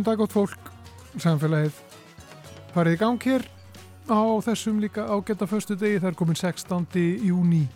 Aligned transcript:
Góðan 0.00 0.16
dag 0.16 0.22
átt 0.24 0.32
fólk, 0.32 0.68
samfélagið 1.20 1.74
farið 2.72 2.94
í 2.94 2.98
gang 3.02 3.24
hér 3.28 3.42
á 4.08 4.20
þessum 4.40 4.78
líka 4.80 5.02
ágæta 5.04 5.44
föstu 5.44 5.74
degi, 5.76 5.98
það 6.00 6.08
er 6.08 6.14
komin 6.16 6.38
16. 6.40 6.86
júni 7.20 7.66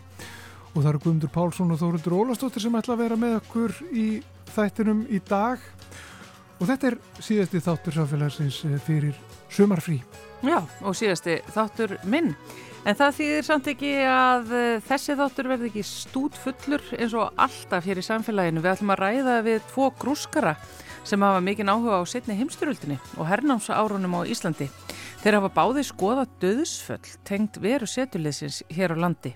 og 0.71 0.79
það 0.79 0.87
eru 0.89 1.01
Guðmundur 1.03 1.31
Pálsson 1.35 1.75
og 1.75 1.77
Þórundur 1.83 2.15
Ólastóttir 2.17 2.63
sem 2.63 2.77
ætla 2.79 2.95
að 2.95 3.03
vera 3.03 3.17
með 3.21 3.35
okkur 3.43 3.75
í 3.93 4.05
þættinum 4.55 5.03
í 5.05 5.19
dag 5.27 5.61
og 6.57 6.63
þetta 6.71 6.89
er 6.89 6.97
síðasti 7.27 7.61
þáttur 7.67 7.97
samfélagsins 7.99 8.57
eh, 8.71 8.79
fyrir 8.87 9.19
sumarfrí. 9.53 9.99
Já, 10.41 10.63
og 10.81 10.97
síðasti 10.97 11.37
þáttur 11.53 11.93
minn. 12.09 12.31
En 12.89 12.97
það 12.97 13.19
þýðir 13.19 13.45
samt 13.51 13.69
ekki 13.69 13.91
að 14.09 14.49
uh, 14.49 14.65
þessi 14.89 15.19
þáttur 15.21 15.51
verði 15.53 15.69
ekki 15.69 15.85
stút 15.85 16.41
fullur 16.41 16.89
eins 16.97 17.13
og 17.13 17.37
alltaf 17.37 17.85
hér 17.85 18.01
í 18.01 18.07
samfélaginu. 18.09 18.65
Við 18.65 18.73
ætlum 18.73 18.95
að 18.97 19.01
ræða 19.03 19.37
við 19.45 19.61
tvo 19.75 19.91
grúskara 20.01 20.55
sem 21.05 21.21
hafa 21.21 21.41
mikinn 21.45 21.69
áhuga 21.69 22.01
á 22.01 22.03
setni 22.09 22.35
heimsturöldinni 22.39 22.97
og 23.15 23.29
hernámsa 23.29 23.77
árunum 23.77 24.17
á 24.17 24.21
Íslandi. 24.25 24.67
Þeir 25.21 25.37
hafa 25.39 25.51
báði 25.53 25.83
skoða 25.85 26.25
döðsföll 26.41 27.13
tengt 27.25 27.59
veru 27.61 27.87
setuleysins 27.89 28.63
hér 28.73 28.93
á 28.93 28.97
landi. 28.97 29.35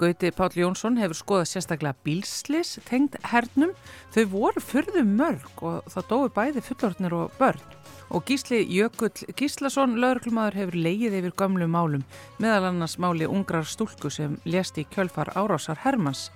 Gauti 0.00 0.30
Páll 0.32 0.56
Jónsson 0.56 0.96
hefur 0.96 1.18
skoðað 1.18 1.50
sérstaklega 1.50 1.98
bílslis 2.04 2.78
tengt 2.88 3.18
hernum. 3.32 3.74
Þau 4.14 4.24
voru 4.32 4.62
fyrðu 4.64 5.04
mörg 5.04 5.64
og 5.64 5.90
það 5.92 6.08
dói 6.12 6.30
bæði 6.38 6.64
fullortnir 6.64 7.16
og 7.16 7.34
börn. 7.40 7.60
Og 8.10 8.24
Gísli 8.26 8.64
Jökull 8.66 9.34
Gíslason, 9.38 9.94
laurklumæður, 10.02 10.56
hefur 10.58 10.76
leigið 10.82 11.14
yfir 11.20 11.34
gamlu 11.38 11.68
málum, 11.70 12.02
meðal 12.42 12.72
annars 12.72 12.96
máli 12.98 13.28
ungrar 13.30 13.68
stúlku 13.68 14.10
sem 14.10 14.34
lést 14.44 14.80
í 14.82 14.86
kjölfar 14.90 15.30
árásar 15.38 15.78
Hermans. 15.84 16.26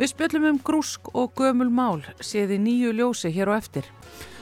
Við 0.00 0.10
spjöllum 0.10 0.48
um 0.50 0.58
grúsk 0.58 1.12
og 1.14 1.30
gömul 1.38 1.70
mál, 1.70 2.02
séði 2.18 2.58
nýju 2.58 2.90
ljósi 2.98 3.30
hér 3.30 3.52
og 3.52 3.60
eftir. 3.60 3.86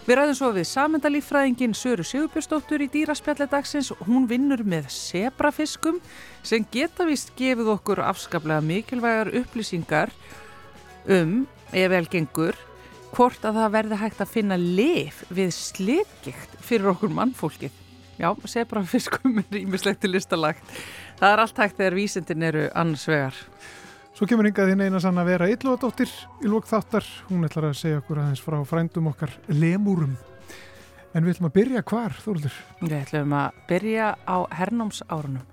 Við 0.09 0.17
ræðum 0.17 0.39
svo 0.39 0.49
við 0.57 0.65
samendalífræðingin 0.71 1.77
Söru 1.77 2.03
Sigurbjörnsdóttur 2.09 2.81
í 2.81 2.89
dýraspjalledagsins. 2.91 3.93
Hún 4.09 4.25
vinnur 4.31 4.65
með 4.65 4.89
sebrafiskum 4.91 6.01
sem 6.43 6.65
geta 6.73 7.05
vist 7.05 7.35
gefið 7.37 7.69
okkur 7.77 8.01
afskaplega 8.09 8.65
mikilvægar 8.65 9.35
upplýsingar 9.43 10.11
um, 11.05 11.45
ef 11.71 11.93
vel 11.93 12.09
gengur, 12.09 12.57
hvort 13.15 13.45
að 13.45 13.59
það 13.61 13.75
verði 13.77 14.01
hægt 14.01 14.23
að 14.23 14.33
finna 14.33 14.59
lif 14.61 15.21
við 15.35 15.53
slitgikt 15.57 16.57
fyrir 16.65 16.93
okkur 16.95 17.13
mannfólkið. 17.15 17.77
Já, 18.21 18.31
sebrafiskum 18.53 19.41
er 19.41 19.61
ímislegt 19.63 20.03
til 20.03 20.13
listalagt. 20.13 20.65
Það 21.21 21.35
er 21.35 21.43
allt 21.45 21.61
hægt 21.63 21.79
þegar 21.79 21.97
vísindin 21.97 22.49
eru 22.51 22.67
annars 22.77 23.07
vegar. 23.09 23.37
Svo 24.17 24.27
kemur 24.29 24.45
hingað 24.45 24.75
þín 24.75 24.83
eina 24.85 25.01
sann 25.01 25.21
að 25.21 25.31
vera 25.31 25.49
Ylluadóttir 25.49 26.11
í 26.45 26.51
lók 26.51 26.67
þáttar. 26.69 27.07
Hún 27.31 27.47
ætlar 27.49 27.71
að 27.71 27.79
segja 27.81 28.03
okkur 28.03 28.21
aðeins 28.21 28.43
frá 28.45 28.59
frændum 28.69 29.09
okkar 29.09 29.33
lemúrum. 29.49 30.19
En 31.15 31.25
við 31.25 31.39
ætlum 31.39 31.49
að 31.49 31.57
byrja 31.57 31.85
hvar, 31.89 32.19
Þúrlur? 32.21 32.59
Við 32.83 32.99
ætlum 33.01 33.33
að 33.39 33.65
byrja 33.71 34.11
á 34.29 34.37
hernámsárunum. 34.61 35.47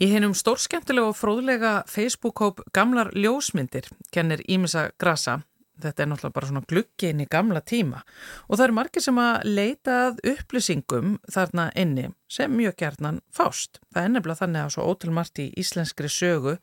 Í 0.00 0.06
hennum 0.08 0.32
stórskemmtilega 0.32 1.10
og 1.10 1.16
fróðlega 1.18 1.70
Facebook-hóp 1.84 2.62
Gamlar 2.72 3.10
ljósmyndir 3.12 3.84
kennir 4.08 4.40
Ímisa 4.48 4.86
Grasa. 4.96 5.42
Þetta 5.80 6.02
er 6.02 6.08
náttúrulega 6.08 6.36
bara 6.38 6.48
svona 6.48 6.62
glukkin 6.68 7.20
í 7.20 7.26
gamla 7.28 7.60
tíma 7.60 8.00
og 8.46 8.54
það 8.54 8.64
eru 8.64 8.76
margir 8.78 9.04
sem 9.04 9.20
að 9.20 9.44
leitað 9.58 10.22
upplýsingum 10.32 11.12
þarna 11.32 11.66
inni 11.82 12.06
sem 12.32 12.52
mjög 12.56 12.78
gerðnan 12.80 13.20
fást. 13.28 13.82
Það 13.92 14.06
er 14.06 14.14
nefnilega 14.14 14.40
þannig 14.40 14.62
að 14.62 14.72
svo 14.76 14.88
ótrúmart 14.88 15.42
í 15.44 15.46
íslenskri 15.60 16.12
sögu 16.12 16.56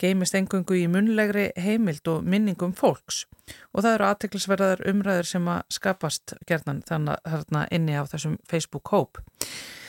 geimist 0.00 0.36
engungu 0.36 0.76
í 0.76 0.84
munlegri 0.92 1.48
heimild 1.56 2.12
og 2.12 2.28
minningum 2.28 2.76
fólks 2.76 3.24
og 3.72 3.86
það 3.86 3.92
eru 3.94 4.08
aðteklisverðar 4.10 4.84
umræður 4.92 5.32
sem 5.32 5.48
að 5.48 5.64
skapast 5.80 6.36
gerðnan 6.44 6.84
þarna 6.88 7.64
inni 7.72 7.96
á 7.96 8.04
þessum 8.04 8.36
Facebook-hóp. 8.52 9.24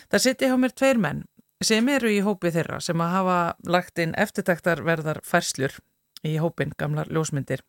Það 0.07 0.27
sitti 0.27 0.47
hjá 0.47 0.59
mér 0.61 0.75
tveir 0.77 0.99
menn 1.03 1.23
sem 1.63 1.89
eru 1.89 2.11
í 2.11 2.21
hópi 2.25 2.51
þeirra 2.53 2.79
sem 2.83 3.01
að 3.01 3.15
hafa 3.17 3.39
lagt 3.75 3.99
inn 4.03 4.15
eftirtæktarverðar 4.19 5.23
færslur 5.27 5.79
í 6.23 6.37
hópin 6.39 6.71
gamlar 6.79 7.09
ljósmyndir. 7.11 7.61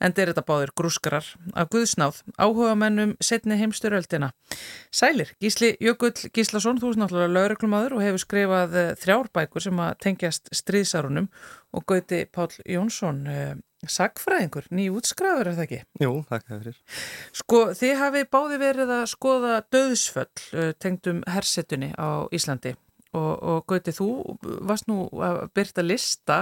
En 0.00 0.14
þeir 0.14 0.30
þetta 0.30 0.44
báðir 0.46 0.72
grúskarar 0.78 1.28
af 1.58 1.70
Guðsnáð, 1.74 2.22
áhuga 2.38 2.74
mennum 2.78 3.14
setni 3.20 3.58
heimsturöldina. 3.58 4.32
Sælir, 4.94 5.34
Gísli 5.42 5.74
Jökull 5.82 6.30
Gíslason, 6.34 6.80
þú 6.82 6.92
er 6.92 7.00
náttúrulega 7.02 7.34
lauröklumadur 7.34 7.98
og 7.98 8.04
hefur 8.04 8.22
skrifað 8.22 8.78
eh, 8.78 8.92
þrjárbækur 9.02 9.66
sem 9.66 9.82
að 9.82 9.94
tengjast 10.06 10.52
stríðsárunum 10.54 11.30
og 11.74 11.86
Gauti 11.90 12.22
Pál 12.30 12.52
Jónsson, 12.62 13.24
eh, 13.26 13.54
sagfræðingur, 13.86 14.70
ný 14.74 14.88
útskrafur 14.94 15.50
er 15.50 15.58
það 15.58 15.66
ekki? 15.66 15.82
Jú, 16.06 16.14
þakka 16.30 16.62
fyrir. 16.62 16.80
Sko, 17.42 17.62
þið 17.76 17.94
hafi 18.00 18.24
báði 18.30 18.62
verið 18.62 18.96
að 19.00 19.06
skoða 19.12 19.60
döðsföll 19.74 20.30
eh, 20.54 20.72
tengdum 20.78 21.22
hersetunni 21.30 21.92
á 21.98 22.30
Íslandi 22.34 22.76
og, 23.14 23.32
og 23.42 23.62
Gauti, 23.70 23.94
þú 23.94 24.10
varst 24.66 24.88
nú 24.90 25.06
að 25.22 25.44
byrta 25.56 25.84
lista 25.84 26.40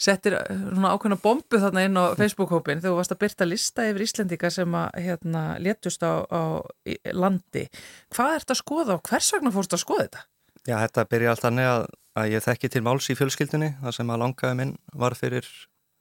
settir 0.00 0.36
svona 0.48 0.94
ákveðna 0.94 1.18
bombu 1.20 1.60
þarna 1.60 1.84
inn 1.84 1.98
á 2.00 2.16
Facebook-hópin 2.16 2.80
þegar 2.80 2.94
þú 2.94 2.98
varst 3.00 3.14
að 3.14 3.20
byrta 3.24 3.48
lista 3.48 3.86
yfir 3.88 4.04
Íslendika 4.06 4.50
sem 4.52 4.76
að 4.76 5.00
hérna, 5.04 5.42
letust 5.60 6.04
á, 6.04 6.24
á 6.24 6.64
landi. 7.12 7.66
Hvað 8.14 8.36
ert 8.38 8.54
að 8.54 8.60
skoða 8.62 8.96
og 8.96 9.04
hvers 9.10 9.28
vegna 9.34 9.52
fórst 9.52 9.76
að 9.76 9.82
skoða 9.84 10.06
þetta? 10.06 10.24
Já, 10.68 10.76
þetta 10.76 11.06
byrja 11.12 11.34
allt 11.34 11.44
annir 11.48 11.68
að, 11.68 11.84
að 12.20 12.32
ég 12.32 12.46
þekki 12.46 12.72
til 12.72 12.84
máls 12.86 13.10
í 13.12 13.18
fjölskyldunni 13.18 13.74
þar 13.82 13.96
sem 13.96 14.14
að 14.14 14.22
langaði 14.24 14.58
minn 14.60 14.74
var 15.04 15.16
fyrir 15.18 15.46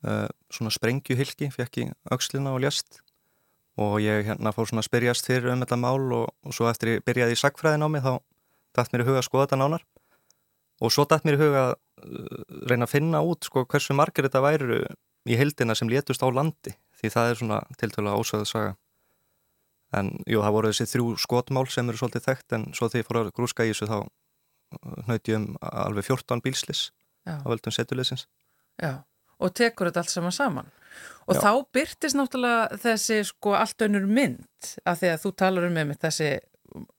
uh, 0.07 0.27
svona 0.51 0.71
sprengjuhylki, 0.75 1.51
fekk 1.55 1.83
í 1.83 1.87
aukslina 2.11 2.55
og 2.55 2.63
ljast 2.63 3.01
og 3.79 3.99
ég 4.03 4.27
hérna 4.27 4.51
fór 4.55 4.67
svona 4.67 4.83
að 4.83 4.89
spyrjast 4.89 5.27
fyrir 5.27 5.53
um 5.53 5.63
þetta 5.63 5.79
mál 5.79 6.11
og, 6.15 6.27
og 6.43 6.55
svo 6.55 6.67
eftir 6.71 6.97
ég 6.97 7.05
byrjaði 7.07 7.35
í 7.35 7.39
sagfræðin 7.39 7.87
á 7.87 7.89
mig 7.91 8.03
þá 8.03 8.13
dætt 8.77 8.93
mér 8.93 9.03
í 9.03 9.09
huga 9.09 9.21
að 9.21 9.27
skoða 9.27 9.47
þetta 9.47 9.61
nánar 9.61 9.85
og 10.79 10.93
svo 10.93 11.05
dætt 11.09 11.25
mér 11.27 11.37
í 11.37 11.41
huga 11.43 11.63
að 11.67 11.73
uh, 11.73 12.43
reyna 12.69 12.87
að 12.87 12.93
finna 12.93 13.23
út 13.25 13.47
sko 13.47 13.65
hversu 13.65 13.97
margir 13.97 14.27
þetta 14.27 14.43
væru 14.45 14.83
í 15.29 15.39
heldina 15.39 15.75
sem 15.75 15.89
létust 15.91 16.23
á 16.23 16.27
landi 16.31 16.75
því 16.99 17.11
það 17.15 17.31
er 17.31 17.41
svona 17.41 17.59
tiltölu 17.79 18.15
ósöðu 18.15 18.47
saga 18.47 18.77
en 19.99 20.13
jú 20.29 20.41
það 20.45 20.55
voru 20.55 20.71
þessi 20.71 20.89
þrjú 20.91 21.13
skotmál 21.21 21.65
sem 21.71 21.87
eru 21.89 21.99
svolítið 21.99 22.27
þekkt 22.27 22.55
en 22.57 22.65
svo 22.77 22.89
því 22.89 23.01
ég 23.01 23.07
fór 23.07 23.21
að 23.23 23.31
grúska 23.35 23.65
í 23.65 23.71
þessu 23.73 23.89
þá 23.89 23.99
nöyti 25.09 25.35
um 25.37 25.47
alveg 25.65 26.05
14 26.11 26.43
bílslis 26.45 26.89
Já. 27.25 27.41
á 27.41 27.45
völdum 27.49 27.73
setuleysins 27.73 28.27
Já, 28.79 29.01
og 29.41 29.53
tekur 29.57 29.89
þetta 29.89 30.03
allt 30.03 30.13
saman 30.13 30.35
saman 30.35 30.69
og 31.25 31.37
Já. 31.37 31.41
þá 31.41 31.51
byrtist 31.73 32.17
náttúrulega 32.17 32.79
þessi 32.83 33.19
sko 33.31 33.55
allt 33.57 33.85
önnur 33.87 34.05
mynd 34.05 34.69
af 34.85 35.01
því 35.01 35.13
að 35.13 35.23
þú 35.25 35.33
talar 35.41 35.67
um 35.69 35.77
með 35.79 35.97
þessi 36.05 36.29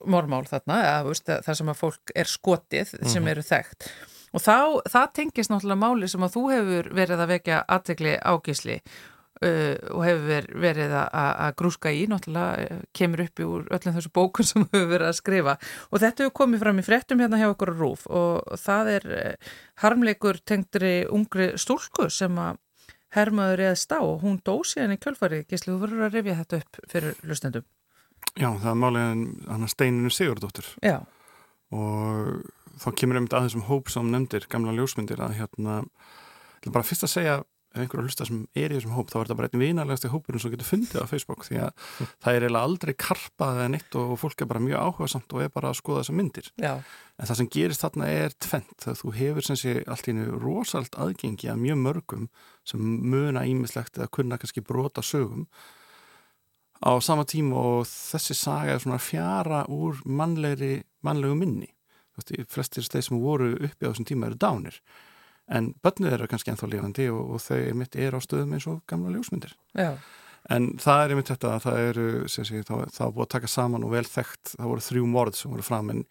mormál 0.06 0.44
þarna, 0.48 0.80
eða, 0.86 1.40
það 1.46 1.60
sem 1.60 1.72
að 1.72 1.80
fólk 1.80 2.14
er 2.14 2.30
skotið 2.30 2.94
sem 2.98 3.22
mhm. 3.22 3.30
eru 3.34 3.46
þekkt. 3.46 3.90
Og 4.30 4.42
þá, 4.42 4.58
það 4.90 5.14
tengist 5.18 5.50
náttúrulega 5.50 5.82
máli 5.82 6.10
sem 6.10 6.22
að 6.22 6.36
þú 6.36 6.42
hefur 6.52 6.90
verið 6.94 7.22
að 7.24 7.32
vekja 7.32 7.62
aðtegli 7.74 8.12
ágísli 8.22 8.76
uh, 8.78 9.74
og 9.90 10.04
hefur 10.06 10.46
verið 10.62 10.94
að 10.94 11.56
grúska 11.58 11.92
í 11.94 12.04
náttúrulega 12.10 12.76
uh, 12.76 12.84
kemur 12.96 13.24
upp 13.24 13.42
úr 13.46 13.66
öllum 13.74 13.96
þessu 13.98 14.14
bókun 14.14 14.48
sem 14.50 14.64
þú 14.64 14.70
hefur 14.76 14.92
verið 14.94 15.10
að 15.10 15.18
skrifa. 15.18 15.56
Og 15.90 16.04
þetta 16.04 16.24
hefur 16.24 16.36
komið 16.42 16.64
fram 16.64 16.82
í 16.82 16.86
frettum 16.86 17.24
hérna 17.24 17.42
hjá 17.42 17.48
okkur 17.50 17.74
á 17.74 17.80
Rúf 17.80 18.06
og 18.06 18.54
það 18.62 18.94
er 18.94 19.10
uh, 19.18 19.52
harmleikur 19.82 20.40
tengdri 20.46 20.94
ungri 21.10 21.52
stúlku 21.58 22.10
sem 22.14 22.38
að 22.38 22.62
hermaður 23.16 23.64
eða 23.66 23.78
stá 23.82 23.98
og 23.98 24.22
hún 24.22 24.38
dósi 24.46 24.78
henni 24.78 25.00
kjölfari, 25.00 25.42
Gísli, 25.50 25.72
þú 25.72 25.80
verður 25.82 26.06
að 26.06 26.18
rifja 26.18 26.40
þetta 26.44 26.60
upp 26.62 26.82
fyrir 26.92 27.16
hlustendum 27.26 27.66
Já, 28.38 28.50
það 28.62 28.70
er 28.72 28.78
málega 28.78 29.12
hann 29.50 29.70
steininu 29.70 30.10
Sigurdóttur 30.14 30.66
Já. 30.84 31.00
og 31.74 32.42
þá 32.80 32.90
kemur 32.96 33.20
einmitt 33.20 33.36
að 33.36 33.48
þessum 33.48 33.66
hóp 33.68 33.90
sem 33.92 34.10
nefndir, 34.12 34.46
gamla 34.50 34.74
ljósmyndir 34.76 35.20
að 35.24 35.38
hérna, 35.40 35.80
bara 36.70 36.86
fyrst 36.86 37.08
að 37.08 37.14
segja 37.16 37.40
ef 37.70 37.84
einhverju 37.84 38.08
hlusta 38.08 38.26
sem 38.26 38.40
er 38.58 38.72
í 38.72 38.76
þessum 38.76 38.96
hóp 38.96 39.12
þá 39.12 39.16
er 39.20 39.28
þetta 39.28 39.36
bara 39.38 39.48
einn 39.50 39.62
vinalegasti 39.62 40.10
hópurinn 40.10 40.42
sem 40.42 40.50
getur 40.50 40.66
fundið 40.66 41.04
á 41.06 41.10
Facebook 41.10 41.44
því 41.46 41.60
að 41.62 41.68
mm. 41.70 42.08
það 42.24 42.32
er 42.36 42.46
eiginlega 42.46 42.68
aldrei 42.68 42.92
karpað 42.98 43.60
eða 43.60 43.72
neitt 43.74 43.98
og 44.00 44.14
fólk 44.18 44.42
er 44.42 44.50
bara 44.50 44.62
mjög 44.64 44.86
áhugasamt 44.88 45.34
og 45.36 45.44
er 45.44 45.52
bara 45.54 45.70
að 45.70 45.78
skoða 45.78 46.02
þessar 46.02 46.18
myndir 46.18 46.48
Já. 46.58 46.72
en 46.80 47.30
það 47.30 47.40
sem 47.40 47.50
gerist 47.54 47.84
þarna 47.84 48.08
er 48.16 48.34
tvent 48.42 48.74
þegar 48.82 48.98
þú 49.02 49.12
hefur 49.20 49.46
sem 49.46 49.60
sé 49.62 49.76
allt 49.86 50.10
í 50.10 50.16
nú 50.18 50.26
rosalt 50.42 50.98
aðgengi 50.98 51.52
að 51.52 51.62
mjög 51.62 51.82
mörgum 51.84 52.26
sem 52.66 52.82
muna 52.82 53.46
ímislegt 53.46 54.00
eða 54.00 54.10
kunna 54.18 54.40
kannski 54.40 54.66
brota 54.66 55.04
sögum 55.06 55.46
á 56.80 56.90
sama 57.04 57.26
tíma 57.28 57.56
og 57.60 57.84
þessi 57.88 58.34
saga 58.36 58.74
er 58.74 58.82
svona 58.82 59.00
fjara 59.02 59.64
úr 59.68 60.00
mannlegri, 60.06 60.82
mannlegu 61.04 61.36
minni. 61.36 61.68
Flestir 62.48 62.84
steið 62.84 63.06
sem 63.06 63.20
voru 63.20 63.54
uppi 63.56 63.86
á 63.86 63.90
þessum 63.90 64.08
tíma 64.08 64.28
eru 64.28 64.36
dánir. 64.40 64.80
en 65.50 65.72
börnið 65.82 66.14
eru 66.14 66.26
kannski 66.30 66.52
ennþá 66.52 66.68
lifandi 66.70 67.06
og, 67.10 67.34
og 67.34 67.42
þau 67.42 67.56
er 67.58 67.78
mitt 67.78 67.96
er 67.98 68.14
á 68.14 68.20
stöðum 68.22 68.54
eins 68.56 68.66
og 68.70 68.82
gamla 68.90 69.12
ljósmyndir 69.14 69.56
Já. 69.74 69.96
en 70.54 70.68
það 70.78 71.02
er 71.04 71.14
einmitt 71.14 71.32
þetta 71.32 71.54
að 71.56 71.64
það 71.64 71.80
eru 71.88 72.04
sé, 72.30 72.44
það, 72.44 72.84
það 72.94 73.16
búið 73.16 73.26
að 73.26 73.32
taka 73.34 73.50
saman 73.50 73.86
og 73.86 73.94
vel 73.96 74.04
þekkt 74.06 74.52
það 74.52 74.70
voru 74.72 74.86
þrjú 74.86 75.08
morð 75.10 75.40
sem 75.40 75.54
voru 75.54 75.66
framenn 75.66 76.04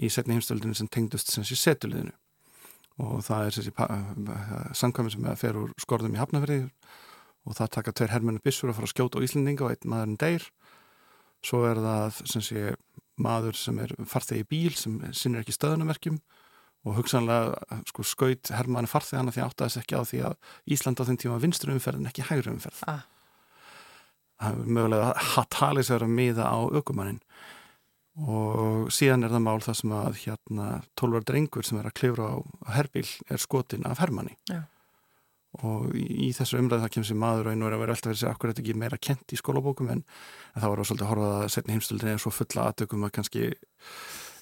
í 0.00 0.10
setni 0.10 0.36
heimstöldinu 0.36 0.74
sem 0.74 0.90
tengdust 0.90 1.30
sem 1.30 1.46
sé 1.46 1.58
setuliðinu 1.60 2.16
og 3.00 3.22
það 3.24 3.46
er 3.46 3.58
þessi 3.60 4.74
samkvæmi 4.82 5.14
sem 5.14 5.30
fer 5.40 5.60
úr 5.60 5.70
skorðum 5.80 6.18
í 6.18 6.20
Hafnafrið 6.20 6.66
og 7.48 7.56
það 7.56 7.72
taka 7.76 7.94
tveir 7.96 8.14
hermennu 8.14 8.42
bissur 8.44 8.70
að 8.70 8.78
fara 8.78 8.88
að 8.88 8.94
skjóta 8.94 9.20
á 9.20 9.24
Íslandinga 9.24 9.66
og 9.66 9.74
einn 9.74 9.92
maðurinn 9.92 10.20
deyr. 10.20 10.46
Svo 11.46 11.62
er 11.68 11.80
það 11.80 12.20
sem 12.28 12.44
sé 12.44 12.64
maður 13.20 13.56
sem 13.56 13.78
er 13.80 13.94
farþegi 14.08 14.46
bíl 14.48 14.74
sem 14.76 14.98
sinnir 15.16 15.44
ekki 15.44 15.56
stöðunamerkjum 15.56 16.18
og 16.88 16.96
hugsanlega 16.96 17.80
sko, 17.90 18.04
skaut 18.06 18.52
hermanni 18.56 18.88
farþegi 18.88 19.20
hana 19.20 19.34
því 19.34 19.44
áttaðis 19.44 19.78
ekki 19.82 20.00
á 20.00 20.02
því 20.08 20.20
að 20.30 20.36
Ísland 20.76 21.00
á 21.00 21.04
þenn 21.08 21.20
tíma 21.20 21.40
vinstur 21.42 21.72
umferð 21.74 22.00
en 22.00 22.10
ekki 22.10 22.26
hægri 22.28 22.52
umferð. 22.54 22.84
Ah. 22.88 23.04
það 24.40 24.60
er 24.60 24.74
mögulega 24.76 25.08
að 25.40 25.48
tali 25.52 25.84
sér 25.84 26.06
að 26.06 26.14
miða 26.16 26.48
á 26.48 26.58
aukumannin 26.60 27.20
og 28.20 28.88
síðan 28.92 29.24
er 29.24 29.32
það 29.32 29.44
mál 29.44 29.60
það 29.64 29.76
sem 29.80 29.92
að 29.96 30.16
hérna 30.24 30.68
tólvar 30.98 31.24
drengur 31.28 31.64
sem 31.64 31.78
er 31.80 31.88
að 31.88 31.96
klifra 32.00 32.32
á 32.36 32.36
herbíl 32.76 33.06
er 33.28 33.40
skotin 33.40 33.86
af 33.88 34.00
hermanni. 34.02 34.36
Já. 34.50 34.64
Og 35.58 35.90
í, 35.98 36.30
þessu 36.36 36.60
umræðu 36.60 36.84
það 36.84 36.92
kemur 36.94 37.08
sér 37.08 37.18
maður 37.18 37.48
og 37.50 37.56
einu 37.56 37.66
er 37.66 37.74
að 37.74 37.82
vera 37.82 37.94
alltaf 37.96 38.10
verið 38.12 38.20
sér 38.22 38.30
akkur 38.30 38.52
þetta 38.52 38.62
ekki 38.62 38.74
meira 38.78 38.98
kent 39.02 39.34
í 39.34 39.38
skólabókum? 39.40 39.90
En, 39.90 40.02
en 40.54 40.62
það 40.62 40.72
var 40.72 40.82
svolítið 40.86 41.06
að 41.06 41.10
horfa 41.10 41.30
að 41.40 41.46
setja 41.56 41.74
heimstöldin 41.74 42.12
eða 42.12 42.22
svo 42.22 42.32
fulla 42.34 42.66
aðtökum 42.70 43.06
að 43.06 43.14
kannski 43.18 43.48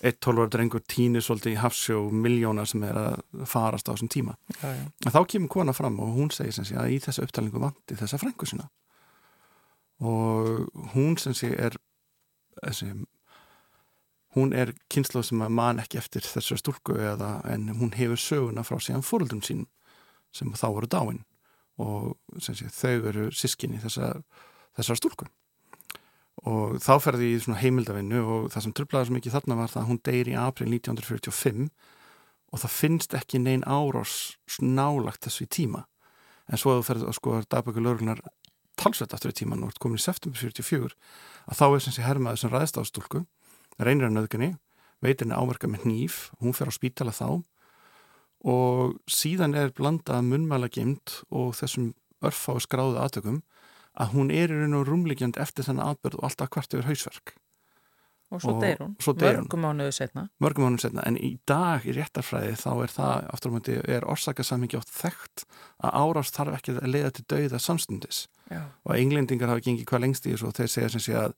eitt 0.05 0.21
tólvar 0.23 0.51
drengur 0.53 0.85
týnir 0.87 1.25
svolítið 1.25 1.57
í 1.57 1.61
hafsjó 1.63 2.03
miljónar 2.13 2.69
sem 2.71 2.85
er 2.87 3.01
að 3.01 3.47
farast 3.49 3.89
á 3.89 3.93
þessum 3.95 4.13
tíma. 4.13 4.37
Já, 4.61 4.69
en 4.77 5.15
þá 5.17 5.21
kemur 5.33 5.53
kona 5.57 5.75
fram 5.75 5.97
og 6.05 6.13
hún 6.19 6.31
segir 6.35 6.55
sem 6.55 6.69
sé 6.69 6.77
að 6.79 6.93
í 6.95 7.01
þessa 7.03 7.25
upptalningu 7.25 7.63
vandi 7.63 7.99
þessa 7.99 8.21
frængu 8.21 8.47
sína. 8.47 8.69
Og 10.05 10.69
hún 10.93 11.17
sem 11.19 11.35
sé 11.35 11.51
er 11.57 11.81
þessi 12.61 12.93
hún 14.37 14.53
er 14.55 14.75
kynslu 14.93 15.25
sem 15.25 15.41
að 15.43 15.57
man 15.57 15.81
ekki 15.83 15.99
eftir 15.99 16.27
þessu 16.27 16.61
stúlku 16.61 16.99
eða 17.01 17.39
en 17.49 17.71
hún 17.81 17.97
hefur 17.97 18.21
söguna 18.21 18.63
frá 18.67 18.79
síðan 18.79 19.07
fóröldum 19.07 19.43
sín 19.43 19.67
sem 20.35 20.53
þá 20.55 20.69
voru 20.69 20.91
dáin 20.91 21.25
og 21.79 22.17
sé, 22.43 22.55
þau 22.75 23.11
eru 23.11 23.27
sískinni 23.35 23.79
þessar, 23.83 24.23
þessar 24.79 24.99
stúlku. 24.99 25.29
Og 26.47 26.79
þá 26.83 26.93
ferði 27.03 27.33
í 27.35 27.55
heimildavinnu 27.63 28.23
og 28.23 28.49
það 28.55 28.65
sem 28.65 28.75
tröflaði 28.75 29.09
svo 29.09 29.17
mikið 29.17 29.37
þarna 29.37 29.59
var 29.59 29.73
það 29.73 29.83
að 29.83 29.89
hún 29.91 30.03
deyri 30.07 30.35
í 30.35 30.39
april 30.39 30.69
1945 30.71 31.69
og 32.49 32.63
það 32.63 32.75
finnst 32.75 33.15
ekki 33.19 33.41
neyn 33.43 33.65
árás 33.67 34.37
nálagt 34.63 35.27
þessu 35.27 35.47
í 35.47 35.53
tíma. 35.59 35.85
En 36.49 36.61
svo 36.61 36.73
að 36.73 36.81
þú 36.81 36.87
ferði 36.89 37.09
að 37.09 37.19
sko 37.19 37.41
dagböku 37.51 37.83
lögurnar 37.85 38.23
talsveit 38.79 39.15
aftur 39.15 39.35
í 39.35 39.39
tíman 39.41 39.67
og 39.67 39.75
komin 39.83 39.99
í 39.99 40.03
september 40.03 40.39
44 40.39 40.95
að 41.51 41.59
þá 41.59 41.67
er 41.69 41.83
sem 41.85 41.97
sé 41.97 42.07
hermaður 42.07 42.43
sem 42.43 42.53
ræðist 42.53 42.79
á 42.79 42.83
stúlku 42.87 43.25
reynir 43.79 44.09
að 44.09 44.17
nöðgunni, 44.17 44.51
veitir 45.03 45.27
henni 45.27 45.39
áverka 45.39 45.71
með 45.71 45.87
nýf, 45.87 46.17
hún 46.43 46.55
fer 46.57 46.71
á 46.71 46.73
spítala 46.75 47.15
þá 47.15 47.43
og 48.47 48.99
síðan 49.11 49.57
er 49.59 49.75
blandað 49.75 50.27
munmæla 50.29 50.71
geimt 50.71 51.21
og 51.31 51.57
þessum 51.59 51.93
örfa 52.25 52.55
og 52.59 52.65
skráðu 52.65 53.01
aðtökum 53.03 53.43
að 53.99 54.15
hún 54.15 54.31
er 54.31 54.53
í 54.53 54.61
raun 54.61 54.79
og 54.79 54.87
rúmliggjand 54.87 55.39
eftir 55.43 55.67
þennan 55.67 55.93
aðbörð 55.93 56.21
og 56.21 56.29
alltaf 56.29 56.51
hvart 56.55 56.75
yfir 56.75 56.91
hausverk. 56.91 57.35
Og 58.29 58.43
svo 58.45 58.59
deyr 58.61 58.83
hún, 58.83 58.93
mörgum 59.01 59.63
mánuðu 59.65 59.93
setna. 59.97 60.27
Mörgum 60.43 60.67
mánuðu 60.67 60.83
setna, 60.85 61.05
en 61.09 61.17
í 61.17 61.31
dag 61.49 61.87
í 61.89 61.95
réttarfræði 61.97 62.59
þá 62.61 62.69
er 62.85 62.93
það, 62.93 63.23
aftur 63.33 63.51
á 63.51 63.55
mæti, 63.57 63.77
er 63.89 64.05
orsakasammingi 64.05 64.77
átt 64.77 64.93
þekkt 64.93 65.47
að 65.81 65.97
árast 66.03 66.37
þarf 66.37 66.59
ekki 66.59 66.75
að 66.77 66.93
leiða 66.93 67.15
til 67.17 67.25
dauða 67.33 67.61
samstundis. 67.65 68.21
Já. 68.53 68.67
Og 68.85 68.93
englendingar 68.99 69.49
hafa 69.55 69.65
gengið 69.65 69.89
hvað 69.89 70.05
lengst 70.05 70.29
í 70.29 70.35
þessu 70.35 70.51
og 70.51 70.59
þeir 70.61 70.73
segja 70.75 70.93
sem 70.93 71.05
sé 71.07 71.17
að 71.17 71.35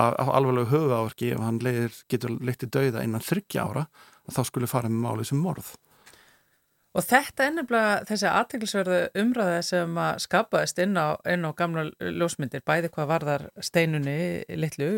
á 0.00 0.24
alvarlegu 0.24 0.72
höfuáverki 0.72 1.34
ef 1.34 1.44
hann 1.44 1.60
leiðir, 1.62 2.00
getur 2.10 2.32
leitt 2.40 2.64
í 2.64 2.72
dauða 2.72 3.04
innan 3.04 3.22
þryggja 3.22 3.68
ára 3.68 3.84
þá 4.32 4.42
skulle 4.48 4.70
fara 4.70 4.88
með 4.88 5.04
málið 5.04 5.30
sem 5.30 5.44
morð. 5.44 5.74
Og 6.94 7.02
þetta 7.02 7.42
er 7.48 7.54
nefnilega 7.56 7.94
þessi 8.06 8.28
aðteglisverðu 8.30 8.98
umræða 9.18 9.62
sem 9.66 9.96
að 9.98 10.20
skapaðist 10.22 10.78
inn 10.84 10.94
á, 10.94 11.18
inn 11.26 11.42
á 11.42 11.50
gamla 11.58 11.88
ljósmyndir, 11.98 12.62
bæði 12.62 12.92
hvað 12.94 13.10
varðar 13.10 13.46
steinunni, 13.58 14.44
Lillu, 14.54 14.90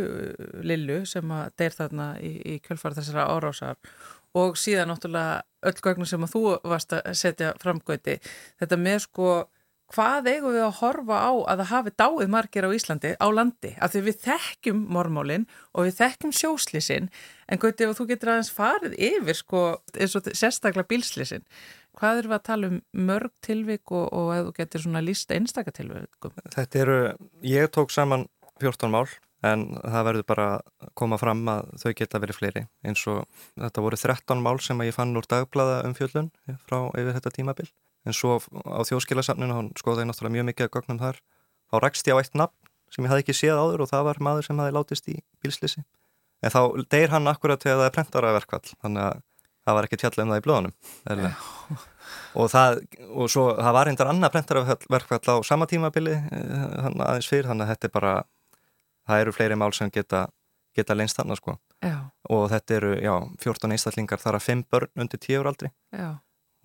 Lillu 0.60 0.98
sem 1.08 1.32
að 1.32 1.54
deyr 1.56 1.76
þarna 1.78 2.10
í, 2.20 2.34
í 2.44 2.58
kjölfara 2.60 2.98
þessara 2.98 3.24
árásar 3.32 3.80
og 4.36 4.60
síðan 4.60 4.92
náttúrulega 4.92 5.40
öll 5.70 5.80
gögnum 5.86 6.08
sem 6.10 6.26
að 6.26 6.34
þú 6.34 6.42
varst 6.68 6.92
að 6.92 7.08
setja 7.16 7.54
framgöti. 7.62 8.18
Þetta 8.60 8.80
með 8.82 8.98
sko 9.06 9.30
hvað 9.94 10.28
eigum 10.32 10.54
við 10.54 10.64
að 10.66 10.78
horfa 10.80 11.18
á 11.22 11.32
að 11.46 11.60
það 11.60 11.70
hafi 11.70 11.92
dáið 12.02 12.30
margir 12.32 12.66
á 12.66 12.74
Íslandi 12.74 13.12
á 13.22 13.26
landi 13.30 13.72
af 13.78 13.92
því 13.92 14.02
við 14.08 14.20
þekkjum 14.24 14.80
mormálinn 14.96 15.46
og 15.72 15.86
við 15.86 15.98
þekkjum 16.00 16.34
sjóslísin 16.34 17.08
en 17.46 17.62
gauti 17.62 17.86
ef 17.86 17.94
þú 17.98 18.08
getur 18.10 18.32
aðeins 18.34 18.50
farið 18.54 18.96
yfir 18.98 19.38
sko, 19.38 19.62
eins 19.94 20.16
og 20.18 20.30
sérstaklega 20.32 20.90
bílslísin 20.90 21.46
hvað 21.98 22.22
eru 22.22 22.32
við 22.32 22.38
að 22.38 22.46
tala 22.48 22.70
um 22.70 22.80
mörg 23.08 23.32
tilvik 23.44 23.92
og, 23.94 24.06
og 24.12 24.32
ef 24.34 24.48
þú 24.48 24.56
getur 24.58 24.84
svona 24.84 25.04
lísta 25.04 25.36
einstakatilvikum? 25.36 26.34
Þetta 26.54 26.82
eru, 26.82 26.98
ég 27.46 27.70
tók 27.74 27.94
saman 27.94 28.26
14 28.62 28.92
mál 28.92 29.06
en 29.46 29.66
það 29.78 30.06
verður 30.08 30.28
bara 30.30 30.46
að 30.56 30.92
koma 30.98 31.18
fram 31.20 31.42
að 31.52 31.72
þau 31.82 31.90
geta 31.98 32.20
verið 32.22 32.38
fleiri. 32.40 32.62
Eins 32.86 33.02
og 33.10 33.24
þetta 33.54 33.84
voru 33.84 33.98
13 34.00 34.42
mál 34.42 34.56
sem 34.64 34.80
að 34.80 34.90
ég 34.90 34.96
fann 34.96 35.16
úr 35.18 35.28
dagblaða 35.30 35.82
um 35.86 35.96
fjöllun 35.96 36.30
frá 36.64 36.78
yfir 36.96 37.12
þetta 37.18 37.34
tímabil. 37.36 37.68
En 38.06 38.14
svo 38.14 38.38
á 38.38 38.80
þjóðskilasafninu, 38.86 39.54
hann 39.54 39.72
skoðaði 39.78 40.08
náttúrulega 40.08 40.36
mjög 40.38 40.48
mikið 40.50 40.68
að 40.68 40.74
gögnum 40.76 41.00
þar, 41.02 41.20
þá 41.70 41.76
rækst 41.82 42.08
ég 42.08 42.18
á 42.18 42.20
eitt 42.22 42.38
nafn 42.38 42.72
sem 42.94 43.04
ég 43.04 43.10
hafði 43.10 43.24
ekki 43.24 43.34
séð 43.34 43.60
áður 43.60 43.84
og 43.84 43.90
það 43.90 44.04
var 44.08 44.20
maður 44.22 44.46
sem 44.46 44.60
hafði 44.62 44.74
látist 44.76 45.08
í 45.10 45.16
bílslisi 45.42 45.82
en 46.44 46.52
þá 46.52 46.60
deyr 46.92 47.12
hann 47.14 47.30
akkurat 47.30 47.62
þegar 47.62 47.80
það 47.80 47.88
er 47.88 47.94
prentaraverkvall 47.96 48.74
þannig 48.74 49.02
að 49.06 49.24
það 49.66 49.78
var 49.78 49.88
ekki 49.88 50.00
tjalla 50.00 50.24
um 50.24 50.32
það 50.32 50.40
í 50.40 50.46
blöðunum 50.46 50.74
og 52.36 52.50
það 52.52 52.80
og 53.10 53.30
svo 53.32 53.46
það 53.58 53.76
var 53.76 53.90
eindir 53.90 54.10
annað 54.12 54.34
prentaraverkvall 54.36 55.36
á 55.36 55.36
sama 55.46 55.68
tímabili 55.70 56.16
eh, 56.16 56.88
aðeins 56.88 57.28
fyrr, 57.30 57.50
þannig 57.50 57.66
að 57.66 57.72
þetta 57.74 57.88
er 57.88 57.94
bara 57.98 58.16
það 59.06 59.22
eru 59.24 59.36
fleiri 59.36 59.58
mál 59.58 59.72
sem 59.76 59.92
geta 59.92 60.26
geta 60.76 60.96
leinst 60.96 61.16
þannig 61.18 61.40
sko. 61.40 61.56
Já. 61.84 62.08
og 62.32 62.46
þetta 62.50 62.76
eru, 62.78 62.92
já, 63.04 63.14
14 63.44 63.74
einstaklingar 63.74 64.20
þar 64.20 64.38
að 64.38 64.46
5 64.46 64.62
börn 64.72 65.02
undir 65.04 65.20
10 65.22 65.40
ára 65.40 65.52
aldri. 65.52 65.70
Já. 65.92 66.08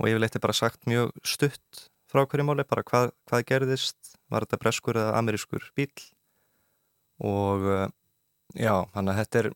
Og 0.02 0.10
yfirleitt 0.10 0.38
er 0.38 0.44
bara 0.44 0.58
sagt 0.58 0.88
mjög 0.90 1.12
stutt 1.28 1.86
frá 2.12 2.24
hverju 2.26 2.46
máli, 2.48 2.66
bara 2.68 2.84
hvað, 2.88 3.12
hvað 3.30 3.46
gerðist, 3.48 4.16
var 4.32 4.46
þetta 4.46 4.60
breskur 4.64 5.00
eða 5.00 5.18
amerískur 5.20 5.68
bíl 5.78 5.92
og 7.22 7.68
eh, 7.72 7.88
já, 8.58 8.74
þannig 8.96 9.14
að 9.14 9.20
þetta 9.22 9.42
er 9.42 9.52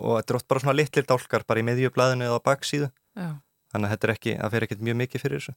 og 0.00 0.18
þetta 0.18 0.34
er 0.34 0.40
oft 0.40 0.50
bara 0.50 0.64
svona 0.64 0.76
litlir 0.80 1.06
dálkar 1.08 1.46
bara 1.48 1.62
í 1.62 1.66
miðjublaðinu 1.68 2.28
eða 2.28 2.42
á 2.42 2.46
baksíðu. 2.50 2.90
Já. 3.18 3.30
þannig 3.70 3.86
að 3.86 3.92
þetta 3.94 4.06
er 4.06 4.12
ekki, 4.16 4.36
það 4.40 4.54
fer 4.54 4.66
ekkert 4.66 4.84
mjög 4.86 4.96
mikið 5.00 5.22
fyrir 5.24 5.40
þessu. 5.40 5.56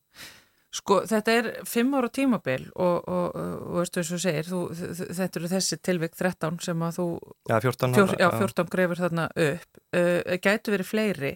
Sko 0.73 0.95
þetta 1.05 1.33
er 1.38 1.50
fimm 1.69 1.91
ára 1.93 2.09
tímabil 2.09 2.63
og, 2.81 3.03
og, 3.05 3.35
og 3.38 3.75
veistu 3.77 4.01
eins 4.01 4.13
og 4.15 4.21
segir 4.23 4.47
þú, 4.47 4.62
þetta 5.19 5.39
eru 5.39 5.51
þessi 5.51 5.77
tilvík 5.85 6.15
13 6.17 6.57
sem 6.65 6.85
að 6.88 6.95
þú 6.97 7.05
Já, 7.51 7.57
14, 7.62 7.93
fjór, 8.00 8.15
já, 8.17 8.29
14 8.39 8.71
grefur 8.73 9.01
þarna 9.03 9.27
upp. 9.45 9.83
Uh, 9.93 10.33
gætu 10.41 10.73
verið 10.73 10.89
fleiri. 10.89 11.31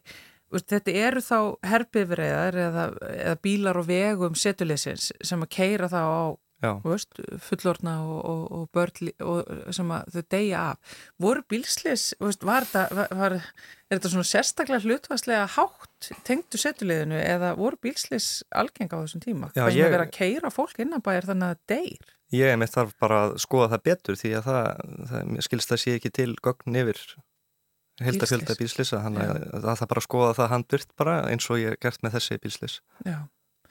Þetta 0.58 0.96
eru 1.04 1.22
þá 1.22 1.38
herbifræðar 1.70 2.58
eða, 2.64 2.88
eða 3.12 3.38
bílar 3.44 3.78
og 3.82 3.90
vegum 3.92 4.38
setuleysins 4.40 5.12
sem 5.22 5.44
að 5.44 5.54
keira 5.54 5.90
þá 5.92 6.02
á 6.02 6.24
veist, 6.84 7.20
fullorna 7.44 7.94
og, 8.02 8.18
og, 8.26 8.44
og 8.58 8.70
börn 8.74 9.12
og 9.22 9.74
sem 9.76 9.94
þau 10.14 10.24
deyja 10.34 10.64
af. 10.72 10.98
Voru 11.22 11.44
bílsleys, 11.50 12.10
veist, 12.24 12.46
var 12.48 12.66
þetta, 12.66 13.08
var, 13.20 13.38
er 13.38 13.98
þetta 14.00 14.14
svona 14.14 14.28
sérstaklega 14.32 14.84
hlutvarslega 14.86 15.46
hátt 15.58 16.12
tengdu 16.28 16.60
setuleginu 16.62 17.20
eða 17.22 17.54
voru 17.60 17.80
bílsleys 17.84 18.44
algeng 18.58 18.90
á 18.90 18.98
þessum 19.04 19.24
tíma? 19.24 19.52
Það 19.54 19.72
sem 19.72 19.86
að 19.86 19.96
vera 19.98 20.10
að 20.10 20.16
keira 20.18 20.54
fólk 20.54 20.82
innanbæðir 20.84 21.30
þannig 21.32 21.48
að 21.48 21.58
það 21.58 21.76
deyr? 21.76 22.14
Ég 22.36 22.60
mitt 22.60 22.74
þarf 22.74 22.98
bara 23.00 23.22
að 23.28 23.38
skoða 23.40 23.72
það 23.76 23.86
betur 23.88 24.20
því 24.20 24.34
að 24.36 24.50
það, 24.50 24.86
það 25.14 25.34
skilst 25.48 25.72
að 25.72 25.84
sé 25.84 25.96
ekki 25.96 26.14
til 26.18 26.32
gögn 26.44 26.82
yfir 26.82 27.04
heldafjölda 28.04 28.58
bílslisa 28.60 29.00
þannig 29.06 29.32
að 29.58 29.70
það 29.80 29.90
bara 29.94 30.04
skoða 30.06 30.34
það 30.38 30.52
handvirt 30.54 30.92
bara 31.00 31.16
eins 31.32 31.48
og 31.50 31.62
ég 31.62 31.74
er 31.74 31.80
gert 31.82 32.04
með 32.06 32.18
þessi 32.18 32.38
bílslis 32.44 32.76
Já. 33.08 33.24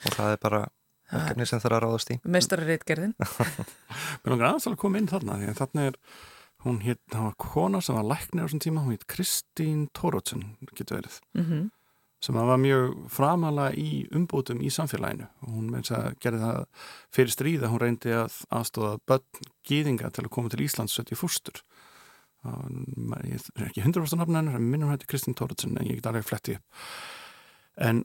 og 0.02 0.16
það 0.16 0.32
er 0.32 0.40
bara 0.42 0.62
verkefni 1.12 1.46
sem 1.48 1.62
er 1.62 1.76
að 1.76 1.84
ráðast 1.84 2.12
í. 2.12 2.18
Meistarreitgerðin 2.25 3.14
Mér 4.22 4.32
langar 4.32 4.50
aðeins 4.50 4.68
að 4.70 4.80
koma 4.82 5.00
inn 5.00 5.10
þarna 5.10 5.38
því 5.40 5.52
að 5.52 5.62
þarna 5.62 5.86
er 5.90 5.98
hún 6.66 6.82
hétt, 6.82 7.02
það 7.12 7.26
var 7.28 7.38
kona 7.46 7.80
sem 7.84 7.98
var 7.98 8.08
læknir 8.10 8.42
á 8.42 8.46
þessum 8.46 8.62
tíma, 8.64 8.84
hún 8.84 8.96
hétt 8.96 9.08
Kristín 9.10 9.88
Tórótsen 9.94 10.46
getur 10.75 10.98
verið. 10.98 11.18
Mm 11.36 11.44
-hmm. 11.44 11.64
sem 12.20 12.34
var 12.34 12.58
mjög 12.58 12.94
framalega 13.12 13.76
í 13.76 14.08
umbútum 14.10 14.62
í 14.62 14.70
samfélaginu. 14.70 15.28
Hún 15.46 15.70
meins 15.70 15.90
að 15.90 16.16
gerði 16.18 16.40
það 16.40 16.66
fyrir 17.12 17.30
stríða, 17.30 17.68
hún 17.68 17.80
reyndi 17.80 18.10
að 18.10 18.32
aðstóða 18.50 18.98
börn 19.06 19.44
gýðinga 19.68 20.10
til 20.10 20.25
að 20.25 20.30
koma 20.30 20.48
til 20.48 20.64
Íslands 20.64 20.96
sett 20.96 21.12
í 21.12 21.14
fústur 21.14 21.62
ég 22.46 23.46
er 23.56 23.68
ekki 23.68 23.82
100% 23.82 24.20
nafn 24.20 24.38
hennar, 24.38 24.60
minnum 24.60 24.92
hætti 24.92 25.08
Kristinn 25.10 25.36
Tóruðsson 25.38 25.76
en 25.78 25.88
ég 25.88 26.00
get 26.00 26.08
alveg 26.10 26.26
fletti 26.26 26.56
upp. 26.56 26.84
En 27.76 28.04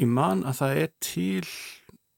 ég 0.00 0.08
man 0.08 0.44
að 0.48 0.58
það 0.62 0.80
er 0.82 0.92
til 1.02 1.50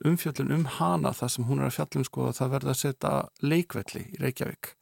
umfjöllun 0.04 0.54
um 0.56 0.64
hana 0.78 1.14
það 1.14 1.34
sem 1.34 1.48
hún 1.48 1.60
er 1.62 1.70
að 1.70 1.76
fjallum 1.78 2.08
sko 2.08 2.30
að 2.30 2.40
það 2.40 2.56
verða 2.56 2.74
að 2.74 2.80
setja 2.80 3.12
leikvelli 3.44 4.06
í 4.14 4.22
Reykjavík 4.22 4.74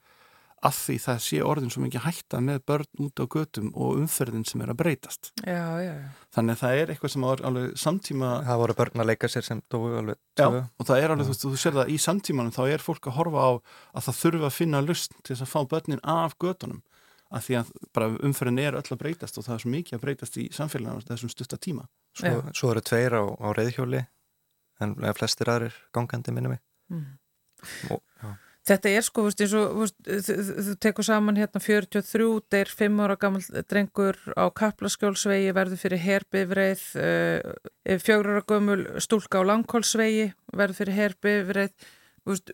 að 0.62 0.76
því 0.78 0.96
það 1.02 1.22
sé 1.24 1.38
orðin 1.42 1.72
svo 1.74 1.82
mikið 1.82 2.04
hætta 2.04 2.40
með 2.44 2.60
börn 2.70 3.02
út 3.02 3.18
á 3.18 3.24
götum 3.34 3.70
og 3.74 3.98
umferðin 3.98 4.44
sem 4.46 4.62
er 4.62 4.70
að 4.70 4.78
breytast. 4.82 5.32
Já, 5.42 5.82
já, 5.82 5.90
já. 5.90 6.06
Þannig 6.36 6.54
að 6.54 6.62
það 6.62 6.78
er 6.78 6.92
eitthvað 6.92 7.14
sem 7.14 7.26
er 7.26 7.42
alveg 7.48 7.74
samtíma... 7.82 8.30
Það 8.46 8.62
voru 8.62 8.76
börn 8.78 9.02
að 9.02 9.10
leika 9.10 9.30
sér 9.32 9.46
sem 9.48 9.62
dói 9.72 9.98
alveg. 9.98 10.20
Já, 10.38 10.46
og 10.46 10.88
það 10.88 11.02
er 11.02 11.16
alveg, 11.16 11.32
þú 11.32 11.50
þú 11.50 11.62
sér 11.64 11.76
það 11.80 11.90
í 11.90 11.98
samtímanum 12.06 12.54
þá 12.54 12.62
er 12.68 12.86
fólk 12.86 13.10
að 13.10 13.18
horfa 13.18 13.42
á 13.42 13.50
að 13.58 14.06
það 14.06 14.18
þurfa 14.20 14.48
að 14.48 14.56
finna 14.60 14.84
lust 14.86 15.18
til 15.18 15.34
þess 15.34 15.46
að 15.48 15.52
fá 15.56 15.60
börnin 15.74 16.04
af 16.06 16.38
götunum 16.38 16.82
að 17.32 17.46
því 17.48 17.58
að 17.58 17.76
bara 17.96 18.14
umferðin 18.28 18.62
er 18.62 18.76
öll 18.78 18.86
að 18.86 19.02
breytast 19.02 19.38
og 19.40 19.46
það 19.48 19.54
er 19.56 19.62
svo 19.64 19.70
mikið 19.72 19.96
að 19.96 20.02
breytast 20.04 20.34
í 20.36 20.48
samfélaginu 20.52 21.06
þessum 21.08 21.32
stutta 21.32 21.58
tíma. 21.58 21.86
Svo, 22.12 22.32
svo 22.52 22.74
eru 22.74 22.82
tveir 22.84 23.16
á, 23.16 23.24
á 23.24 23.48
reyðhjóli 23.56 24.02
en 24.80 24.96
flestir 25.18 25.50
aðrir 25.52 25.76
gangandi 25.94 26.32
minni 26.32 26.54
mig. 26.54 26.62
Mm. 26.92 27.18
Og, 27.94 28.00
Þetta 28.62 28.90
er 28.94 29.02
sko, 29.02 29.24
veist, 29.26 29.40
og 29.58 29.88
þú 30.06 30.74
tekur 30.78 31.06
saman 31.06 31.38
hérna 31.40 31.58
43, 31.58 32.26
það 32.46 32.60
er 32.60 32.68
5 32.78 33.00
ára 33.02 33.16
gammal 33.18 33.64
drengur 33.66 34.18
á 34.38 34.46
Kaplaskjólsvegi, 34.54 35.48
verður 35.56 35.80
fyrir 35.80 36.02
herbifreið, 36.04 36.84
uh, 36.94 37.56
eh, 37.82 37.98
4 37.98 38.20
ára 38.22 38.44
gömul 38.46 38.84
stúlka 39.02 39.42
á 39.42 39.48
Langkólsvegi, 39.50 40.28
verður 40.54 40.78
fyrir 40.78 40.98
herbifreið. 41.00 41.74
Veist, 42.22 42.52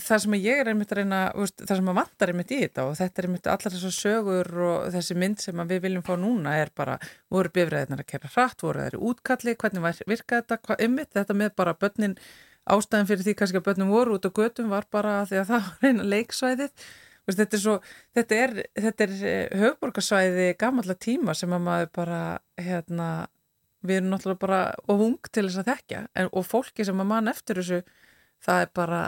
það 0.00 0.20
sem 0.22 0.34
ég 0.38 0.62
er 0.62 0.70
einmitt 0.70 0.92
að 0.94 1.02
reyna, 1.02 1.18
veist, 1.36 1.58
það 1.60 1.76
sem 1.76 1.88
að 1.92 1.98
vantar 1.98 2.30
einmitt 2.32 2.52
í 2.56 2.60
þetta 2.62 2.86
og 2.88 2.94
þetta 2.96 3.20
er 3.20 3.26
einmitt 3.28 3.48
allar 3.52 3.74
þessar 3.74 3.94
sögur 3.98 4.48
og 4.64 4.86
þessi 4.94 5.16
mynd 5.20 5.42
sem 5.44 5.60
við 5.68 5.82
viljum 5.84 6.04
fá 6.06 6.14
núna 6.16 6.54
er 6.56 6.72
bara, 6.72 6.94
voru 7.28 7.52
bifræðinar 7.52 8.00
að 8.00 8.08
kera 8.14 8.30
hratt, 8.32 8.64
voru 8.64 8.80
þeirri 8.80 9.02
útkalli, 9.10 9.54
hvernig 9.60 10.00
virka 10.08 10.40
þetta, 10.40 10.78
einmitt 10.78 11.12
þetta 11.12 11.36
með 11.36 11.52
bara 11.60 11.76
börnin 11.76 12.16
ástæðan 12.64 13.10
fyrir 13.10 13.26
því 13.26 13.34
kannski 13.38 13.60
að 13.60 13.66
börnum 13.66 13.92
voru 13.92 14.16
út 14.16 14.24
á 14.24 14.30
götum 14.32 14.72
var 14.72 14.86
bara 14.92 15.18
því 15.28 15.40
að 15.42 15.50
það 15.50 15.68
var 15.68 15.90
eina 15.90 16.06
leiksvæðið. 16.14 16.86
Þetta 17.24 17.56
er, 17.56 17.60
svo, 17.60 17.74
þetta 18.16 18.38
er, 18.40 18.50
þetta 18.76 19.04
er 19.04 19.12
eh, 19.24 19.52
höfborgarsvæði 19.62 20.48
gamalla 20.60 20.96
tíma 21.00 21.32
sem 21.36 21.52
að 21.56 21.62
maður 21.64 21.92
bara 21.96 22.22
hérna, 22.60 23.08
við 23.84 24.00
erum 24.00 24.10
náttúrulega 24.12 24.42
bara 24.42 24.58
og 24.88 25.00
hung 25.00 25.30
til 25.30 25.46
þess 25.46 25.62
að 25.62 25.70
þekka 25.70 26.02
en, 26.12 26.28
og 26.32 26.44
fólki 26.48 26.84
sem 26.84 27.00
að 27.00 27.08
mann 27.12 27.32
eftir 27.32 27.60
þessu 27.60 27.80
það 28.44 28.64
er 28.64 28.72
bara, 28.80 29.02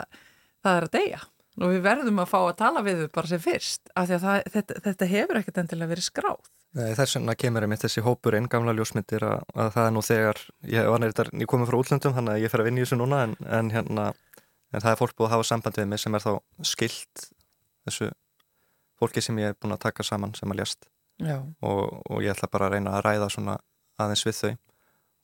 það 0.65 0.77
er 0.79 0.87
að 0.87 0.93
deyja. 0.97 1.23
Og 1.57 1.73
við 1.73 1.81
verðum 1.87 2.21
að 2.21 2.29
fá 2.29 2.37
að 2.43 2.57
tala 2.59 2.83
við 2.85 2.99
þau 3.01 3.13
bara 3.17 3.31
sem 3.31 3.41
fyrst 3.41 3.89
af 3.97 4.05
því 4.05 4.15
að 4.17 4.25
það, 4.27 4.51
þetta, 4.53 4.79
þetta 4.85 5.09
hefur 5.13 5.39
ekkert 5.39 5.61
endilega 5.63 5.91
verið 5.93 6.05
skráð. 6.05 6.51
Þess 6.77 7.17
vegna 7.17 7.33
kemur 7.39 7.65
ég 7.65 7.71
mitt 7.71 7.81
þessi 7.81 8.03
hópur 8.05 8.35
einn 8.37 8.49
gamla 8.51 8.75
ljósmyndir 8.77 9.23
að, 9.25 9.39
að 9.57 9.71
það 9.73 9.87
er 9.87 9.93
nú 9.95 10.03
þegar 10.05 10.41
ég 10.69 10.89
var 10.91 11.01
nefndar, 11.01 11.31
ég 11.33 11.49
komið 11.49 11.71
frá 11.71 11.77
útlöndum 11.79 12.13
þannig 12.13 12.35
að 12.35 12.43
ég 12.43 12.53
fer 12.53 12.61
að 12.61 12.67
vinna 12.67 12.83
í 12.83 12.85
þessu 12.85 12.99
núna 12.99 13.21
en, 13.25 13.33
en 13.57 13.71
hérna 13.73 14.05
en 14.73 14.83
það 14.83 14.91
er 14.91 14.99
fólk 14.99 15.15
búið 15.15 15.29
að 15.29 15.33
hafa 15.35 15.47
samband 15.49 15.79
við 15.79 15.89
mig 15.91 16.01
sem 16.03 16.17
er 16.17 16.23
þá 16.23 16.31
skilt 16.67 17.25
þessu 17.87 18.09
fólki 18.99 19.23
sem 19.23 19.39
ég 19.41 19.53
er 19.53 19.57
búin 19.57 19.75
að 19.75 19.83
taka 19.87 20.05
saman 20.05 20.35
sem 20.37 20.51
að 20.51 20.61
ljast 20.61 20.89
og, 21.25 21.81
og 22.03 22.21
ég 22.23 22.33
ætla 22.33 22.51
bara 22.51 22.67
að 22.67 22.77
reyna 22.77 22.97
að 22.97 23.05
ræða 23.07 23.29
svona 23.33 23.57
aðeins 23.97 24.25
við 24.27 24.37
þau 24.41 24.51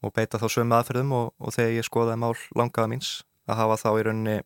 og 0.03 0.15
beita 0.15 0.39
þá 0.39 0.47
sömu 0.51 0.77
aðferðum 0.77 1.13
og, 1.17 1.29
og 1.39 1.55
þegar 1.55 1.77
ég 1.77 1.87
skoðaði 1.87 2.21
mál 2.23 2.33
langaða 2.57 2.91
míns 2.93 3.11
að 3.49 3.59
hafa 3.59 3.79
þá 3.81 3.89
í 3.91 4.03
rauninni 4.07 4.39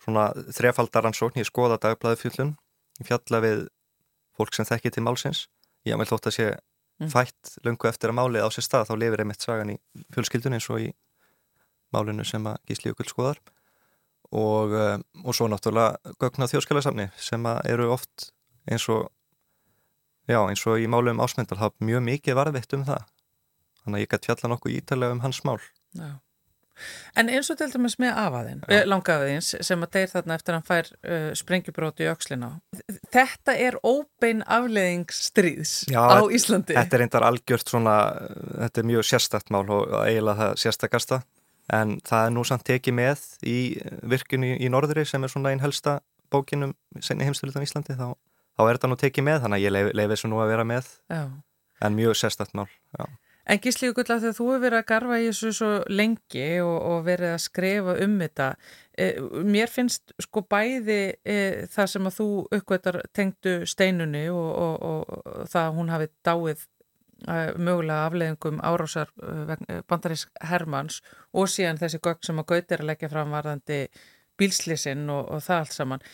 svona 0.00 0.30
þrefaldaransókn, 0.56 1.40
ég 1.42 1.48
skoða 1.48 1.78
dagblæði 1.80 2.20
fjöllun, 2.22 2.54
ég 3.00 3.08
fjalla 3.10 3.42
við 3.44 3.62
fólk 4.38 4.56
sem 4.56 4.68
þekki 4.68 4.94
til 4.94 5.04
málsins. 5.04 5.44
Ég 5.88 5.98
vil 6.00 6.08
þótt 6.08 6.30
að 6.30 6.36
sé 6.36 6.48
mm. 6.54 7.10
fætt 7.12 7.54
lungu 7.66 7.88
eftir 7.90 8.12
að 8.12 8.18
málið 8.20 8.46
á 8.46 8.48
sér 8.54 8.66
stað 8.66 8.90
þá 8.90 8.94
lifir 9.00 9.24
einmitt 9.24 9.44
sagan 9.44 9.74
í 9.74 9.78
fjölskyldun 10.14 10.56
eins 10.56 10.68
og 10.72 10.84
í 10.86 10.90
málinu 11.94 12.24
sem 12.24 12.44
að 12.46 12.60
Gísli 12.70 12.92
Jökull 12.92 13.10
skoðar. 13.10 13.40
Og, 14.30 14.72
um, 14.78 15.04
og 15.26 15.34
svo 15.34 15.48
náttúrulega 15.50 16.14
gögn 16.22 16.46
á 16.46 16.50
þjóðskjálarsamni 16.52 17.08
sem 17.18 17.48
eru 17.66 17.88
oft 17.90 18.30
eins 18.70 18.86
og 18.92 19.08
já 20.30 20.38
eins 20.44 20.62
og 20.70 20.78
í 20.78 20.86
málu 20.86 21.10
um 21.10 21.22
ásmyndal 21.24 21.58
hafa 21.58 21.82
mjög 21.82 22.04
mikið 22.06 22.38
varðvitt 22.38 22.76
um 22.78 22.86
það. 22.86 23.08
Þannig 23.82 23.98
að 23.98 24.04
ég 24.04 24.12
gæti 24.12 24.30
fjalla 24.30 24.52
nokkuð 24.52 24.76
ítalega 24.76 25.16
um 25.16 25.24
hans 25.24 25.42
mál. 25.48 25.58
Já 25.98 26.12
En 27.18 27.30
eins 27.32 27.50
og 27.52 27.58
til 27.60 27.70
dæmis 27.72 27.96
með 28.02 28.20
afaðin, 28.22 28.62
ja. 28.70 28.84
langafiðins 28.88 29.50
sem 29.66 29.82
að 29.86 29.92
deyr 29.96 30.12
þarna 30.12 30.38
eftir 30.38 30.54
að 30.54 30.60
hann 30.60 30.68
fær 30.68 30.92
uh, 31.00 31.26
sprengjubróti 31.40 32.06
í 32.06 32.10
aukslina. 32.12 32.52
Þetta 33.10 33.56
er 33.66 33.80
óbein 33.82 34.44
afleðingsstríðs 34.46 35.74
á 35.94 36.22
Íslandi. 36.30 36.78
Þetta 36.78 36.98
er 36.98 37.04
reyndar 37.04 37.26
algjört 37.26 37.74
svona, 37.74 37.98
þetta 38.66 38.82
er 38.82 38.90
mjög 38.92 39.10
sérstakt 39.10 39.52
mál 39.54 39.66
og 39.66 39.92
eiginlega 40.04 40.38
það 40.44 40.56
sérstakasta 40.64 41.22
en 41.74 41.98
það 42.06 42.26
er 42.26 42.34
nú 42.34 42.44
samt 42.46 42.66
tekið 42.66 42.96
með 42.96 43.26
í 43.46 43.58
virkunni 44.10 44.56
í 44.58 44.70
Norðri 44.72 45.04
sem 45.08 45.22
er 45.24 45.32
svona 45.32 45.52
einn 45.52 45.62
helsta 45.62 46.00
bókinum 46.32 46.74
senni 47.02 47.26
heimstölutan 47.26 47.64
Íslandi 47.66 47.96
þá, 47.98 48.12
þá 48.58 48.62
er 48.64 48.78
þetta 48.78 48.90
nú 48.90 48.98
tekið 49.00 49.26
með 49.26 49.42
þannig 49.44 49.60
að 49.60 49.64
ég 49.64 49.74
leiði 49.74 49.96
leif 49.98 50.12
þessu 50.14 50.30
nú 50.30 50.40
að 50.42 50.52
vera 50.54 50.66
með 50.66 50.90
já. 51.10 51.22
en 51.86 51.98
mjög 51.98 52.18
sérstakt 52.20 52.56
mál, 52.58 52.68
já. 52.96 53.04
En 53.50 53.58
Gísli 53.58 53.88
Gull, 53.90 54.06
þegar 54.06 54.34
þú 54.36 54.44
hefur 54.46 54.60
verið 54.62 54.78
að 54.78 54.86
garfa 54.86 55.16
í 55.18 55.24
þessu 55.26 55.50
svo 55.56 55.68
lengi 55.90 56.44
og, 56.62 56.74
og 56.86 57.00
verið 57.08 57.32
að 57.34 57.40
skrefa 57.42 57.96
um 58.04 58.12
þetta, 58.20 58.46
e, 58.94 59.06
mér 59.42 59.72
finnst 59.72 60.14
sko 60.22 60.44
bæði 60.46 60.98
e, 61.26 61.38
það 61.72 61.88
sem 61.94 62.06
að 62.06 62.18
þú 62.20 62.26
uppgötar 62.58 63.00
tengdu 63.16 63.54
steinunni 63.66 64.28
og, 64.30 64.50
og, 64.66 64.76
og 64.92 65.50
það 65.50 65.64
að 65.64 65.80
hún 65.80 65.90
hafi 65.90 66.08
dáið 66.28 66.62
e, 66.62 67.40
mögulega 67.58 68.06
afleðingum 68.06 68.62
árásar 68.70 69.10
e, 69.18 69.80
bandarísk 69.90 70.46
Hermanns 70.52 71.02
og 71.34 71.50
síðan 71.50 71.82
þessi 71.82 72.02
gögg 72.06 72.22
sem 72.30 72.38
að 72.38 72.50
Gauti 72.54 72.78
er 72.78 72.86
að 72.86 72.92
leggja 72.92 73.10
fram 73.10 73.34
varðandi 73.34 73.82
bílslisinn 74.38 75.10
og 75.10 75.40
það 75.42 75.64
allt 75.64 75.74
saman. 75.74 76.10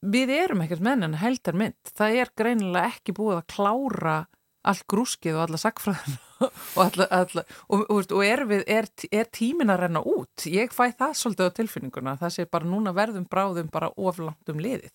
Við 0.00 0.32
erum 0.32 0.64
ekkert 0.64 0.80
menn 0.80 1.04
en 1.04 1.20
heldar 1.20 1.60
mynd. 1.60 1.92
Það 1.92 2.22
er 2.22 2.36
greinilega 2.40 2.96
ekki 2.96 3.12
búið 3.20 3.42
að 3.42 3.48
klára 3.52 4.20
allt 4.68 4.84
grúskið 4.90 5.38
og 5.38 5.44
alla 5.46 5.60
sagfræðin 5.60 6.16
og, 6.44 6.80
alla, 6.84 7.06
alla, 7.14 7.44
og, 7.68 7.84
og, 7.86 8.10
og 8.12 8.24
er, 8.26 8.42
við, 8.48 8.64
er, 8.68 8.88
er 9.12 9.30
tímin 9.32 9.72
að 9.72 9.84
renna 9.84 10.02
út? 10.04 10.46
Ég 10.48 10.74
fæ 10.74 10.90
það 10.98 11.16
svolítið 11.20 11.48
á 11.48 11.56
tilfinninguna 11.58 12.16
það 12.20 12.34
sé 12.36 12.46
bara 12.50 12.68
núna 12.68 12.92
verðum 12.96 13.28
bráðum 13.30 13.70
bara 13.72 13.92
oflant 13.96 14.52
um 14.52 14.60
liðið. 14.60 14.92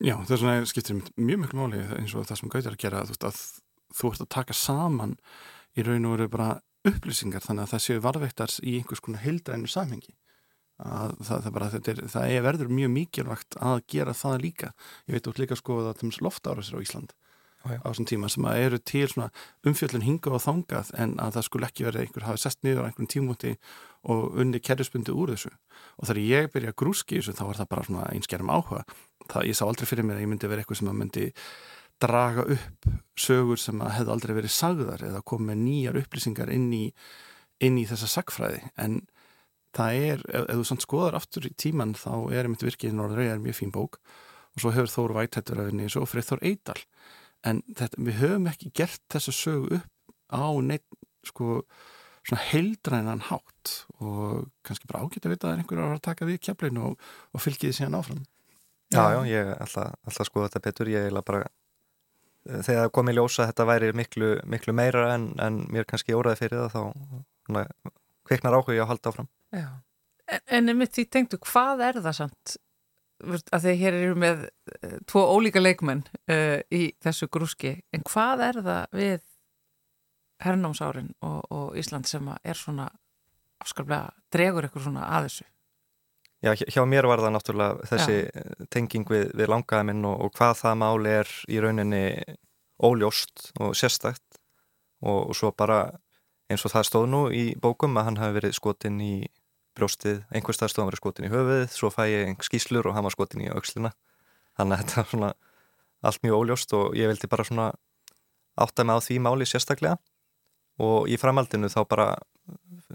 Já, 0.00 0.14
það 0.24 0.32
er 0.32 0.42
svona 0.42 0.68
skiptir 0.68 1.02
mjög 1.20 1.42
mjög 1.44 1.56
máli 1.58 1.82
eins 1.98 2.16
og 2.16 2.24
það 2.28 2.40
sem 2.40 2.52
Gauti 2.52 2.70
er 2.70 2.76
að 2.76 2.82
gera 2.86 3.04
þú 3.04 3.12
veist 3.12 3.28
að 3.28 3.40
þú 3.90 4.12
ert 4.14 4.24
að 4.24 4.32
taka 4.32 4.56
saman 4.56 5.14
í 5.76 5.84
raun 5.84 6.08
og 6.08 6.16
veru 6.16 6.32
bara 6.32 6.50
upplýsingar 6.88 7.44
þannig 7.44 7.66
að 7.66 7.74
það 7.74 7.84
séu 7.84 8.02
varðveittar 8.06 8.54
í 8.64 8.78
einhvers 8.78 9.04
konar 9.04 9.24
heildrænu 9.26 9.68
samhengi. 9.68 10.14
Að 10.80 11.18
það, 11.20 11.42
það, 11.44 11.50
bara, 11.52 11.66
er, 11.76 11.98
það 12.08 12.30
er 12.32 12.44
verður 12.46 12.70
mjög 12.72 12.92
mikilvægt 12.94 13.56
að 13.60 13.82
gera 13.92 14.14
það 14.16 14.38
líka. 14.46 14.70
Ég 15.04 15.18
veit 15.18 15.28
út 15.28 15.40
líka 15.42 15.58
sko 15.58 15.76
að 15.82 15.90
það 15.90 16.06
er 16.08 16.24
loftára 16.24 16.64
sér 16.64 16.80
á 16.80 16.84
Ísland 16.86 17.12
á 17.66 17.88
þessum 17.90 18.08
tíma 18.08 18.28
sem 18.32 18.46
að 18.48 18.62
eru 18.64 18.78
til 18.88 19.08
umfjöldun 19.68 20.04
hinga 20.06 20.32
og 20.32 20.42
þangað 20.44 20.92
en 20.96 21.16
að 21.20 21.34
það 21.36 21.46
skulle 21.46 21.68
ekki 21.68 21.86
verið 21.86 22.04
einhver 22.06 22.26
hafi 22.28 22.40
sest 22.40 22.62
niður 22.64 22.84
á 22.84 22.88
einhvern 22.88 23.10
tímúti 23.10 23.52
og 24.08 24.38
unni 24.40 24.60
kerjuspundi 24.64 25.12
úr 25.12 25.34
þessu. 25.34 25.52
Og 26.00 26.08
þegar 26.08 26.22
ég 26.24 26.48
byrja 26.54 26.72
að 26.72 26.78
grúski 26.80 27.20
þessu 27.20 27.36
þá 27.36 27.44
var 27.50 27.60
það 27.60 27.70
bara 27.74 28.06
einskerum 28.14 28.54
áhuga. 28.54 28.84
Það 29.28 29.50
ég 29.50 29.58
sá 29.58 29.64
aldrei 29.66 29.90
fyrir 29.90 30.08
mér 30.08 30.16
að 30.16 30.24
ég 30.24 30.32
myndi 30.32 30.48
verið 30.48 30.64
eitthvað 30.64 30.80
sem 30.80 30.90
að 30.90 30.98
myndi 31.02 31.26
draga 32.00 32.46
upp 32.56 32.90
sögur 33.20 33.60
sem 33.60 33.84
að 33.84 33.94
hefði 33.98 34.14
aldrei 34.14 34.34
verið 34.38 34.54
sagðar 34.56 35.04
eða 35.10 35.24
komið 35.28 35.60
nýjar 35.60 36.00
upplýsingar 36.00 36.52
inn 36.54 36.70
í, 36.72 36.86
inn 37.60 37.76
í 37.76 37.84
þessa 37.90 38.08
sagfræði 38.08 38.62
en 38.80 39.02
það 39.76 40.00
er, 40.08 40.24
ef, 40.32 40.46
ef 40.48 40.56
þú 40.56 40.66
sann 40.70 40.80
skoðar 40.80 41.18
aftur 41.20 41.50
í 41.50 41.52
tíman 41.60 41.92
þá 41.98 42.14
er 42.32 42.48
einmitt 42.48 42.64
virkið 42.64 42.94
í 42.94 42.96
Norðröði 42.96 43.34
er 43.34 43.44
mjög 43.44 43.60
fín 43.60 43.74
bók. 43.74 44.00
Og 44.56 44.64
svo 44.64 44.72
hefur 44.74 44.90
Þóru 44.90 45.18
Vætættur 45.20 45.60
af 45.62 45.68
henni 45.68 45.86
og 46.00 46.08
Freyþór 46.10 46.40
Eidal 46.42 46.80
en 47.46 47.62
þetta, 47.68 48.02
við 48.06 48.20
höfum 48.20 48.50
ekki 48.50 48.72
gert 48.76 49.02
þessa 49.12 49.34
sögu 49.34 49.80
upp 49.80 50.14
á 50.30 50.44
neitt 50.64 50.86
sko 51.26 51.62
svona 52.26 52.42
heildrænan 52.50 53.24
hátt 53.30 53.72
og 54.00 54.50
kannski 54.66 54.88
bara 54.90 55.04
ágætt 55.04 55.26
að 55.26 55.34
vita 55.34 55.48
að 55.48 55.62
einhverju 55.62 55.86
var 55.86 55.96
að 55.96 56.04
taka 56.04 56.28
við 56.28 56.42
kjapleinu 56.46 56.90
og, 56.90 57.08
og 57.32 57.42
fylgiði 57.42 57.78
síðan 57.78 57.98
áfram. 58.00 58.22
Já, 58.90 59.02
já, 59.14 59.20
ég 59.30 59.50
ætla, 59.56 59.86
ætla 60.04 60.24
að 60.24 60.28
skoða 60.28 60.48
þetta 60.48 60.62
betur. 60.66 60.90
Ég 60.90 61.08
ætla 61.08 61.22
bara 61.26 61.42
eh, 61.46 62.60
þegar 62.66 62.80
það 62.84 62.94
kom 62.96 63.10
í 63.10 63.16
ljósa 63.16 63.46
þetta 63.50 63.68
væri 63.70 63.92
miklu, 63.96 64.30
miklu 64.50 64.74
meira 64.76 65.06
en, 65.14 65.30
en 65.40 65.62
mér 65.72 65.86
kannski 65.88 66.16
óraði 66.16 66.42
fyrir 66.42 66.66
það 66.66 66.74
þá 66.74 67.92
kveiknar 68.28 68.58
áhuga 68.58 68.82
að 68.82 68.90
halda 68.92 69.12
áfram. 69.12 69.30
Já, 69.54 69.70
en, 70.28 70.42
en 70.68 70.76
mitt 70.78 70.94
því 70.96 71.06
tengdu, 71.10 71.40
hvað 71.46 71.86
er 71.88 72.02
það 72.04 72.18
samt 72.24 72.58
að 73.26 73.66
því 73.66 73.74
hér 73.80 73.98
eru 73.98 74.16
með 74.18 74.46
uh, 74.46 74.96
tvo 75.08 75.26
ólíka 75.34 75.62
leikmenn 75.62 76.02
uh, 76.30 76.58
í 76.72 76.90
þessu 77.02 77.28
grúski, 77.32 77.76
en 77.94 78.04
hvað 78.08 78.46
er 78.48 78.60
það 78.64 78.98
við 79.00 79.20
hernámsárin 80.40 81.12
og, 81.26 81.40
og 81.52 81.78
Ísland 81.78 82.08
sem 82.08 82.28
er 82.42 82.56
svona 82.56 82.88
afskaplega, 83.60 84.14
dregur 84.32 84.70
ykkur 84.70 84.86
svona 84.86 85.06
að 85.12 85.28
þessu? 85.28 85.48
Já, 86.40 86.54
hjá 86.56 86.80
mér 86.88 87.04
var 87.04 87.20
það 87.20 87.34
náttúrulega 87.34 87.88
þessi 87.90 88.14
Já. 88.24 88.44
tenging 88.72 89.10
við, 89.12 89.26
við 89.36 89.50
langaðaminn 89.52 90.06
og, 90.08 90.22
og 90.24 90.38
hvað 90.38 90.54
það 90.62 90.78
máli 90.80 91.16
er 91.18 91.32
í 91.52 91.58
rauninni 91.60 92.04
óljóst 92.80 93.50
og 93.60 93.74
sérstækt 93.76 94.40
og, 95.04 95.28
og 95.28 95.36
svo 95.36 95.50
bara 95.52 95.82
eins 96.50 96.64
og 96.64 96.72
það 96.72 96.86
stóð 96.88 97.06
nú 97.12 97.20
í 97.28 97.44
bókum 97.60 97.98
að 98.00 98.08
hann 98.08 98.20
hafi 98.22 98.38
verið 98.38 98.56
skotin 98.56 98.96
í 99.04 99.14
brjóstið, 99.78 100.22
einhver 100.34 100.56
stað 100.56 100.72
stóð 100.72 100.84
hann 100.84 100.90
verið 100.90 101.02
skotin 101.02 101.26
í 101.28 101.32
höfuðið, 101.32 101.66
svo 101.74 101.90
fæ 101.94 102.02
ég 102.10 102.26
einhver 102.28 102.48
skýslur 102.48 102.88
og 102.90 102.98
var 102.98 103.14
skotin 103.14 103.44
í 103.44 103.50
auksluna 103.52 103.92
þannig 104.58 104.76
að 104.76 104.82
þetta 104.82 104.96
var 105.00 105.10
svona 105.12 105.30
allt 106.10 106.24
mjög 106.24 106.40
óljóst 106.40 106.74
og 106.76 106.96
ég 106.98 107.10
vildi 107.10 107.30
bara 107.30 107.46
svona 107.46 107.70
átta 108.60 108.84
mig 108.84 108.96
á 108.96 109.00
því 109.04 109.18
máli 109.24 109.46
sérstaklega. 109.48 109.98
Og 110.80 111.08
í 111.12 111.16
framaldinu 111.20 111.68
þá 111.68 111.80
bara 111.88 112.08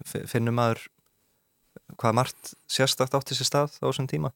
finnum 0.05 0.58
maður 0.58 0.82
hvað 2.01 2.17
margt 2.17 2.53
sérstakt 2.72 3.13
átti 3.17 3.38
sér 3.38 3.50
stað 3.50 3.77
á 3.82 3.86
þessum 3.86 4.10
tíma. 4.10 4.32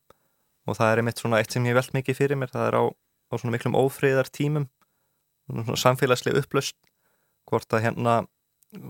Og 0.70 0.78
það 0.78 0.92
er 0.92 1.02
einmitt 1.02 1.22
svona 1.22 1.40
eitt 1.42 1.56
sem 1.56 1.66
ég 1.66 1.78
veld 1.78 1.96
mikið 1.96 2.18
fyrir 2.18 2.38
mér, 2.38 2.52
það 2.54 2.68
er 2.68 2.78
á, 2.78 2.84
á 2.94 3.34
svona 3.38 3.56
miklum 3.56 3.78
ófríðar 3.80 4.30
tímum 4.30 4.70
svona 5.50 5.80
samfélagslega 5.82 6.44
upplöst 6.44 6.78
hvort 7.50 7.74
að 7.74 7.88
hérna, 7.88 8.16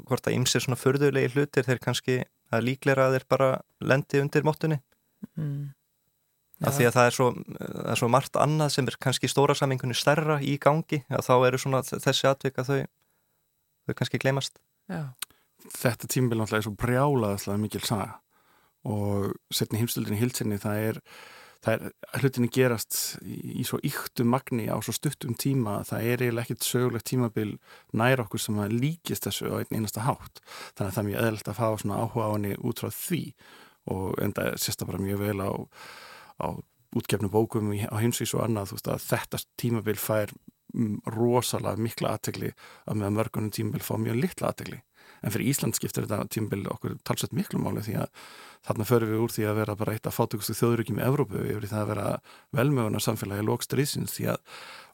hvort 0.10 0.28
að 0.28 0.36
ymsir 0.36 0.64
svona 0.64 0.80
förðulegi 0.80 1.32
hlutir 1.36 1.68
þeir 1.68 1.80
kannski 1.84 2.18
að 2.54 2.66
líklæra 2.68 3.08
að 3.08 3.18
þeir 3.18 3.28
bara 3.36 3.50
lendi 3.92 4.22
undir 4.24 4.46
móttunni 4.48 4.80
mm. 5.38 5.70
af 6.66 6.78
því 6.78 6.88
að 6.90 6.96
það 6.98 7.10
er, 7.10 7.18
svo, 7.18 7.30
það 7.60 7.92
er 7.94 8.02
svo 8.02 8.12
margt 8.16 8.40
annað 8.42 8.74
sem 8.76 8.90
er 8.90 9.00
kannski 9.08 9.32
stóra 9.32 9.58
samingunni 9.58 9.98
stærra 9.98 10.40
í 10.42 10.56
gangi 10.62 11.04
að 11.08 11.26
þá 11.28 11.34
eru 11.50 11.62
svona 11.62 11.84
þessi 11.90 12.30
atvika 12.30 12.66
þau, 12.68 12.82
þau 13.86 13.98
kannski 14.02 14.22
glemast 14.22 14.62
Já. 14.90 15.12
Þetta 15.60 16.08
tímbil 16.10 16.40
náttúrulega 16.40 16.64
er 16.64 16.66
svo 16.70 16.78
brjálaðislega 16.80 17.62
mikil 17.62 17.84
saga 17.86 18.18
og 18.88 19.34
setni 19.54 19.82
heimstöldinni 19.82 20.22
hilsinni 20.22 20.60
það 20.62 20.86
er 20.88 21.02
það 21.66 21.74
er 21.76 22.22
hlutinni 22.22 22.50
gerast 22.56 22.98
í, 23.24 23.64
svo 23.68 23.80
yktu 23.86 24.26
magni 24.28 24.70
á 24.72 24.80
svo 24.84 24.94
stuttum 24.96 25.36
tíma 25.40 25.80
það 25.88 26.08
er 26.08 26.24
eiginlega 26.24 26.48
ekkit 26.48 26.68
sögulegt 26.68 27.08
tímabil 27.12 27.56
nær 28.00 28.24
okkur 28.24 28.44
sem 28.44 28.60
að 28.64 28.76
líkist 28.80 29.28
þessu 29.28 29.52
á 29.52 29.60
einn 29.60 29.80
einasta 29.80 30.06
hátt. 30.08 30.44
Þannig 30.78 30.88
að 30.88 30.96
það 30.96 31.02
er 31.02 31.10
mjög 31.10 31.26
eðlert 31.26 31.52
að 31.52 31.60
fá 31.60 31.68
svona 31.82 32.00
áhuga 32.04 32.30
á 32.32 32.34
henni 32.36 32.54
út 32.60 32.84
frá 32.84 32.92
því 32.96 33.24
og 33.90 34.22
enda 34.24 34.52
sérsta 34.62 34.88
bara 34.88 35.02
mjög 35.04 35.24
vel 35.26 35.40
á, 35.44 35.52
á 36.40 36.48
útgefnu 37.00 37.30
bókum 37.34 37.74
á 37.76 37.96
heimsís 38.00 38.34
og 38.38 38.46
annað. 38.46 38.76
Veist, 38.78 38.92
þetta 39.10 39.44
tímabil 39.60 40.00
fær 40.00 40.34
rosalega 41.10 41.82
mikla 41.82 42.14
aðtegli 42.16 42.54
að 42.86 43.02
með 43.02 43.16
mörgunum 43.18 43.54
tímabil 43.54 43.84
fá 43.84 43.96
mjög 43.98 44.20
litla 44.22 44.52
aðtegli 44.52 44.84
en 45.24 45.34
fyrir 45.34 45.52
Ísland 45.52 45.78
skiptir 45.78 46.08
þetta 46.08 46.28
tímabil 46.32 46.68
okkur 46.72 46.98
talsett 47.08 47.36
miklu 47.36 47.62
máli 47.62 47.84
því 47.86 47.96
að 48.04 48.12
þarna 48.68 48.90
förum 48.90 49.14
við 49.14 49.24
úr 49.24 49.34
því 49.36 49.48
að 49.50 49.60
vera 49.62 49.78
bara 49.80 49.96
eitt 49.96 50.10
af 50.10 50.20
fátökustu 50.20 50.58
þjóðuríkjum 50.58 51.00
í 51.00 51.08
Evrópu 51.08 51.42
yfir 51.46 51.70
það 51.72 51.82
að 51.82 51.90
vera 51.94 52.08
velmögunar 52.60 53.06
samfélagi 53.06 53.48
lókstrísins 53.48 54.18
því 54.18 54.32
að 54.36 54.42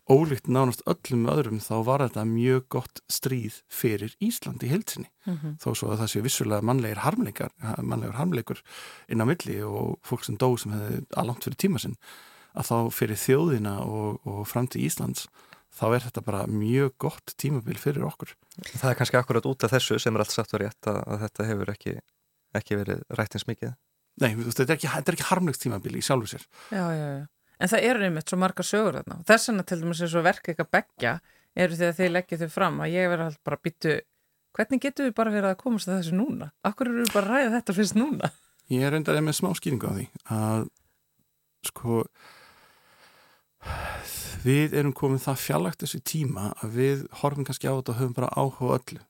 ólíkt 0.05 0.45
nánast 0.45 0.83
öllum 0.85 1.25
öðrum 1.33 1.61
þá 1.63 1.75
var 1.87 2.03
þetta 2.05 2.27
mjög 2.29 2.67
gott 2.75 3.01
stríð 3.09 3.57
fyrir 3.73 4.13
Ísland 4.21 4.61
í 4.61 4.69
heilsinni 4.69 5.09
mm 5.25 5.37
-hmm. 5.37 5.55
þó 5.57 5.69
svo 5.73 5.89
að 5.89 6.03
það 6.03 6.11
sé 6.11 6.21
vissulega 6.21 6.61
mannlegir 6.61 7.01
harmleikar, 7.01 7.51
mannlegur 7.81 8.19
harmleikur 8.19 8.61
inn 9.09 9.21
á 9.21 9.25
milli 9.25 9.57
og 9.65 9.97
fólk 10.05 10.23
sem 10.23 10.37
dó 10.37 10.53
sem 10.57 10.71
hefði 10.71 11.05
aðlangt 11.17 11.43
fyrir 11.43 11.57
tíma 11.57 11.81
sinn 11.81 11.97
að 12.53 12.69
þá 12.69 12.77
fyrir 12.93 13.19
þjóðina 13.19 13.75
og, 13.83 14.21
og 14.23 14.45
framtíð 14.47 14.85
Íslands 14.85 15.27
þá 15.75 15.85
er 15.95 16.05
þetta 16.07 16.23
bara 16.25 16.45
mjög 16.47 16.93
gott 16.97 17.33
tímabil 17.41 17.77
fyrir 17.79 18.05
okkur. 18.07 18.35
Það 18.55 18.89
er 18.91 18.99
kannski 18.99 19.19
akkurat 19.19 19.47
út 19.49 19.65
af 19.67 19.73
þessu 19.75 19.99
sem 20.01 20.15
er 20.15 20.23
allt 20.23 20.33
satt 20.35 20.53
og 20.55 20.61
rétt 20.63 20.89
að, 20.91 21.01
að 21.03 21.23
þetta 21.25 21.47
hefur 21.49 21.71
ekki 21.75 21.95
ekki 22.55 22.79
verið 22.79 23.03
rættins 23.19 23.47
mikið 23.49 23.75
Nei, 24.23 24.29
þetta 24.31 24.63
er 24.63 24.75
ekki, 24.77 24.89
ekki 25.11 25.27
harmlegt 25.27 25.59
tímabili 25.59 25.99
í 25.99 26.05
sjálfu 26.05 26.29
sér 26.31 26.45
Já, 26.71 26.85
já, 26.95 27.07
já, 27.19 27.23
en 27.59 27.71
það 27.71 27.87
eru 27.89 28.07
einmitt 28.07 28.31
svo 28.31 28.39
marga 28.39 28.63
sögur 28.63 28.99
þarna 29.01 29.19
þess 29.27 29.49
vegna 29.51 29.65
til 29.67 29.79
dæmis 29.81 30.03
er 30.05 30.11
svo 30.13 30.23
verk 30.23 30.51
ekki 30.53 30.63
að 30.63 30.71
begja 30.77 31.15
eru 31.55 31.79
því 31.79 31.89
að 31.89 31.99
þið 31.99 32.13
leggjum 32.13 32.41
þau 32.43 32.53
fram 32.53 32.79
að 32.83 32.95
ég 32.95 33.11
verði 33.11 33.41
bara 33.47 33.59
að 33.59 33.65
byttu 33.67 33.95
hvernig 34.55 34.83
getur 34.85 35.09
við 35.09 35.17
bara 35.17 35.33
verið 35.33 35.51
að 35.51 35.59
komast 35.59 35.89
að 35.89 35.99
þessu 35.99 36.15
núna? 36.15 36.49
Akkur 36.67 36.89
eru 36.91 37.03
við 37.03 37.13
bara 37.15 37.27
að 37.27 37.35
ræða 37.35 37.53
þetta 37.57 37.75
fyrst 37.75 37.97
núna? 37.99 38.31
Ég 38.71 38.87
er 38.87 38.97
undan 38.97 39.25
með 39.25 39.37
smá 39.39 39.49
skýringu 39.57 39.91
á 39.91 39.93
því 39.95 40.05
að 40.35 40.65
sko 41.69 41.99
við 44.45 44.77
erum 44.77 44.93
komið 44.95 45.25
það 45.25 45.41
fjallagt 45.41 45.83
þessu 45.83 45.99
tíma 46.05 46.51
að 46.61 46.79
við 46.79 47.05
horfum 47.21 47.47
kannski 47.47 47.69
á 47.69 47.73
þetta 47.73 47.93
og 47.95 47.99
höfum 48.01 48.17
bara 48.17 48.33
áhuga 48.37 48.79
öllu. 48.79 49.03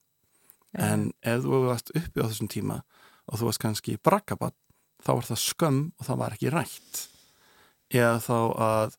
Ja. 0.76 0.91
en 0.91 1.12
ef 1.24 1.43
þú 1.45 1.60
varst 1.69 1.91
uppi 1.95 2.19
á 2.19 2.28
þessum 2.28 2.52
tíma 2.52 2.82
og 3.32 3.39
þú 3.39 3.48
varst 3.48 3.62
kannski 3.63 3.98
brakkabann 4.04 4.56
þá 5.06 5.12
var 5.13 5.28
það 5.30 5.43
skömm 5.43 5.84
og 5.95 6.08
það 6.08 6.21
var 6.21 6.36
ekki 6.36 6.52
rætt. 6.54 7.04
Eða 7.93 8.17
þá 8.26 8.39
að 8.65 8.98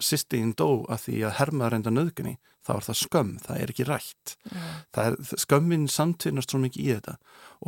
sýstíðin 0.00 0.54
dó 0.56 0.84
að 0.88 1.06
því 1.06 1.16
að 1.26 1.36
hermaður 1.40 1.76
enda 1.78 1.92
nöðgunni, 1.92 2.34
þá 2.64 2.70
var 2.72 2.86
það 2.86 2.98
skömm 3.00 3.32
það 3.44 3.60
er 3.60 3.72
ekki 3.72 3.86
rætt. 3.88 4.34
Er, 5.00 5.16
skömmin 5.40 5.88
samtvinnast 5.92 6.52
svo 6.52 6.60
mikið 6.62 6.84
í 6.84 6.90
þetta. 6.94 7.16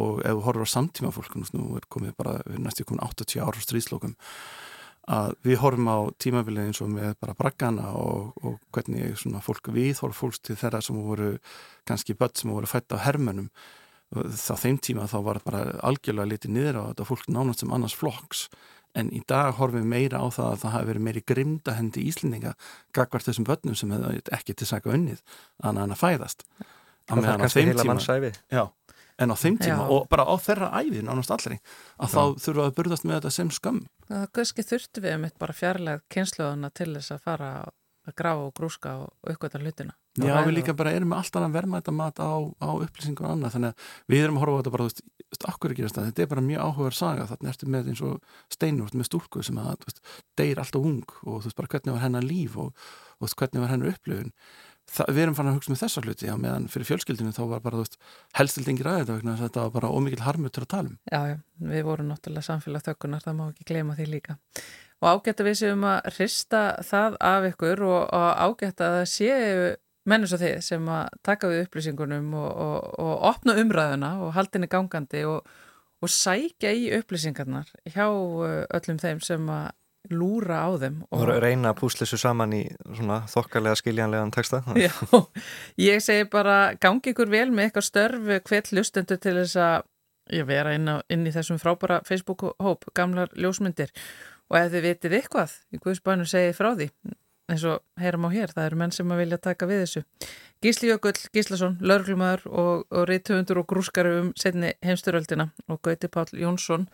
Og 0.01 0.21
ef 0.23 0.37
þú 0.37 0.45
horfur 0.47 0.69
á 0.69 0.75
samtíma 0.75 1.15
fólkunum 1.17 1.57
nú 1.57 1.79
er 1.81 1.89
komið 1.93 2.17
bara, 2.21 2.39
næstu 2.57 2.87
komin 2.89 3.05
80 3.05 3.43
ára 3.43 3.65
stríðslókum 3.65 4.17
að 5.11 5.35
við 5.43 5.59
horfum 5.59 5.89
á 5.91 5.99
tímabilið 6.23 6.69
eins 6.69 6.81
og 6.85 6.91
með 6.93 7.15
bara 7.21 7.35
braggana 7.39 7.93
og, 7.99 8.35
og 8.43 8.59
hvernig 8.75 9.17
svona 9.19 9.43
fólk 9.43 9.73
við 9.75 9.97
horfum 10.03 10.29
fólks 10.29 10.43
til 10.43 10.57
þeirra 10.61 10.83
sem 10.85 10.99
voru 11.03 11.33
kannski 11.89 12.15
börn 12.19 12.37
sem 12.39 12.53
voru 12.53 12.71
fætt 12.71 12.95
á 12.95 13.03
hermönum 13.03 13.49
þá 14.13 14.53
þeim 14.61 14.79
tíma 14.85 15.09
þá 15.09 15.19
var 15.25 15.41
bara 15.45 15.65
algjörlega 15.83 16.31
litið 16.35 16.55
niður 16.55 16.79
á 16.79 16.83
þetta 16.91 17.09
fólk 17.09 17.27
nánast 17.33 17.65
sem 17.65 17.73
annars 17.73 17.97
flokks. 17.97 18.47
En 18.93 19.09
í 19.09 19.23
dag 19.25 19.55
horfum 19.57 19.81
við 19.81 19.89
meira 19.89 20.21
á 20.21 20.29
það 20.29 20.51
að 20.51 20.59
það 20.61 20.75
hafi 20.75 20.89
verið 20.91 21.05
meiri 21.07 21.23
grimda 21.25 21.75
hendi 21.79 22.05
íslendinga 22.11 22.53
gagvart 22.93 23.25
þessum 23.25 23.47
börnum 23.49 23.79
sem 23.79 23.95
hefði 23.95 24.21
ekki 24.37 24.57
til 24.61 24.69
saka 24.69 24.93
unnið 24.93 25.23
að 25.65 25.81
hann 25.81 25.95
að 25.97 26.03
fæðast. 26.03 26.45
Að 27.09 27.23
það 27.25 27.31
er 27.33 27.41
kannski 27.43 27.65
heila 27.71 27.87
mannsæfi 27.89 28.33
já, 28.53 28.65
en 29.23 29.35
á 29.35 29.37
þeim 29.39 29.59
tíma 29.61 29.85
já. 29.87 29.93
og 29.95 30.09
bara 30.13 30.27
á 30.27 30.35
þeirra 30.43 30.73
æfi 30.83 31.05
nánast 31.07 31.35
allri 31.35 31.59
að 31.59 32.09
já. 32.09 32.15
þá 32.15 32.23
þurfa 32.47 32.67
að 32.67 32.75
burðast 32.79 33.07
með 33.07 33.19
þetta 33.19 33.35
sem 33.39 33.53
skam 33.55 33.85
Það 34.09 34.27
kannski 34.37 34.67
þurftu 34.67 35.05
við 35.05 35.15
um 35.17 35.29
eitt 35.29 35.39
bara 35.41 35.57
fjarlæg 35.57 36.03
kynsluðuna 36.13 36.73
til 36.77 36.91
þess 36.97 37.15
að 37.15 37.25
fara 37.25 37.53
að 37.63 38.17
grafa 38.19 38.47
og 38.49 38.55
grúska 38.55 38.93
og 39.05 39.31
uppgöta 39.31 39.61
hlutina. 39.63 39.95
Já, 40.19 40.35
við 40.45 40.57
líka 40.59 40.75
bara 40.77 40.93
erum 40.93 41.13
með 41.13 41.23
alltaf 41.23 41.45
að 41.47 41.55
verma 41.55 41.79
þetta 41.81 41.93
mat 41.97 42.19
á, 42.21 42.33
á 42.61 42.69
upplýsingu 42.75 43.25
og 43.25 43.31
annað, 43.31 43.55
þannig 43.55 43.71
að 43.71 43.93
við 44.13 44.25
erum 44.25 44.39
að 44.39 44.43
horfa 44.43 44.53
á 44.53 44.61
þetta 44.61 44.73
bara, 44.75 44.87
þú 44.89 45.05
veist, 45.31 45.47
akkur 45.53 45.73
ekki 45.73 45.87
þetta 45.87 46.05
þetta 46.09 46.25
er 46.25 46.31
bara 46.33 46.45
mjög 46.49 46.67
áhugaður 46.67 46.99
saga, 46.99 47.29
þannig 47.31 47.53
ertu 47.53 47.71
með 47.73 47.89
eins 47.93 48.03
og 48.09 48.35
steinur, 48.53 48.93
með 48.99 49.09
stúlku 49.09 49.45
sem 49.47 49.63
að 49.63 49.71
veist, 49.87 50.03
deyr 50.37 50.61
alltaf 50.61 50.91
ung 50.91 51.17
og 51.23 51.39
þú 51.39 51.47
veist 51.47 51.61
bara 51.63 51.73
hvernig 51.73 51.97
var 51.97 52.05
hennar 52.05 52.27
líf 52.27 52.59
og, 52.61 52.85
og 53.23 53.37
hvernig 53.39 53.65
var 53.65 53.73
hennar 53.73 53.95
upplifun 53.95 54.35
Það, 54.93 55.11
við 55.17 55.23
erum 55.23 55.37
fann 55.39 55.49
að 55.49 55.55
hugsa 55.57 55.73
með 55.73 55.83
þessa 55.83 56.03
hluti 56.05 56.27
já, 56.29 56.33
meðan 56.37 56.69
fyrir 56.69 56.89
fjölskyldinu 56.91 57.33
þá 57.33 57.43
var 57.49 57.63
bara 57.65 57.85
helstildingir 58.37 58.91
að 58.91 59.13
þetta, 59.41 59.63
var 59.65 59.71
bara 59.73 59.93
ómikið 59.93 60.25
harmur 60.27 60.53
til 60.53 60.65
að 60.67 60.73
tala 60.75 60.91
um. 60.91 60.99
Já, 61.09 61.21
já, 61.31 61.37
við 61.73 61.87
vorum 61.87 62.11
náttúrulega 62.11 62.49
samfélag 62.51 62.85
þökkunar, 62.85 63.25
það 63.25 63.39
má 63.39 63.45
ekki 63.47 63.69
gleyma 63.71 63.97
því 63.97 64.09
líka 64.11 64.37
og 65.03 65.09
ágætt 65.17 65.43
að 65.43 65.49
við 65.49 65.59
séum 65.59 65.87
að 65.89 66.11
hrista 66.15 66.61
það 66.87 67.17
af 67.33 67.49
ykkur 67.51 67.83
og, 67.89 68.03
og 68.15 68.29
ágætt 68.47 68.85
að 68.85 68.99
það 68.99 69.09
séu 69.11 69.65
mennus 70.09 70.35
og 70.35 70.43
þið 70.43 70.57
sem 70.67 70.89
að 70.91 71.19
taka 71.27 71.51
við 71.51 71.65
upplýsingunum 71.67 72.33
og, 72.39 72.49
og, 72.67 72.89
og 73.03 73.27
opna 73.33 73.57
umræðuna 73.63 74.15
og 74.23 74.35
haldinni 74.37 74.71
gangandi 74.71 75.25
og 75.27 76.11
sækja 76.11 76.73
í 76.75 76.89
upplýsingarnar 76.99 77.71
hjá 77.95 78.07
öllum 78.09 78.99
þeim 79.03 79.23
sem 79.23 79.51
að 79.51 79.71
lúra 80.11 80.65
á 80.67 80.71
þeim 80.83 80.99
og 81.15 81.31
reyna 81.43 81.71
að 81.71 81.79
púsla 81.83 82.03
þessu 82.05 82.19
saman 82.25 82.55
í 82.57 82.63
svona 82.97 83.21
þokkalega 83.31 83.79
skiljanlegan 83.79 84.35
texta 84.35 84.63
Já, 84.87 84.91
ég 85.79 86.03
segi 86.03 86.27
bara 86.33 86.75
gangi 86.83 87.15
ykkur 87.15 87.31
vel 87.31 87.51
með 87.55 87.69
eitthvað 87.69 87.89
störf 87.89 88.29
hvert 88.49 88.73
lustendur 88.75 89.23
til 89.23 89.37
þess 89.39 89.61
að 89.63 89.89
vera 90.49 90.75
inn, 90.75 90.89
á, 90.89 91.03
inn 91.13 91.27
í 91.27 91.35
þessum 91.35 91.59
frábara 91.61 92.01
Facebook-hóp 92.09 92.89
gamlar 92.97 93.33
ljósmyndir 93.37 93.93
og 94.51 94.59
ef 94.59 94.73
þið 94.73 94.87
vitið 94.89 95.19
eitthvað 95.19 95.59
í 95.73 95.81
Guðsbænu 95.83 96.27
segið 96.29 96.57
frá 96.59 96.73
því 96.75 96.89
eins 97.53 97.65
og 97.69 97.83
heyram 98.01 98.27
á 98.29 98.31
hér, 98.33 98.53
það 98.55 98.69
eru 98.69 98.79
menn 98.81 98.95
sem 98.95 99.13
að 99.13 99.23
vilja 99.23 99.39
taka 99.43 99.69
við 99.69 99.83
þessu. 99.83 100.03
Gísli 100.63 100.91
Jökull 100.91 101.19
Gíslason, 101.35 101.79
laurglumæður 101.83 102.45
og, 102.49 102.85
og 102.89 103.09
reytöfundur 103.11 103.63
og 103.63 103.69
grúskari 103.69 104.13
um 104.21 104.31
setni 104.39 104.73
heimsturöldina 104.85 105.51
og 105.69 105.83
Gauti 105.85 106.09
Pál 106.13 106.31
Jónsson 106.39 106.87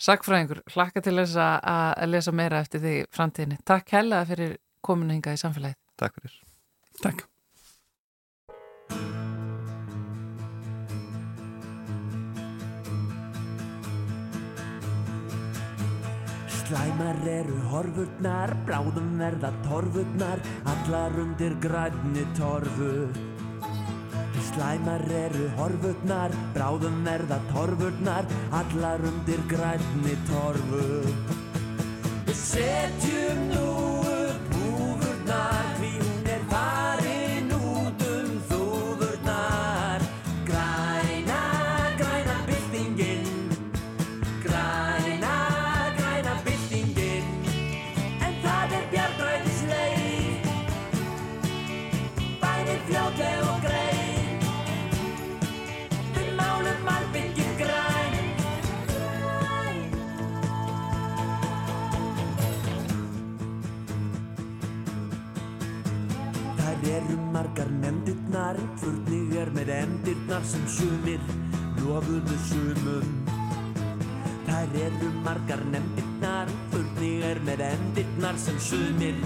sagfræðingur, 0.00 0.62
hlakka 0.74 1.02
til 1.04 1.18
þess 1.20 1.36
að 1.40 2.06
lesa 2.08 2.32
meira 2.32 2.62
eftir 2.64 2.82
því 2.84 2.94
framtíðinni. 3.12 3.60
Takk 3.68 3.96
hella 3.98 4.22
fyrir 4.28 4.56
kominu 4.84 5.16
hinga 5.16 5.36
í 5.36 5.40
samfélagið. 5.40 5.76
Takk 6.00 6.16
fyrir. 6.20 6.38
Takk. 7.04 7.26
Slæmar 16.70 17.18
eru 17.26 17.56
horfurnar, 17.72 18.52
bráðum 18.68 19.16
verða 19.18 19.50
torfurnar, 19.64 20.38
allar 20.70 21.18
undir 21.18 21.58
grænni 21.60 22.22
torfu. 22.38 23.29
Slæmar 24.48 25.04
eru 25.24 25.48
horfurnar, 25.58 26.32
bráðum 26.54 27.02
verða 27.06 27.38
torfurnar, 27.52 28.24
allar 28.60 29.04
undir 29.10 29.42
grænni 29.50 30.16
torfu. 30.30 30.86
Við 32.26 32.40
setjum 32.44 33.44
nú 33.52 33.79
margar 67.60 67.72
nefndirnar, 67.80 68.56
furning 68.80 69.32
er 69.36 69.50
með 69.52 69.68
endirnar 69.74 70.44
sem 70.48 70.62
sumir 70.66 71.20
lofuðu 71.82 72.36
sumum. 72.48 73.10
Þær 74.46 74.78
eru 74.86 75.10
margar 75.26 75.60
nefndirnar, 75.68 76.48
furning 76.70 77.26
er 77.28 77.42
með 77.44 77.60
endirnar 77.68 78.40
sem 78.40 78.56
sumir 78.64 79.20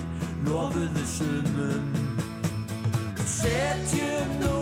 lofuðu 0.48 1.06
sumum. 1.14 1.94
Setjum 3.36 4.36
nú 4.42 4.53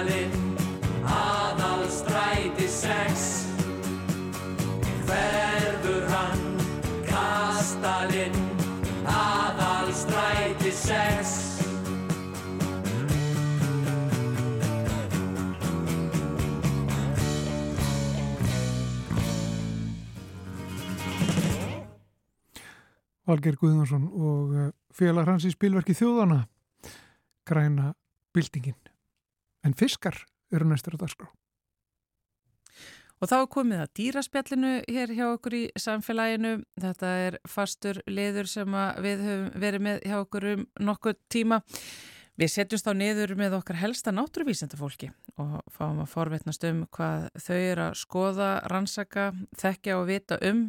kastalinn 0.00 0.56
aðal 1.04 1.82
stræti 1.92 2.68
sex 2.72 3.24
hverfur 5.04 6.06
hann 6.08 6.44
kastalinn 7.04 8.38
aðal 9.04 9.92
stræti 9.92 10.72
sex 10.72 11.36
Valger 23.28 23.54
Guðnarsson 23.60 24.08
og 24.08 24.56
eh, 24.56 24.72
félag 24.96 25.28
hans 25.28 25.44
í 25.44 25.52
spilverki 25.52 25.92
Þjóðana 25.94 26.46
græna 27.46 27.92
byltingin. 28.34 28.89
En 29.66 29.76
fiskar 29.76 30.16
eru 30.52 30.66
næstur 30.68 30.96
á 30.96 31.02
dagskrá. 31.02 31.28
Og 33.20 33.28
þá 33.28 33.36
komið 33.52 33.82
að 33.84 33.90
dýraspjallinu 33.98 34.70
hér 34.88 35.10
hjá 35.12 35.26
okkur 35.34 35.56
í 35.58 35.64
samfélaginu. 35.76 36.54
Þetta 36.80 37.10
er 37.26 37.36
fastur 37.48 38.00
liður 38.08 38.48
sem 38.48 38.72
að 38.72 39.02
við 39.04 39.26
höfum 39.26 39.50
verið 39.60 39.84
með 39.84 40.00
hjá 40.08 40.16
okkur 40.22 40.46
um 40.54 40.62
nokkuð 40.88 41.18
tíma. 41.28 41.60
Við 42.40 42.52
setjumst 42.54 42.88
á 42.88 42.96
niður 42.96 43.34
með 43.36 43.58
okkar 43.58 43.76
helsta 43.76 44.14
náttúruvísendafólki 44.16 45.10
og 45.36 45.58
fáum 45.74 46.00
að 46.00 46.08
forvetnast 46.14 46.64
um 46.70 46.86
hvað 46.96 47.26
þau 47.36 47.58
eru 47.58 47.84
að 47.90 47.98
skoða, 48.00 48.48
rannsaka, 48.72 49.26
þekkja 49.60 49.98
og 49.98 50.08
vita 50.08 50.38
um 50.48 50.62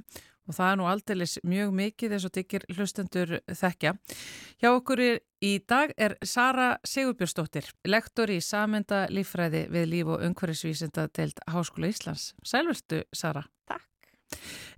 og 0.51 0.57
það 0.57 0.71
er 0.71 0.79
nú 0.79 0.87
aldeilis 0.91 1.37
mjög 1.47 1.73
mikið 1.79 2.15
eins 2.17 2.27
og 2.27 2.33
tyggir 2.35 2.65
hlustendur 2.75 3.37
þekkja. 3.47 3.95
Hjá 4.61 4.69
okkur 4.73 5.03
er, 5.05 5.21
í 5.41 5.53
dag 5.63 5.93
er 5.97 6.17
Sara 6.27 6.73
Sigurbjörnsdóttir, 6.87 7.71
lektor 7.87 8.31
í 8.33 8.41
samenda 8.43 9.05
lífræði 9.09 9.65
við 9.71 9.89
líf 9.93 10.11
og 10.11 10.25
umhverfisvísinda 10.27 11.07
deild 11.15 11.39
Háskóla 11.49 11.91
Íslands. 11.91 12.33
Sælvertu, 12.43 13.03
Sara. 13.15 13.45
Takk. 13.71 14.11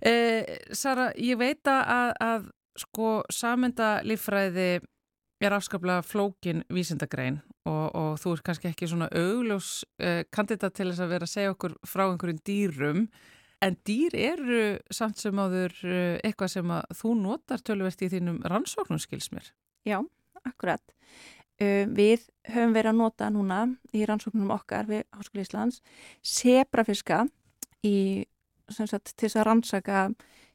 Eh, 0.04 0.58
Sara, 0.72 1.10
ég 1.18 1.38
veit 1.40 1.66
að, 1.70 2.14
að 2.22 2.50
sko 2.78 3.20
samenda 3.32 3.98
lífræði 4.06 4.80
er 5.44 5.54
afskaplega 5.54 6.02
flókin 6.06 6.62
vísindagrein 6.72 7.40
og, 7.68 7.86
og 7.94 8.10
þú 8.22 8.34
er 8.34 8.42
kannski 8.46 8.70
ekki 8.70 8.88
svona 8.88 9.08
augljós 9.12 9.82
eh, 9.98 10.22
kandidat 10.32 10.76
til 10.76 10.88
þess 10.90 11.04
að 11.04 11.14
vera 11.14 11.28
að 11.28 11.32
segja 11.34 11.54
okkur 11.54 11.76
frá 11.88 12.04
einhverjum 12.06 12.42
dýrum 12.46 13.06
En 13.64 13.76
dýr 13.86 14.12
eru 14.18 14.64
samt 14.92 15.20
sem 15.20 15.38
áður 15.40 15.72
eh, 15.88 16.18
eitthvað 16.26 16.50
sem 16.52 16.72
að 16.74 16.98
þú 16.98 17.14
notar 17.22 17.62
tölvert 17.64 18.02
í 18.04 18.10
þínum 18.12 18.42
rannsóknum 18.44 19.00
skilsmér. 19.00 19.46
Já, 19.88 20.02
akkurat. 20.44 20.82
Uh, 21.54 21.86
við 21.94 22.24
höfum 22.50 22.72
verið 22.74 22.90
að 22.90 22.96
nota 22.98 23.28
núna 23.30 23.58
í 23.94 24.00
rannsóknum 24.08 24.50
okkar 24.50 24.88
við 24.88 25.04
Háskóli 25.14 25.44
Íslands 25.44 25.76
sebrafiska 26.26 27.20
í, 27.86 28.26
sagt, 28.74 29.12
til 29.14 29.30
að 29.30 29.44
rannsaka 29.46 30.00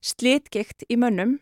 slitgikt 0.03 0.83
í 0.91 0.97
mönnum 0.99 1.37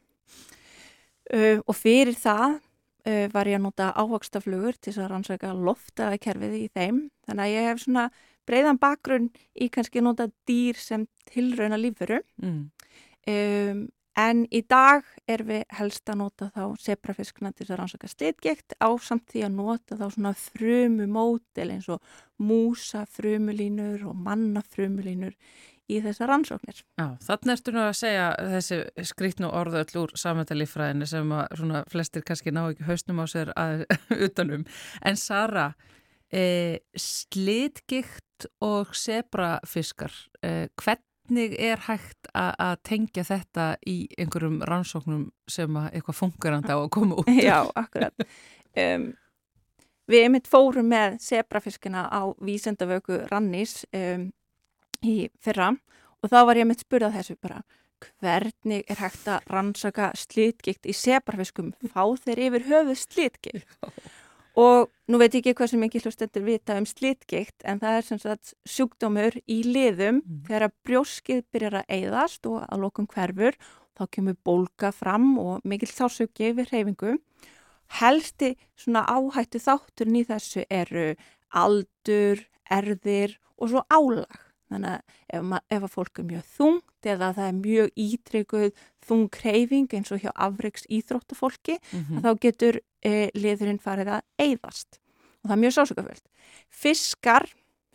uh, 1.33 1.57
og 1.57 1.73
fyrir 1.73 2.13
það 2.21 2.59
uh, 2.59 3.25
var 3.33 3.49
ég 3.49 3.57
að 3.57 3.65
nota 3.65 3.89
ávakstaflugur 3.97 4.77
til 4.77 4.93
að 4.99 5.09
rannsaka 5.15 5.55
loftakerfið 5.57 6.53
í 6.59 6.65
þeim. 6.77 7.07
Þannig 7.25 7.47
að 7.47 7.53
ég 7.55 7.69
hef 7.71 7.81
svona 7.81 8.05
breiðan 8.47 8.79
bakgrunn 8.81 9.29
í 9.55 9.69
kannski 9.73 10.03
nota 10.03 10.29
dýr 10.49 10.79
sem 10.79 11.05
tilrauna 11.29 11.79
lífveru. 11.79 12.21
Mm. 12.41 12.65
Um, 13.27 13.85
en 14.17 14.43
í 14.55 14.63
dag 14.65 15.05
er 15.29 15.43
við 15.45 15.63
helst 15.77 16.09
að 16.09 16.21
nota 16.23 16.49
þá 16.55 16.63
sebrafiskna 16.81 17.51
til 17.51 17.65
þess 17.65 17.75
að 17.75 17.79
rannsaka 17.81 18.11
slitgekt 18.11 18.77
á 18.81 18.89
samt 19.03 19.27
því 19.33 19.45
að 19.45 19.57
nota 19.59 19.97
þá 19.99 20.05
svona 20.15 20.33
frumu 20.39 21.07
mótel 21.11 21.71
eins 21.75 21.89
og 21.91 22.13
músa 22.41 23.05
frumulínur 23.11 24.07
og 24.09 24.15
manna 24.15 24.63
frumulínur 24.65 25.35
í 25.87 25.99
þessar 26.03 26.31
rannsóknir. 26.31 26.81
Já, 26.99 27.05
þannig 27.23 27.53
ertu 27.53 27.73
nú 27.73 27.83
að 27.85 27.93
segja 28.01 28.27
þessi 28.51 28.79
skrítnu 29.07 29.51
orðu 29.55 29.81
öll 29.83 30.01
úr 30.03 30.13
samvendalífræðinu 30.19 31.07
sem 31.07 31.31
að 31.35 31.59
svona 31.61 31.83
flestir 31.91 32.25
kannski 32.27 32.53
ná 32.55 32.65
ekki 32.65 32.87
hausnum 32.87 33.21
á 33.23 33.25
sér 33.31 33.53
að, 33.55 33.85
utanum. 34.27 34.65
En 35.07 35.19
Sara, 35.19 35.69
e, 36.33 36.79
slitgikt 36.97 38.47
og 38.63 38.93
sebrafiskar, 38.97 40.13
e, 40.43 40.67
hvernig 40.77 41.55
er 41.59 41.81
hægt 41.87 42.29
að 42.37 42.75
tengja 42.87 43.25
þetta 43.27 43.69
í 43.87 43.97
einhverjum 44.19 44.61
rannsóknum 44.67 45.29
sem 45.49 45.79
að 45.79 45.89
eitthvað 45.93 46.19
fungerandi 46.21 46.75
á 46.75 46.79
að 46.79 46.91
koma 46.97 47.21
út? 47.21 47.31
Já, 47.49 47.63
akkurat. 47.75 48.27
Um, 48.77 49.09
við 50.07 50.27
einmitt 50.27 50.47
fórum 50.47 50.87
með 50.91 51.17
sebrafiskina 51.23 52.07
á 52.07 52.31
vísendavöku 52.43 53.25
Rannís 53.31 53.81
um, 53.95 54.29
í 55.03 55.27
fyrra 55.43 55.73
og 56.21 56.31
þá 56.31 56.39
var 56.47 56.59
ég 56.59 56.69
mitt 56.69 56.85
spurðað 56.85 57.19
þessu 57.19 57.37
bara 57.41 57.61
hvernig 58.21 58.85
er 58.91 58.99
hægt 59.01 59.27
að 59.29 59.49
rannsaka 59.51 60.11
slitgikt 60.17 60.85
í 60.89 60.93
sebrafiskum 60.95 61.73
fá 61.89 62.03
þeir 62.21 62.43
yfir 62.47 62.67
höfuð 62.69 62.99
slitgikt 63.01 63.65
og 64.57 64.89
nú 65.07 65.19
veit 65.21 65.35
ég 65.35 65.43
ekki 65.43 65.55
hvað 65.57 65.71
sem 65.73 65.83
ekki 65.85 66.01
hlustendur 66.03 66.45
vita 66.47 66.77
um 66.79 66.87
slitgikt 66.89 67.65
en 67.67 67.81
það 67.81 67.97
er 67.97 68.07
sem 68.07 68.21
sagt 68.21 68.53
sjúkdómur 68.67 69.37
í 69.45 69.59
liðum 69.67 70.21
mm. 70.23 70.39
þegar 70.47 70.67
að 70.67 70.77
brjóskið 70.87 71.43
byrjar 71.53 71.81
að 71.81 71.91
eyðast 71.99 72.49
og 72.49 72.63
að 72.65 72.83
lokum 72.85 73.09
hverfur 73.11 73.59
þá 73.97 74.03
kemur 74.13 74.37
bólka 74.45 74.91
fram 74.93 75.35
og 75.41 75.65
mikil 75.65 75.89
þásöki 75.89 76.51
yfir 76.51 76.71
hreyfingu 76.71 77.17
helsti 77.99 78.55
svona 78.77 79.05
áhættu 79.07 79.61
þátturinn 79.63 80.21
í 80.21 80.25
þessu 80.27 80.65
eru 80.69 81.13
aldur, 81.55 82.41
erðir 82.69 83.37
og 83.57 83.71
svo 83.71 83.83
álag. 83.89 84.41
Þannig 84.67 84.89
að 84.91 85.01
ef, 85.33 85.61
ef 85.77 85.83
að 85.87 85.93
fólk 85.93 86.19
er 86.19 86.27
mjög 86.27 86.47
þungt 86.57 87.07
eða 87.07 87.29
það 87.37 87.47
er 87.47 87.57
mjög 87.61 87.91
ítrygguð 88.03 88.71
þung 89.07 89.29
kreyfing 89.31 89.93
eins 89.95 90.11
og 90.11 90.19
hjá 90.23 90.31
afreiks 90.35 90.83
íþróttafólki, 90.91 91.77
Mhm. 91.93 92.17
að 92.17 92.23
þá 92.25 92.39
getur 92.47 92.79
e, 93.03 93.29
liðurinn 93.35 93.79
farið 93.79 94.07
að 94.17 94.21
eyðast. 94.39 94.99
Og 95.43 95.49
það 95.49 95.55
er 95.55 95.61
mjög 95.63 95.75
sásökaföld. 95.77 96.23
Fiskar 96.69 97.45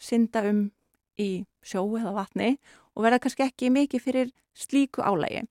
synda 0.01 0.45
um 0.49 0.71
í 1.19 1.45
sjó 1.63 1.85
eða 1.99 2.15
vatni 2.15 2.57
og 2.97 3.05
verða 3.05 3.21
kannski 3.21 3.45
ekki 3.45 3.71
mikið 3.71 4.01
fyrir 4.03 4.33
slíku 4.57 5.03
álægi. 5.05 5.47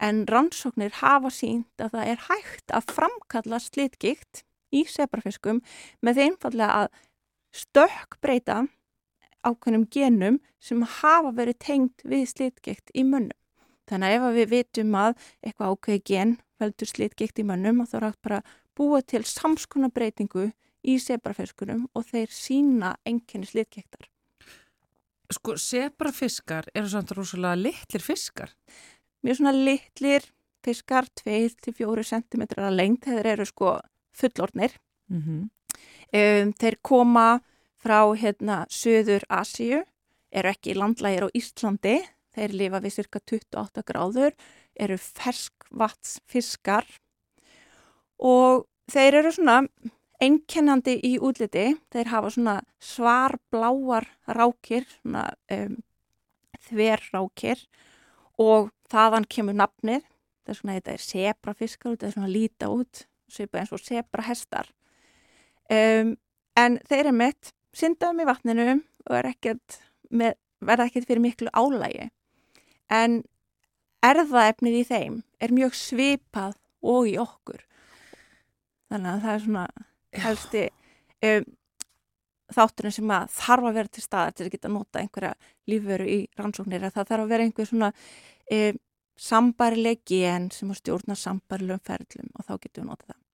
En 0.00 0.26
rannsóknir 0.26 0.92
hafa 1.00 1.30
sínt 1.30 1.80
að 1.80 1.90
það 1.96 2.06
er 2.12 2.20
hægt 2.28 2.70
að 2.70 2.92
framkalla 2.94 3.58
slitgikt 3.58 4.44
í 4.72 4.84
sebrafiskum 4.86 5.62
með 6.04 6.14
því 6.14 6.26
einfallega 6.28 6.84
að 6.84 6.88
stökk 7.52 8.20
breyta 8.20 8.68
ákveðnum 9.46 9.86
genum 9.90 10.38
sem 10.58 10.82
hafa 10.82 11.32
verið 11.34 11.58
tengt 11.64 12.04
við 12.04 12.26
slitgikt 12.32 12.92
í 12.94 13.04
mönnum. 13.04 13.36
Þannig 13.88 14.08
að 14.08 14.16
ef 14.16 14.36
við 14.36 14.50
vitum 14.52 14.94
að 14.98 15.14
eitthvað 15.42 15.72
ákveði 15.72 16.02
gen 16.10 16.36
veldur 16.60 16.90
slitgikt 16.90 17.40
í 17.40 17.46
mönnum 17.48 17.82
og 17.82 17.90
þá 17.90 17.98
hægt 18.08 18.22
bara 18.26 18.42
búa 18.76 19.00
til 19.02 19.24
samskona 19.24 19.90
breytingu 19.94 20.50
í 20.86 20.98
sebrafiskunum 21.02 21.86
og 21.94 22.06
þeir 22.10 22.32
sína 22.32 22.94
enginni 23.08 23.48
slitgiktar. 23.48 24.08
Sko, 25.28 25.58
sebrafiskar 25.60 26.70
eru 26.74 26.88
samt 26.88 27.12
rosalega 27.16 27.58
litlir 27.60 28.04
fiskar. 28.04 28.54
mjög 29.22 29.36
svona 29.36 29.52
litlir 29.52 30.24
fiskar, 30.64 31.04
2-4 31.20 32.04
cm 32.04 32.44
lengt, 32.72 33.04
þeir 33.04 33.26
eru 33.34 33.44
sko 33.46 33.78
fullornir. 34.12 34.72
Mm 35.10 35.22
-hmm. 35.22 35.48
Um, 36.08 36.52
þeir 36.52 36.76
koma 36.82 37.40
frá 37.78 38.00
hérna 38.18 38.64
Suður 38.70 39.24
Asíu, 39.30 39.82
eru 40.30 40.48
ekki 40.52 40.76
landlægir 40.76 41.26
á 41.26 41.34
Íslandi, 41.36 41.98
þeir 42.34 42.54
lifa 42.54 42.80
við 42.84 42.96
cirka 42.98 43.20
28 43.22 43.84
gráður, 43.88 44.34
eru 44.78 44.98
ferskvatsfiskar 44.98 46.86
og 48.18 48.66
þeir 48.90 49.20
eru 49.22 49.32
svona 49.34 49.62
einkennandi 50.22 50.96
í 51.06 51.16
útliti, 51.22 51.76
þeir 51.92 52.10
hafa 52.10 52.32
svona 52.34 52.56
svarbláar 52.82 54.08
rákir, 54.26 54.86
svona 54.98 55.28
um, 55.54 55.76
þverrákir. 56.68 57.62
Og 58.38 58.70
þaðan 58.90 59.26
kemur 59.30 59.56
nafnið, 59.58 60.04
það 60.46 60.52
er 60.52 60.58
svona 60.60 60.76
þetta 60.78 60.94
er 60.94 61.04
sebrafiskar, 61.04 61.94
þetta 61.94 62.08
er 62.08 62.16
svona 62.16 62.32
líta 62.32 62.70
út, 62.70 63.04
svipa 63.30 63.62
eins 63.62 63.74
og 63.74 63.82
sebrahestar. 63.82 64.70
Um, 65.70 66.16
en 66.58 66.78
þeir 66.88 67.04
eru 67.04 67.14
mitt 67.18 67.52
syndaðum 67.76 68.22
í 68.22 68.28
vatninu 68.28 68.68
og 68.74 69.16
er 69.18 69.30
ekkert 69.32 69.80
með, 70.10 70.38
verða 70.64 70.88
ekkert 70.88 71.08
fyrir 71.08 71.24
miklu 71.24 71.52
álægi. 71.52 72.08
En 72.88 73.20
erðaefnið 74.04 74.80
í 74.80 74.86
þeim 74.88 75.20
er 75.42 75.54
mjög 75.54 75.76
svipað 75.76 76.56
og 76.82 77.08
í 77.10 77.16
okkur. 77.20 77.62
Þannig 78.88 79.12
að 79.12 79.24
það 79.24 79.34
er 79.34 79.44
svona 79.44 79.64
helsti 80.24 80.64
um, 81.28 81.48
þátturinn 82.56 82.96
sem 82.96 83.12
að 83.12 83.32
þarf 83.36 83.68
að 83.68 83.78
vera 83.78 83.92
til 83.92 84.04
staðar 84.04 84.36
til 84.36 84.46
að 84.46 84.52
geta 84.54 84.72
nota 84.72 85.02
einhverja 85.02 85.32
lífveru 85.68 86.08
í 86.08 86.18
rannsóknir 86.38 86.86
að 86.86 86.94
það 86.96 87.10
þarf 87.12 87.24
að 87.24 87.32
vera 87.34 87.48
einhver 87.48 87.68
svona 87.68 87.90
um, 88.56 88.82
sambarileg 89.18 90.04
gen 90.08 90.48
sem 90.54 90.70
að 90.72 90.80
stjórna 90.82 91.18
sambarilegum 91.18 91.84
ferlum 91.84 92.30
og 92.38 92.46
þá 92.46 92.52
getum 92.54 92.84
við 92.84 92.90
notað 92.92 93.10
það. 93.12 93.24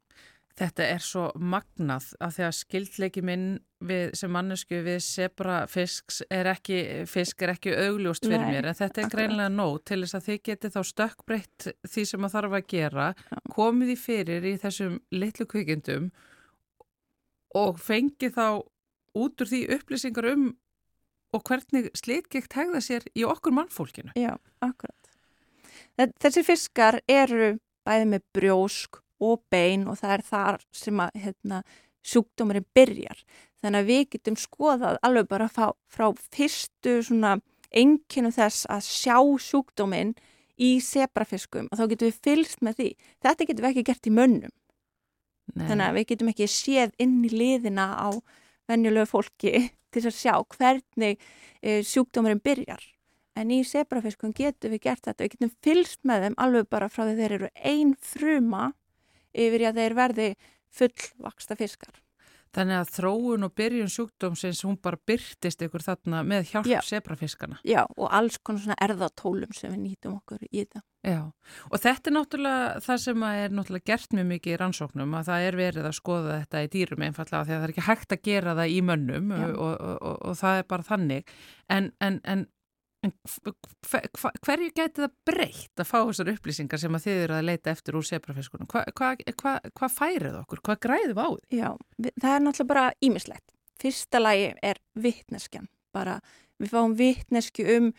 Þetta 0.54 0.84
er 0.86 1.02
svo 1.02 1.24
magnað 1.34 2.12
að 2.22 2.36
því 2.36 2.42
að 2.46 2.52
skildleiki 2.60 3.22
minn 3.26 3.46
við, 3.82 4.12
sem 4.14 4.30
mannesku 4.30 4.78
við 4.86 5.00
sebra 5.02 5.56
fisks 5.66 6.20
er 6.30 6.46
ekki, 6.52 6.76
fisk 7.10 7.42
er 7.42 7.52
ekki 7.56 7.72
augljóst 7.74 8.22
fyrir 8.28 8.44
Nei, 8.44 8.52
mér 8.54 8.68
en 8.70 8.76
þetta 8.78 9.02
er 9.02 9.10
greinlega 9.10 9.50
nóg 9.50 9.80
til 9.90 9.98
þess 10.04 10.14
að 10.20 10.28
þið 10.28 10.38
geti 10.46 10.70
þá 10.76 10.78
stökkbreytt 10.92 11.66
því 11.90 12.04
sem 12.12 12.28
að 12.28 12.36
þarf 12.36 12.54
að 12.60 12.68
gera, 12.70 13.08
komið 13.56 13.92
í 13.96 13.98
fyrir 14.04 14.46
í 14.46 14.54
þessum 14.62 15.00
litlu 15.18 15.48
kvikindum 15.50 16.06
og 17.58 17.78
fengið 17.82 18.34
þá 18.38 18.46
út 19.24 19.42
úr 19.44 19.50
því 19.50 19.62
upplýsingar 19.76 20.30
um 20.32 20.48
og 21.34 21.42
hvernig 21.50 21.90
slitgekt 21.98 22.54
hegða 22.54 22.78
sér 22.82 23.04
í 23.18 23.24
okkur 23.26 23.54
mannfólkinu. 23.58 24.12
Já, 24.14 24.36
akkurat. 24.62 25.10
Þe- 25.98 26.12
Þessir 26.22 26.46
fiskar 26.46 27.00
eru 27.10 27.56
bæði 27.86 28.06
með 28.14 28.22
brjósk 28.38 29.00
og 29.24 29.42
bein 29.52 29.88
og 29.90 29.98
það 30.00 30.14
er 30.16 30.24
þar 30.28 30.62
sem 30.74 31.02
að 31.02 31.18
hérna, 31.24 31.62
sjúkdómurinn 32.04 32.66
byrjar. 32.76 33.24
Þannig 33.64 33.80
að 33.80 33.90
við 33.90 34.04
getum 34.12 34.37
skoðað 34.37 34.98
alveg 35.06 35.28
bara 35.30 35.48
frá, 35.48 35.70
frá 35.88 36.10
fyrstu 36.34 36.98
svona 37.06 37.38
einkinu 37.74 38.30
þess 38.34 38.68
að 38.70 38.87
sjá 38.87 39.16
sjúkdóminn 39.40 40.12
í 40.60 40.76
sebrafiskum 40.84 41.70
og 41.70 41.80
þá 41.80 41.87
getum 41.90 42.10
við 42.10 42.20
fylgst 42.26 42.60
með 42.62 42.80
því. 42.80 42.90
Þetta 43.24 43.48
getum 43.48 43.64
við 43.64 43.70
ekki 43.72 43.87
gert 43.88 44.08
í 44.08 44.14
mönnum. 44.14 44.54
Nei. 45.54 45.66
Þannig 45.68 45.87
að 45.87 45.96
við 45.98 46.06
getum 46.12 46.30
ekki 46.32 46.50
séð 46.50 46.94
inn 47.02 47.16
í 47.26 47.30
liðina 47.32 47.88
á 47.96 48.08
venjulegu 48.70 49.10
fólki 49.10 49.54
til 49.94 50.04
að 50.04 50.16
sjá 50.16 50.34
hvernig 50.56 51.18
e, 51.60 51.80
sjúkdómurinn 51.87 52.42
byrjar. 52.44 52.84
En 53.34 53.50
í 53.50 53.64
sebrafiskum 53.66 54.32
getum 54.37 54.74
við 54.76 54.84
gert 54.87 55.08
þetta. 55.08 55.24
Við 55.24 55.34
getum 55.34 55.54
fylgst 55.64 56.00
með 56.06 56.28
þeim 56.28 56.40
alveg 56.44 56.70
bara 56.70 56.90
frá 56.92 57.02
því 57.08 57.16
þeir 57.18 57.37
eru 57.40 57.50
ein 57.58 57.94
fruma 57.98 58.68
yfir 59.35 59.66
í 59.66 59.68
að 59.70 59.83
þeir 59.83 59.99
verði 59.99 60.31
fullvaksta 60.75 61.59
fiskar. 61.59 62.01
Þannig 62.55 62.79
að 62.79 62.90
þróun 62.94 63.47
og 63.49 63.53
byrjun 63.59 63.90
sjúkdómsins 63.90 64.61
hún 64.62 64.77
bara 64.83 65.01
byrtist 65.09 65.62
ykkur 65.66 65.83
þarna 65.83 66.20
með 66.27 66.53
hjálp 66.53 66.68
Já. 66.70 66.79
sebrafiskana. 66.87 67.59
Já, 67.66 67.83
og 67.97 68.12
alls 68.14 68.38
konar 68.38 68.62
svona 68.62 68.77
erðatólum 68.85 69.55
sem 69.57 69.73
við 69.75 69.81
nýtum 69.88 70.20
okkur 70.20 70.44
í 70.47 70.62
þetta. 70.62 70.85
Já, 71.05 71.18
og 71.68 71.83
þetta 71.83 72.11
er 72.11 72.14
náttúrulega 72.14 72.85
það 72.87 73.01
sem 73.03 73.27
er 73.29 73.57
náttúrulega 73.59 73.90
gert 73.90 74.14
mjög 74.14 74.29
mikið 74.31 74.55
í 74.55 74.61
rannsóknum 74.62 75.18
að 75.18 75.31
það 75.33 75.49
er 75.49 75.59
verið 75.61 75.88
að 75.90 75.99
skoða 75.99 76.38
þetta 76.44 76.62
í 76.62 76.70
dýrum 76.77 77.07
einfallega 77.09 77.42
því 77.42 77.57
að 77.57 77.59
það 77.59 77.66
er 77.66 77.75
ekki 77.75 77.88
hægt 77.88 78.14
að 78.14 78.25
gera 78.31 78.57
það 78.61 78.77
í 78.77 78.81
mönnum 78.88 79.35
og, 79.35 79.59
og, 79.66 79.75
og, 79.99 80.16
og 80.31 80.38
það 80.40 80.61
er 80.61 80.68
bara 80.70 80.88
þannig 80.88 81.35
en, 81.75 81.90
en, 81.99 82.20
en 82.23 82.47
hver, 83.10 84.06
hver, 84.16 84.38
hverju 84.46 84.70
gæti 84.72 85.02
það 85.02 85.14
breytt 85.28 85.82
að 85.82 85.88
fá 85.88 85.96
þessar 85.98 86.30
upplýsingar 86.34 86.80
sem 86.80 86.96
að 86.96 87.06
þið 87.06 87.20
eru 87.24 87.36
að 87.38 87.48
leita 87.50 87.72
eftir 87.74 87.98
úr 87.98 88.06
sebrafiskunum? 88.08 88.68
Hvað 88.70 88.90
hva, 88.98 89.10
hva, 89.42 89.54
hva 89.80 89.90
færið 89.92 90.38
okkur? 90.40 90.62
Hvað 90.64 90.80
græðum 90.86 91.20
á 91.20 91.28
því? 91.28 91.58
Já, 91.58 91.68
við, 91.98 92.16
það 92.22 92.34
er 92.36 92.44
náttúrulega 92.46 92.72
bara 92.72 92.86
ímislegt. 93.04 93.46
Fyrsta 93.82 94.22
lagi 94.22 94.50
er 94.64 94.80
vittneskjan. 94.94 95.70
Bara 95.94 96.18
við 96.62 96.74
fáum 96.74 96.96
vittnesku 96.98 97.66
um 97.76 97.92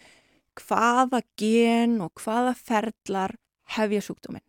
hvaða 0.55 1.21
gen 1.39 1.99
og 2.03 2.13
hvaða 2.23 2.55
ferlar 2.57 3.35
hefja 3.75 4.03
sjúkdóminn. 4.05 4.45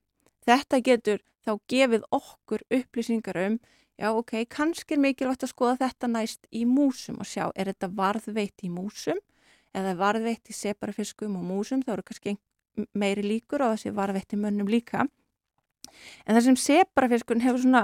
Þetta 0.46 0.82
getur 0.86 1.22
þá 1.46 1.56
gefið 1.70 2.04
okkur 2.14 2.62
upplýsingar 2.74 3.38
um, 3.44 3.56
já 3.98 4.10
ok, 4.12 4.32
kannski 4.50 4.96
er 4.96 5.02
mikilvægt 5.02 5.46
að 5.46 5.52
skoða 5.52 5.78
þetta 5.86 6.10
næst 6.10 6.46
í 6.54 6.64
músum 6.68 7.20
og 7.22 7.28
sjá, 7.28 7.48
er 7.54 7.72
þetta 7.72 7.90
varðveitt 7.96 8.66
í 8.66 8.70
músum 8.72 9.18
eða 9.76 9.96
varðveitt 10.00 10.50
í 10.50 10.56
separafiskum 10.56 11.36
og 11.38 11.44
músum, 11.46 11.82
þá 11.84 11.96
eru 11.96 12.06
kannski 12.06 12.36
meiri 12.96 13.24
líkur 13.24 13.64
á 13.64 13.72
þessi 13.74 13.92
varðveitt 13.96 14.34
í 14.36 14.40
mönnum 14.40 14.70
líka. 14.70 15.06
En 16.26 16.36
það 16.36 16.44
sem 16.48 16.58
sebrafiskun 16.60 17.42
hefur 17.44 17.62
svona 17.62 17.82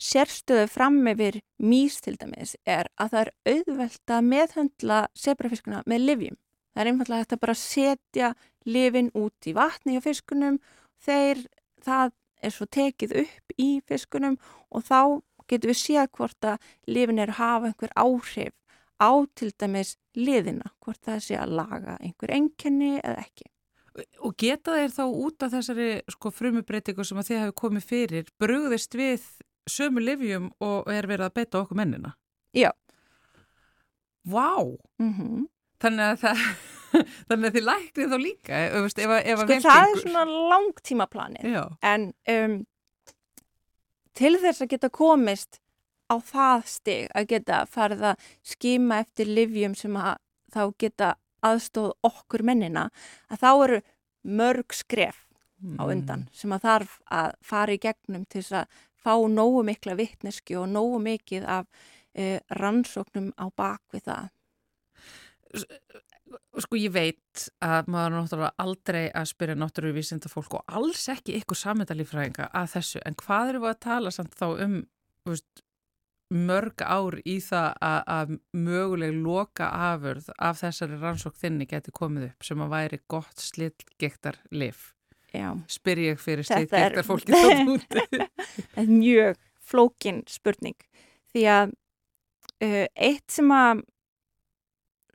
sérstöðu 0.00 0.68
fram 0.72 0.98
yfir 1.12 1.40
mís 1.62 2.00
til 2.04 2.16
dæmis 2.20 2.56
er 2.66 2.88
að 2.96 3.12
það 3.12 3.20
er 3.22 3.32
auðvelt 3.52 4.14
að 4.16 4.30
meðhöndla 4.30 5.00
sebrafiskuna 5.24 5.82
með 5.86 6.06
livjum. 6.08 6.38
Það 6.72 6.82
er 6.82 6.90
einfallega 6.92 7.28
að 7.36 7.42
bara 7.44 7.58
setja 7.58 8.32
livin 8.64 9.10
út 9.18 9.48
í 9.50 9.54
vatni 9.56 9.98
á 9.98 10.02
fiskunum, 10.02 10.58
þeir, 11.02 11.44
það 11.84 12.14
er 12.42 12.54
svo 12.54 12.66
tekið 12.66 13.14
upp 13.22 13.54
í 13.60 13.70
fiskunum 13.86 14.38
og 14.72 14.86
þá 14.88 15.00
getum 15.50 15.72
við 15.72 15.80
séð 15.82 16.10
hvort 16.16 16.48
að 16.48 16.72
livin 16.88 17.20
er 17.20 17.34
að 17.34 17.40
hafa 17.42 17.70
einhver 17.70 17.94
áhrif 17.98 18.54
á 19.02 19.10
til 19.34 19.50
dæmis 19.58 19.96
liðina, 20.14 20.70
hvort 20.82 21.00
það 21.02 21.24
sé 21.26 21.38
að 21.40 21.56
laga 21.58 21.96
einhver 21.98 22.32
enkenni 22.36 22.94
eða 23.00 23.24
ekki. 23.24 23.48
Og 24.24 24.36
geta 24.40 24.78
þeir 24.78 24.92
þá 24.94 25.04
út 25.04 25.44
af 25.44 25.52
þessari 25.52 25.88
sko, 26.14 26.30
frumubreitingu 26.32 27.04
sem 27.04 27.18
að 27.20 27.28
þið 27.28 27.40
hefur 27.42 27.58
komið 27.60 27.88
fyrir 27.90 28.30
brugðist 28.40 28.96
við 28.96 29.26
sömu 29.68 30.02
livjum 30.02 30.50
og 30.64 30.88
er 30.90 31.08
verið 31.10 31.28
að 31.28 31.34
beita 31.40 31.60
okkur 31.60 31.78
mennina? 31.82 32.14
Já. 32.56 32.70
Vá! 34.24 34.62
Mm 35.02 35.48
Þannig 35.82 36.04
að 36.06 36.20
það, 36.22 36.42
þannig 37.28 37.48
að 37.48 37.56
þið 37.56 37.64
læknið 37.66 38.12
þá 38.12 38.18
líka, 38.22 38.58
ef, 38.62 38.84
ef, 39.02 39.14
ef, 39.18 39.40
Sko 39.40 39.56
það 39.64 39.86
er 39.86 39.96
svona 40.04 40.36
langtímaplanið. 40.52 41.56
En 41.82 42.04
um, 42.34 42.54
til 44.14 44.32
þess 44.38 44.62
að 44.62 44.70
geta 44.76 44.92
komist 44.94 45.58
á 46.12 46.14
það 46.20 46.68
stig 46.68 47.08
að 47.16 47.28
geta 47.32 47.64
farið 47.70 48.06
að 48.12 48.30
skima 48.52 49.00
eftir 49.02 49.32
livjum 49.32 49.74
sem 49.78 49.96
að 49.96 50.14
þá 50.52 50.62
geta 50.84 51.14
aðstóð 51.42 51.92
okkur 52.06 52.44
mennina 52.46 52.88
að 53.32 53.42
þá 53.42 53.50
eru 53.52 53.80
mörg 54.22 54.76
skref 54.76 55.24
á 55.78 55.82
undan 55.86 56.26
sem 56.34 56.52
að 56.54 56.66
þarf 56.66 56.98
að 57.10 57.34
fara 57.46 57.74
í 57.74 57.80
gegnum 57.82 58.26
til 58.26 58.42
þess 58.42 58.62
að 58.62 58.78
fá 59.02 59.14
nógu 59.30 59.64
mikla 59.66 59.96
vittneski 59.98 60.58
og 60.58 60.68
nógu 60.70 61.00
mikið 61.02 61.48
af 61.48 61.66
uh, 61.66 62.38
rannsóknum 62.58 63.32
á 63.38 63.46
bakvið 63.58 64.06
það. 64.06 64.30
Sko 66.62 66.78
ég 66.78 66.94
veit 66.94 67.48
að 67.64 67.90
maður 67.92 68.14
náttúrulega 68.16 68.62
aldrei 68.62 69.02
að 69.10 69.28
spyrja 69.32 69.58
náttúruvísinda 69.58 70.30
fólk 70.32 70.56
og 70.60 70.78
alls 70.78 71.04
ekki 71.12 71.36
ykkur 71.40 71.58
samendalífræðinga 71.60 72.48
að 72.56 72.70
þessu 72.76 73.02
en 73.04 73.18
hvað 73.20 73.52
eru 73.52 73.64
við 73.64 73.72
að 73.72 73.82
tala 73.86 74.14
samt 74.14 74.38
þá 74.38 74.46
um 74.52 74.78
veist, 75.28 75.64
mörg 76.32 76.82
ár 76.82 77.18
í 77.28 77.36
það 77.44 77.68
að, 77.84 78.00
að 78.16 78.32
möguleg 78.56 79.14
loka 79.20 79.68
afurð 79.92 80.30
af 80.38 80.62
þessari 80.62 80.98
rannsók 81.00 81.36
þinni 81.38 81.68
geti 81.68 81.94
komið 81.94 82.30
upp 82.30 82.46
sem 82.48 82.64
að 82.64 82.72
væri 82.72 83.00
gott 83.12 83.42
slitgektar 83.42 84.40
lif 84.50 84.90
Já. 85.32 85.52
spyr 85.68 86.02
ég 86.06 86.20
fyrir 86.20 86.46
slitgektar 86.46 87.06
fólki 87.06 87.32
Þetta 87.36 88.82
er 88.82 88.90
mjög 88.90 89.40
flókin 89.62 90.22
spurning. 90.28 90.78
Því 91.32 91.44
að 91.48 91.74
uh, 92.64 92.86
eitt 92.92 93.32
sem 93.32 93.52
að 93.54 93.84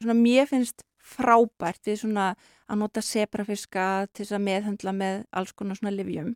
svona 0.02 0.18
mér 0.18 0.50
finnst 0.50 0.86
frábært 1.08 1.88
við 1.88 2.02
svona 2.02 2.32
að 2.68 2.82
nota 2.82 3.04
sebrafiska 3.06 4.08
til 4.12 4.26
þess 4.26 4.36
að 4.38 4.46
meðhendla 4.48 4.94
með 4.96 5.22
alls 5.40 5.54
konar 5.56 5.80
svona 5.80 5.96
livjum 5.96 6.34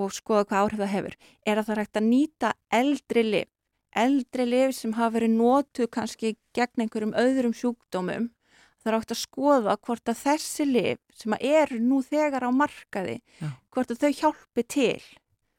og 0.00 0.12
skoða 0.14 0.46
hvað 0.48 0.64
áhrif 0.64 0.82
það 0.82 0.92
hefur 0.94 1.16
er 1.46 1.60
að 1.60 1.66
það 1.66 1.74
er 1.74 1.82
hægt 1.82 2.00
að 2.00 2.08
nýta 2.08 2.52
eldri 2.80 3.24
liv 3.26 3.48
eldri 3.96 4.46
liv 4.46 4.74
sem 4.76 4.92
hafa 4.98 5.18
verið 5.18 5.36
notuð 5.36 5.90
kannski 5.94 6.36
gegn 6.56 6.84
einhverjum 6.84 7.16
öðrum 7.18 7.56
sjúkdómum 7.56 8.30
er 8.88 8.96
hægt 8.96 9.12
að 9.12 9.20
skoða 9.20 9.76
hvort 9.84 10.08
að 10.08 10.20
þessi 10.24 10.66
liv 10.68 11.00
sem 11.16 11.36
eru 11.36 11.80
nú 11.84 12.00
þegar 12.04 12.48
á 12.48 12.50
markaði 12.54 13.20
Já. 13.40 13.50
hvort 13.74 13.92
að 13.92 14.04
þau 14.04 14.12
hjálpi 14.22 14.64
til 14.64 15.02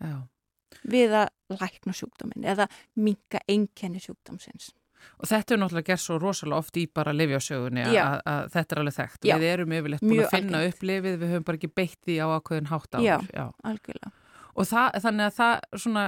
Já. 0.02 0.16
við 0.82 1.18
að 1.22 1.58
lækna 1.62 1.96
sjúkdómin 1.96 2.48
eða 2.48 2.68
minka 2.96 3.44
einkenni 3.48 4.02
sjúkdómsins. 4.02 4.72
Og 5.22 5.30
þetta 5.30 5.56
er 5.56 5.62
náttúrulega 5.62 5.90
gert 5.92 6.04
svo 6.04 6.18
rosalega 6.22 6.62
oft 6.62 6.78
í 6.78 6.86
bara 6.94 7.14
lifjásögunni 7.16 7.86
að, 7.90 8.50
þetta 8.54 8.76
er 8.76 8.82
alveg 8.82 8.98
þekkt. 8.98 9.24
Já. 9.26 9.36
Við 9.42 9.48
erum 9.50 9.74
yfirleitt 9.78 10.04
búin 10.06 10.22
að 10.22 10.34
finna 10.36 10.60
algengt. 10.60 10.76
upp 10.76 10.88
lifið, 10.90 11.16
við 11.22 11.32
höfum 11.34 11.48
bara 11.48 11.60
ekki 11.60 11.72
beitt 11.82 11.98
því 12.06 12.18
á 12.22 12.28
ákveðin 12.38 12.70
hátt 12.70 12.98
Já. 13.02 13.16
áður. 13.18 13.32
Já. 13.34 13.46
Algjörlega. 13.72 14.12
Og 14.56 14.68
það, 14.68 14.98
þannig 15.06 15.28
að 15.28 15.36
það 15.38 15.82
svona, 15.84 16.06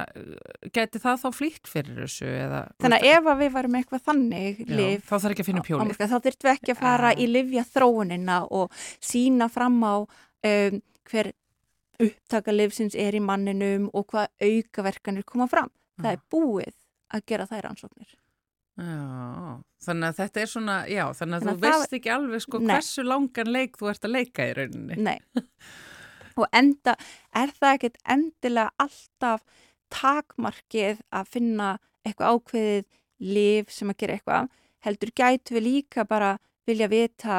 geti 0.75 1.01
það 1.03 1.21
þá 1.21 1.27
flýtt 1.37 1.69
fyrir 1.71 2.01
þessu 2.03 2.27
eða... 2.27 2.63
Þannig 2.83 3.05
að 3.05 3.13
ef 3.13 3.29
að 3.31 3.43
við 3.43 3.53
varum 3.53 3.77
eitthvað 3.79 4.03
þannig 4.09 4.63
liv 4.67 5.05
þá 5.05 5.13
þarf 5.13 5.29
ekki 5.31 5.45
að 5.45 5.49
finna 5.51 5.83
markað, 5.83 6.11
þá 6.11 6.17
þurftum 6.27 6.49
við 6.49 6.55
ekki 6.57 6.73
að 6.73 6.81
fara 6.81 7.13
Já. 7.13 7.19
í 7.19 7.29
livja 7.31 7.63
þróunina 7.69 8.39
og 8.59 8.83
sína 9.03 9.47
fram 9.53 9.79
á 9.87 9.95
um, 10.03 10.81
hver 11.11 11.31
upptaka 12.03 12.55
livsins 12.55 12.97
er 12.99 13.15
í 13.15 13.21
manninum 13.23 13.87
og 13.93 14.09
hvað 14.11 14.27
aukaverkanir 14.43 15.27
koma 15.27 15.47
fram. 15.51 15.71
Það 16.01 16.17
er 16.17 16.27
búið 16.33 16.75
að 17.13 17.25
gera 17.29 17.47
þær 17.47 17.69
ansóknir. 17.69 18.11
Já, 18.73 19.59
þannig 19.85 20.07
að 20.07 20.19
þetta 20.19 20.41
er 20.41 20.49
svona, 20.49 20.75
já, 20.89 21.03
þannig 21.13 21.35
að 21.35 21.43
Þannig 21.45 21.59
þú 21.59 21.67
veist 21.67 21.97
ekki 21.99 22.09
alveg 22.09 22.41
sko 22.41 22.61
Nei. 22.61 22.69
hversu 22.73 23.03
langan 23.05 23.51
leik 23.53 23.77
þú 23.77 23.89
ert 23.91 24.07
að 24.07 24.15
leika 24.15 24.47
í 24.49 24.55
rauninni. 24.57 24.97
Nei. 24.97 25.19
og 26.41 26.49
enda 26.55 26.95
er 27.35 27.53
það 27.57 27.77
ekkert 27.77 28.01
endilega 28.15 28.73
alltaf 28.81 29.43
takmarkið 29.93 31.01
að 31.13 31.31
finna 31.35 31.69
eitthvað 32.03 32.37
ákveðið 32.37 32.85
liv 33.33 33.71
sem 33.71 33.91
að 33.91 33.99
gera 34.01 34.17
eitthvað. 34.17 34.49
Heldur 34.83 35.13
gætu 35.15 35.55
við 35.57 35.67
líka 35.67 36.05
bara 36.07 36.37
vilja 36.67 36.89
vita 36.91 37.37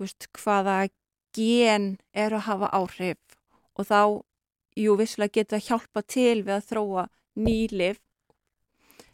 veist, 0.00 0.28
hvaða 0.34 0.88
gen 1.36 1.96
er 2.12 2.34
að 2.34 2.46
hafa 2.48 2.70
áhrif 2.74 3.38
og 3.78 3.86
þá, 3.88 4.00
jú, 4.76 4.96
vissulega 4.98 5.38
getur 5.38 5.58
að 5.58 5.68
hjálpa 5.68 6.02
til 6.04 6.42
við 6.42 6.54
að 6.56 6.66
þróa 6.72 7.06
ný 7.40 7.56
liv. 7.72 8.00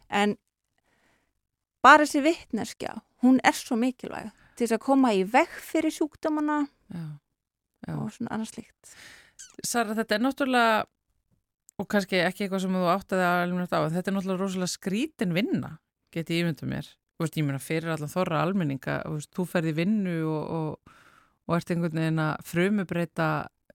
En 0.09 0.35
bara 1.85 2.03
þessi 2.03 2.25
vittneskja, 2.25 2.97
hún 3.23 3.39
er 3.45 3.55
svo 3.55 3.77
mikilvæg 3.79 4.31
til 4.55 4.65
þess 4.65 4.75
að 4.75 4.85
koma 4.89 5.13
í 5.15 5.23
veg 5.23 5.51
fyrir 5.63 5.93
sjúkdómana 5.95 6.65
Já, 6.89 7.03
já. 7.87 7.93
og 7.95 8.13
svona 8.15 8.35
annars 8.35 8.55
líkt. 8.57 8.93
Sara, 9.63 9.95
þetta 9.97 10.15
er 10.15 10.23
náttúrulega, 10.23 10.79
og 11.79 11.89
kannski 11.91 12.21
ekki 12.23 12.45
eitthvað 12.45 12.65
sem 12.65 12.79
þú 12.79 12.87
áttaði 12.93 13.27
að 13.27 13.43
alveg 13.43 13.75
á, 13.75 13.79
þetta 13.95 14.11
er 14.11 14.17
náttúrulega 14.17 14.43
rosalega 14.43 14.73
skrítin 14.73 15.35
vinna, 15.35 15.75
geti 16.15 16.39
ég 16.39 16.47
ímyndað 16.47 16.73
mér. 16.73 16.89
Þú 17.19 17.25
veist, 17.25 17.37
ég 17.37 17.47
meina 17.47 17.59
fyrir 17.59 17.93
allan 17.93 18.11
þorra 18.11 18.41
almenninga, 18.45 19.01
þú 19.03 19.15
veist, 19.17 19.31
þú 19.35 19.45
ferði 19.51 19.75
vinnu 19.75 20.17
og, 20.31 20.43
og, 20.59 20.97
og 21.49 21.55
ert 21.57 21.73
einhvern 21.73 21.99
veginn 21.99 22.21
að 22.23 22.45
frumubreita 22.47 23.29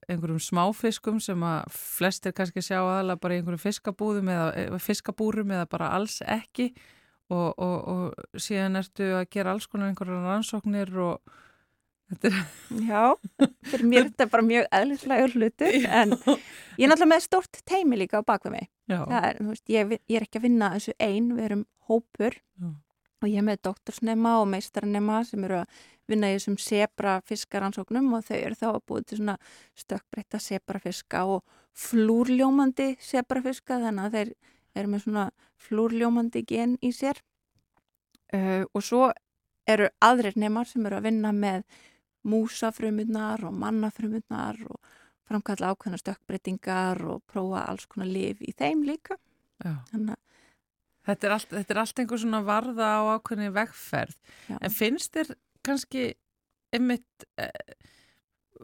einhverjum 0.08 0.42
smáfiskum 0.42 1.20
sem 1.22 1.40
að 1.46 1.70
flestir 1.72 2.34
kannski 2.36 2.62
sjá 2.64 2.78
aðalega 2.82 3.20
bara 3.22 3.36
í 3.36 3.40
einhverjum 3.40 3.62
fiskabúðum 3.62 4.30
eða 4.34 4.80
fiskabúrum 4.82 5.54
eða 5.54 5.68
bara 5.70 5.92
alls 5.96 6.18
ekki 6.20 6.70
og, 7.32 7.54
og, 7.56 7.76
og 7.88 8.40
síðan 8.40 8.80
ertu 8.80 9.10
að 9.18 9.28
gera 9.32 9.54
alls 9.54 9.68
konar 9.70 9.90
einhverjar 9.90 10.26
rannsóknir 10.26 10.92
og 11.00 11.36
er 12.12 12.36
Já, 12.84 13.14
fyrir 13.70 13.86
mér 13.88 14.02
er 14.02 14.08
þetta 14.10 14.28
bara 14.32 14.46
mjög 14.46 14.68
eðlislegur 14.78 15.34
hlutur 15.38 15.74
en 15.88 16.14
ég 16.14 16.84
er 16.84 16.90
náttúrulega 16.90 17.10
með 17.14 17.24
stort 17.24 17.60
teimi 17.68 17.98
líka 18.00 18.20
á 18.20 18.26
bakvið 18.26 18.56
mig. 18.56 18.70
er, 19.30 19.40
veist, 19.40 19.64
ég, 19.72 19.96
ég 20.10 20.18
er 20.18 20.26
ekki 20.26 20.40
að 20.40 20.46
vinna 20.48 20.72
þessu 20.76 20.94
ein, 21.00 21.32
við 21.36 21.48
erum 21.48 21.66
hópur 21.88 22.36
Já. 22.36 22.70
og 23.24 23.28
ég 23.30 23.40
er 23.40 23.46
með 23.46 23.62
doktorsnema 23.70 24.36
og 24.42 24.48
meistarnema 24.52 25.22
sem 25.24 25.44
eru 25.48 25.62
að 25.62 25.82
vinna 26.10 26.30
í 26.30 26.36
þessum 26.36 26.58
sebra 26.60 27.18
fiskaransóknum 27.24 28.10
og 28.16 28.26
þau 28.26 28.36
eru 28.36 28.58
þá 28.60 28.66
að 28.74 28.82
búið 28.90 29.06
til 29.08 29.20
svona 29.22 29.36
stökkbreytta 29.80 30.40
sebrafiska 30.42 31.24
og 31.36 31.44
flúrljómandi 31.74 32.90
sebrafiska 33.02 33.80
þannig 33.86 34.04
að 34.04 34.18
þeir 34.18 34.34
eru 34.74 34.92
með 34.92 35.06
svona 35.06 35.24
flúrljómandi 35.64 36.44
gen 36.46 36.76
í 36.84 36.92
sér 36.92 37.22
uh, 38.36 38.64
og 38.68 38.84
svo 38.84 39.08
eru 39.64 39.88
aðrir 40.04 40.36
nemar 40.36 40.68
sem 40.68 40.84
eru 40.84 40.98
að 40.98 41.08
vinna 41.08 41.32
með 41.32 41.64
músafrumurnar 42.28 43.44
og 43.48 43.56
mannafrumurnar 43.60 44.60
og 44.68 44.94
framkalla 45.28 45.72
ákveðna 45.72 46.00
stökkbreytingar 46.00 47.00
og 47.08 47.22
prófa 47.30 47.64
alls 47.68 47.86
konar 47.88 48.10
lif 48.10 48.42
í 48.44 48.52
þeim 48.56 48.84
líka. 48.88 49.18
Þannig 49.62 50.16
að 50.16 50.22
Þetta 51.04 51.26
er, 51.26 51.32
allt, 51.34 51.50
þetta 51.52 51.74
er 51.74 51.78
allt 51.82 52.00
einhver 52.00 52.20
svona 52.22 52.38
varða 52.44 52.86
á 52.96 53.02
ákveðni 53.18 53.50
vegferð. 53.52 54.14
Já. 54.48 54.54
En 54.56 54.72
finnst 54.72 55.12
þér 55.12 55.34
kannski 55.64 56.04
einmitt 56.74 57.26
eh, 57.40 57.74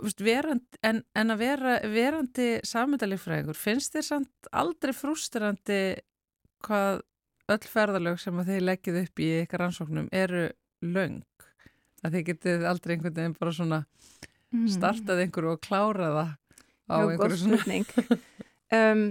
veist, 0.00 0.22
verand, 0.24 0.64
en, 0.86 1.02
en 1.16 1.34
að 1.34 1.42
vera 1.42 1.74
verandi 1.92 2.48
samendalífræðingur, 2.66 3.58
finnst 3.58 3.96
þér 3.96 4.06
samt 4.06 4.50
aldrei 4.56 4.94
frústrandi 4.96 5.82
hvað 6.64 7.02
öll 7.50 7.66
ferðalög 7.68 8.20
sem 8.22 8.40
að 8.40 8.54
þið 8.54 8.64
leggið 8.68 9.00
upp 9.02 9.22
í 9.22 9.30
ykkar 9.42 9.64
rannsóknum 9.66 10.08
eru 10.14 10.46
löng? 10.86 11.20
Að 12.04 12.14
þið 12.16 12.24
getið 12.30 12.62
aldrei 12.70 12.94
einhvern 12.96 13.14
veginn 13.18 13.34
bara 13.38 13.52
svona 13.52 13.80
startað 14.72 15.20
einhverju 15.26 15.50
og 15.54 15.60
klárað 15.62 16.14
það 16.16 16.30
á 16.90 16.96
góð 16.96 17.10
einhverju 17.12 17.36
svona. 17.38 18.18
um, 18.72 19.02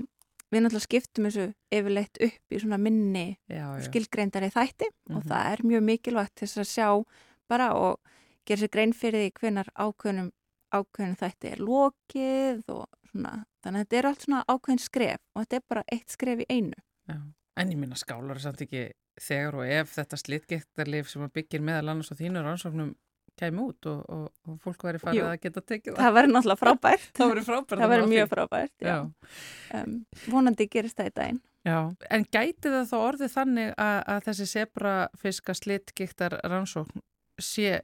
við 0.50 0.64
náttúrulega 0.66 0.88
skiptum 0.88 1.28
þessu 1.30 1.46
yfirleitt 1.72 2.18
upp 2.26 2.56
í 2.56 2.60
svona 2.60 2.80
minni 2.82 3.26
Já, 3.48 3.78
já. 3.78 3.84
skilgreindari 3.88 4.50
þætti 4.52 4.90
og 5.14 5.22
Mhm. 5.24 5.28
það 5.30 5.52
er 5.54 5.64
mjög 5.70 5.84
mikilvægt 5.92 6.36
til 6.36 6.48
þess 6.48 6.58
að 6.64 6.72
sjá 6.74 7.06
bara 7.48 7.70
og 7.78 8.00
gera 8.46 8.62
sér 8.64 8.72
grein 8.74 8.94
fyrir 8.94 9.22
því 9.30 9.32
hvenar 9.40 9.68
ákveðnum, 9.78 10.32
ákveðnum 10.74 11.18
þætti 11.22 11.52
er 11.52 11.58
lokið 11.64 12.64
og 12.70 12.88
svona, 13.12 13.46
þannig 13.64 13.80
að 13.80 13.86
þetta 13.86 13.98
er 14.00 14.06
allt 14.10 14.22
svona 14.26 14.44
ákveðin 14.50 14.80
skref 14.84 15.20
og 15.36 15.46
þetta 15.46 15.56
er 15.56 15.64
bara 15.70 15.84
eitt 15.92 16.10
skref 16.10 16.40
í 16.40 16.46
einu. 16.50 16.74
Já. 17.08 17.18
En 17.58 17.72
ég 17.74 17.80
minna 17.80 17.98
skálar 18.00 18.40
samt 18.42 18.62
ekki 18.66 18.90
þegar 19.20 19.60
og 19.60 19.68
ef 19.68 19.94
þetta 19.98 20.20
slitgektarlif 20.22 21.10
sem 21.12 21.24
að 21.26 21.34
byggir 21.40 21.64
meðal 21.66 21.94
annars 21.94 22.12
á 22.14 22.20
þínu 22.20 22.44
rannsóknum 22.46 22.94
kæmi 23.40 23.64
út 23.64 23.88
og, 23.88 24.00
og, 24.12 24.26
og 24.48 24.58
fólk 24.64 24.84
væri 24.84 25.00
farið 25.02 25.22
Jú. 25.22 25.28
að 25.30 25.38
geta 25.46 25.64
tekið 25.64 25.94
það. 25.94 26.02
Það 26.04 26.16
verður 26.18 26.34
náttúrulega 26.36 26.62
frábært. 26.62 27.06
Það 27.20 27.32
verður 27.32 27.48
frábært. 27.50 27.82
það 27.82 27.94
verður 27.94 28.12
mjög 28.14 28.32
frábært, 28.34 28.74
já. 28.84 28.90
Já. 28.90 29.80
Um, 29.80 29.94
vonandi 30.28 30.68
gerist 30.72 31.00
það 31.00 31.12
í 31.12 31.14
daginn. 31.20 31.40
Já. 31.68 31.78
En 32.16 32.26
gæti 32.32 32.74
það 32.74 32.90
þá 32.90 32.98
orðið 33.00 33.32
þannig 33.36 33.72
að, 33.76 33.98
að 34.14 34.28
þessi 34.28 34.50
sebrafiska 34.54 35.56
slitgektar 35.60 36.38
rannsókn 36.44 37.04
sé 37.40 37.82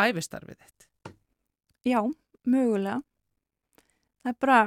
æfistarfið 0.00 0.60
þitt? 0.60 0.88
Já, 1.86 2.00
mögulega. 2.48 3.00
Það 4.24 4.32
er 4.32 4.38
bara 4.42 4.60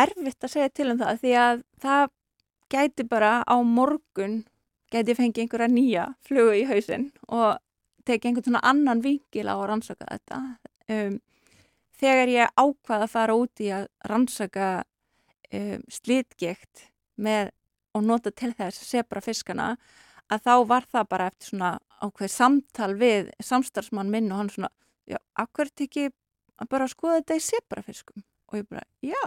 erfitt 0.00 0.46
að 0.46 0.52
segja 0.54 0.72
til 0.74 0.90
um 0.92 0.98
það 1.00 1.22
því 1.24 1.36
að 1.40 1.62
það 1.82 2.10
gæti 2.70 3.06
bara 3.08 3.40
á 3.44 3.56
morgun 3.64 4.44
gæti 4.92 5.16
fengið 5.18 5.44
einhverja 5.44 5.70
nýja 5.70 6.06
flugu 6.26 6.54
í 6.58 6.66
hausinn 6.68 7.10
og 7.28 7.58
tekið 8.06 8.30
einhvern 8.30 8.48
svona 8.48 8.64
annan 8.72 9.02
vinkil 9.04 9.46
á 9.46 9.54
að 9.54 9.66
rannsaka 9.70 10.08
þetta. 10.08 10.40
Um, 10.90 11.18
þegar 12.00 12.32
ég 12.32 12.54
ákvað 12.58 13.04
að 13.04 13.12
fara 13.12 13.36
út 13.38 13.62
í 13.62 13.70
að 13.74 13.88
rannsaka 14.10 14.70
um, 15.52 15.82
slitgekt 15.90 16.86
með 17.20 17.52
og 17.94 18.06
nota 18.06 18.30
til 18.30 18.52
þess 18.56 18.86
sebra 18.86 19.22
fiskana 19.22 19.74
að 20.30 20.44
þá 20.46 20.54
var 20.70 20.86
það 20.90 21.08
bara 21.10 21.30
eftir 21.30 21.50
svona 21.50 21.70
ákveð 22.00 22.32
samtal 22.32 22.92
við 22.98 23.30
samstarfsmann 23.44 24.12
minn 24.12 24.30
og 24.30 24.40
hann 24.40 24.52
svona 24.52 24.70
já, 25.10 25.18
akkur 25.34 25.70
ekki 25.74 26.08
að 26.60 26.70
bara 26.70 26.88
skoða 26.90 27.20
þetta 27.20 27.38
í 27.38 27.44
sebrafiskum 27.44 28.24
og 28.50 28.58
ég 28.60 28.68
bara, 28.70 28.86
já 29.02 29.22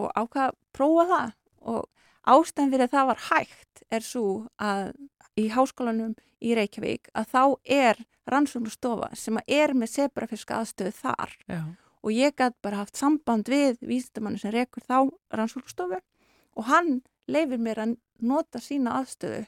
og 0.00 0.12
ákvað 0.16 0.46
að 0.46 0.56
prófa 0.76 1.06
það 1.10 1.34
og 1.74 1.88
ástæðan 2.28 2.72
fyrir 2.74 2.86
að 2.86 2.94
það 2.94 3.10
var 3.10 3.22
hægt 3.28 3.84
er 3.90 4.04
svo 4.04 4.24
að 4.60 4.92
í 5.40 5.46
háskólanum 5.54 6.14
í 6.40 6.54
Reykjavík 6.56 7.10
að 7.16 7.30
þá 7.32 7.42
er 7.64 8.02
rannsóknustofa 8.30 9.10
sem 9.18 9.38
er 9.46 9.74
með 9.76 9.94
sebrafiska 9.94 10.60
aðstöðu 10.60 10.92
þar 10.98 11.34
Já. 11.48 11.60
og 12.02 12.12
ég 12.14 12.36
gæti 12.36 12.58
bara 12.64 12.82
haft 12.82 13.00
samband 13.00 13.48
við 13.50 13.80
vísindamannu 13.84 14.40
sem 14.40 14.54
rekur 14.54 14.84
þá 14.84 14.98
rannsóknustofu 15.34 16.00
og 16.00 16.68
hann 16.68 17.00
leifir 17.30 17.60
mér 17.62 17.84
að 17.84 17.96
nota 18.20 18.60
sína 18.62 18.98
aðstöðu 19.00 19.46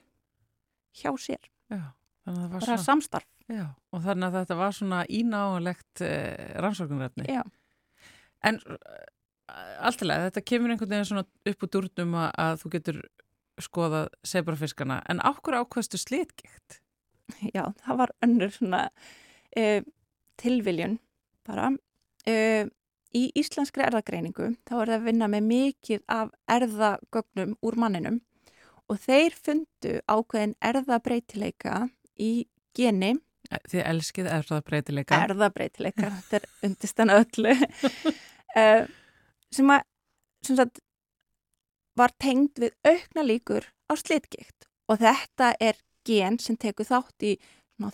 hjá 0.97 1.11
sér, 1.21 1.51
Já. 1.73 1.93
Þannig 2.23 2.39
að 2.39 2.43
það 2.43 2.53
var 2.53 2.63
svona, 2.63 2.83
samstarf 2.85 3.29
já. 3.51 3.65
og 3.91 4.03
þannig 4.05 4.27
að 4.29 4.35
þetta 4.37 4.57
var 4.61 4.75
svona 4.77 4.99
ínáanlegt 5.11 6.03
uh, 6.07 6.61
rannsóknarefni. 6.63 7.25
Já, 7.33 7.43
En 8.43 8.59
uh, 9.53 9.75
alltilega, 9.89 10.29
þetta 10.31 10.45
kemur 10.49 10.75
einhvern 10.75 10.95
veginn 10.95 11.11
svona 11.13 11.27
upp 11.53 11.67
úr 11.67 11.73
durnum 11.77 12.17
að, 12.19 12.31
að 12.45 12.55
þú 12.63 12.73
getur 12.77 13.03
skoðað 13.63 14.07
sebrafiskana, 14.27 15.03
en 15.13 15.21
ákkur 15.23 15.61
ákvæmstu 15.61 16.01
slitgikt? 16.01 16.81
já, 17.55 17.65
það 17.85 17.99
var 18.03 18.13
önnur 18.25 18.53
svona 18.53 18.85
uh, 19.57 19.81
tilviljun 20.41 20.99
bara 21.47 21.71
uh, 21.73 22.65
í 23.13 23.25
íslenskri 23.39 23.85
erðagreiningu 23.87 24.55
þá 24.69 24.77
er 24.79 24.93
það 24.93 24.97
að 24.99 25.09
vinna 25.09 25.29
með 25.33 25.49
mikið 25.51 26.05
af 26.13 26.33
erðagögnum 26.51 27.57
úr 27.61 27.79
manninum 27.81 28.23
og 28.91 29.01
þeir 29.03 29.37
fundu 29.37 29.99
ákveðin 30.09 30.57
erðabreitileika 30.65 31.87
í 32.21 32.33
geni 32.77 33.19
Þið 33.69 33.83
elskið 33.85 34.29
erfðabreitileika. 34.33 35.17
erðabreitileika, 35.27 36.09
þetta 36.09 36.39
er 36.39 36.45
undistan 36.65 37.13
öllu 37.13 37.53
uh, 37.53 38.87
sem 39.53 39.71
að 39.73 39.85
sem 40.47 40.59
sagt, 40.59 40.81
var 41.99 42.13
tengd 42.23 42.59
við 42.63 42.75
aukna 42.89 43.25
líkur 43.27 43.69
á 43.87 43.93
slitgikt. 43.99 44.67
Og 44.91 45.01
þetta 45.03 45.53
er 45.63 45.79
gen 46.09 46.39
sem 46.43 46.59
tekur 46.59 46.89
þátt 46.89 47.27
í 47.27 47.37
svona, 47.77 47.93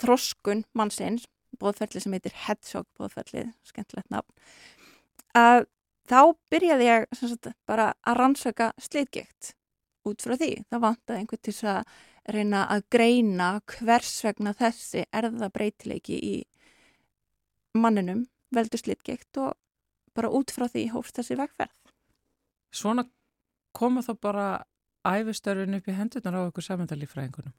þroskun 0.00 0.64
mannsins 0.76 1.26
bóðferðli 1.60 2.00
sem 2.00 2.14
heitir 2.14 2.36
headshot 2.46 2.88
bóðferðli, 2.96 3.50
skemmtilegt 3.68 4.10
nafn. 4.12 4.30
Að 5.36 5.66
þá 6.08 6.20
byrjaði 6.52 6.86
ég 6.88 7.08
sagt, 7.18 7.50
bara 7.68 7.92
að 8.06 8.20
rannsöka 8.22 8.70
slitgikt 8.80 9.54
út 10.08 10.22
frá 10.24 10.38
því, 10.40 10.54
það 10.70 10.84
vantaði 10.86 11.20
einhvern 11.20 11.44
til 11.44 11.56
að 11.68 11.98
reyna 12.30 12.62
að 12.72 12.86
greina 12.94 13.48
hvers 13.74 14.14
vegna 14.24 14.54
þessi 14.56 15.04
erðabreitileiki 15.16 16.16
í 16.16 16.36
manninum 17.76 18.24
veldur 18.54 18.80
slitgikt 18.80 19.40
og 19.42 19.52
bara 20.16 20.32
út 20.34 20.52
frá 20.54 20.66
því 20.70 20.88
hófst 20.94 21.20
þessi 21.20 21.38
vegferð. 21.38 21.76
Svona 22.74 23.06
koma 23.76 24.02
þá 24.06 24.12
bara 24.20 24.48
æfistörfin 25.06 25.78
upp 25.78 25.88
í 25.88 25.96
hendurnar 25.96 26.36
á 26.36 26.48
ykkur 26.50 26.66
samendalífræðingunum. 26.66 27.54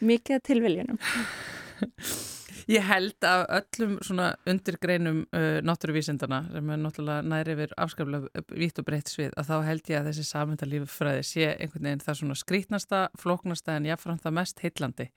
Mikið 0.00 0.38
að 0.38 0.44
tilviljunum. 0.50 1.00
Ég 2.68 2.84
held 2.84 3.24
að 3.24 3.42
öllum 3.56 3.92
svona 4.04 4.26
undirgreinum 4.48 5.22
uh, 5.32 5.60
náttúruvísindana 5.64 6.42
sem 6.52 6.72
er 6.74 6.80
náttúrulega 6.82 7.24
næri 7.24 7.54
yfir 7.54 7.70
afskaplega 7.80 8.42
vítt 8.52 8.80
og 8.82 8.84
breytt 8.84 9.08
svið 9.08 9.32
að 9.40 9.48
þá 9.48 9.54
held 9.64 9.88
ég 9.88 9.96
að 10.02 10.10
þessi 10.10 10.24
samendalífræði 10.28 11.22
sé 11.24 11.46
einhvern 11.54 11.88
veginn 11.88 12.04
það 12.04 12.18
svona 12.20 12.36
skrítnasta, 12.36 13.00
flóknasta 13.16 13.78
en 13.78 13.88
jáfnframt 13.88 14.26
það 14.26 14.36
mest 14.36 14.60
heillandi. 14.60 15.08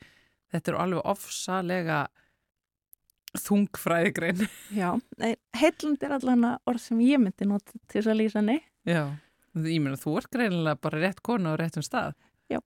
Þetta 0.53 0.71
eru 0.71 0.81
alveg 0.85 1.11
ofsalega 1.11 1.99
þungfræðigrein. 3.39 4.45
Já, 4.75 4.89
heilund 5.57 6.03
er 6.03 6.15
allan 6.17 6.47
orð 6.67 6.81
sem 6.83 7.03
ég 7.05 7.21
myndi 7.21 7.47
nota 7.47 7.75
til 7.87 8.01
þess 8.01 8.11
að 8.11 8.19
lýsa 8.19 8.41
henni. 8.41 8.57
Já, 8.87 9.03
ég 9.55 9.83
meina 9.83 9.99
þú 9.99 10.17
ert 10.21 10.31
greinilega 10.33 10.81
bara 10.81 11.03
rétt 11.03 11.21
kona 11.25 11.55
á 11.55 11.59
réttum 11.59 11.85
stað. 11.85 12.17
Já. 12.51 12.59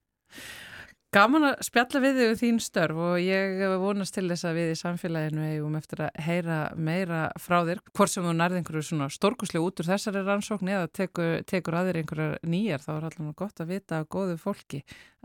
Gaman 1.15 1.45
að 1.47 1.61
spjalla 1.63 1.99
við 2.03 2.17
þig 2.17 2.29
um 2.29 2.39
þín 2.41 2.57
störf 2.59 2.97
og 2.99 3.13
ég 3.23 3.61
vonast 3.79 4.17
til 4.17 4.25
þess 4.27 4.47
að 4.49 4.57
við 4.57 4.71
í 4.73 4.79
samfélaginu 4.81 5.45
eigum 5.47 5.77
eftir 5.79 6.01
að 6.03 6.17
heyra 6.25 6.57
meira 6.75 7.21
frá 7.39 7.61
þér. 7.69 7.79
Hvort 7.95 8.11
sem 8.11 8.25
þú 8.25 8.33
nærði 8.35 8.59
einhverju 8.59 8.83
svona 8.89 9.07
stórkuslega 9.13 9.63
út 9.63 9.79
úr 9.79 9.87
þessari 9.87 10.25
rannsókn 10.25 10.73
eða 10.73 10.89
tekur, 10.91 11.37
tekur 11.47 11.77
að 11.79 11.91
þér 11.91 12.01
einhverjar 12.01 12.35
nýjar 12.43 12.83
þá 12.83 12.91
er 12.97 13.07
allavega 13.07 13.37
gott 13.45 13.63
að 13.63 13.71
vita 13.71 14.01
að 14.01 14.09
góðu 14.17 14.35
fólki 14.41 14.81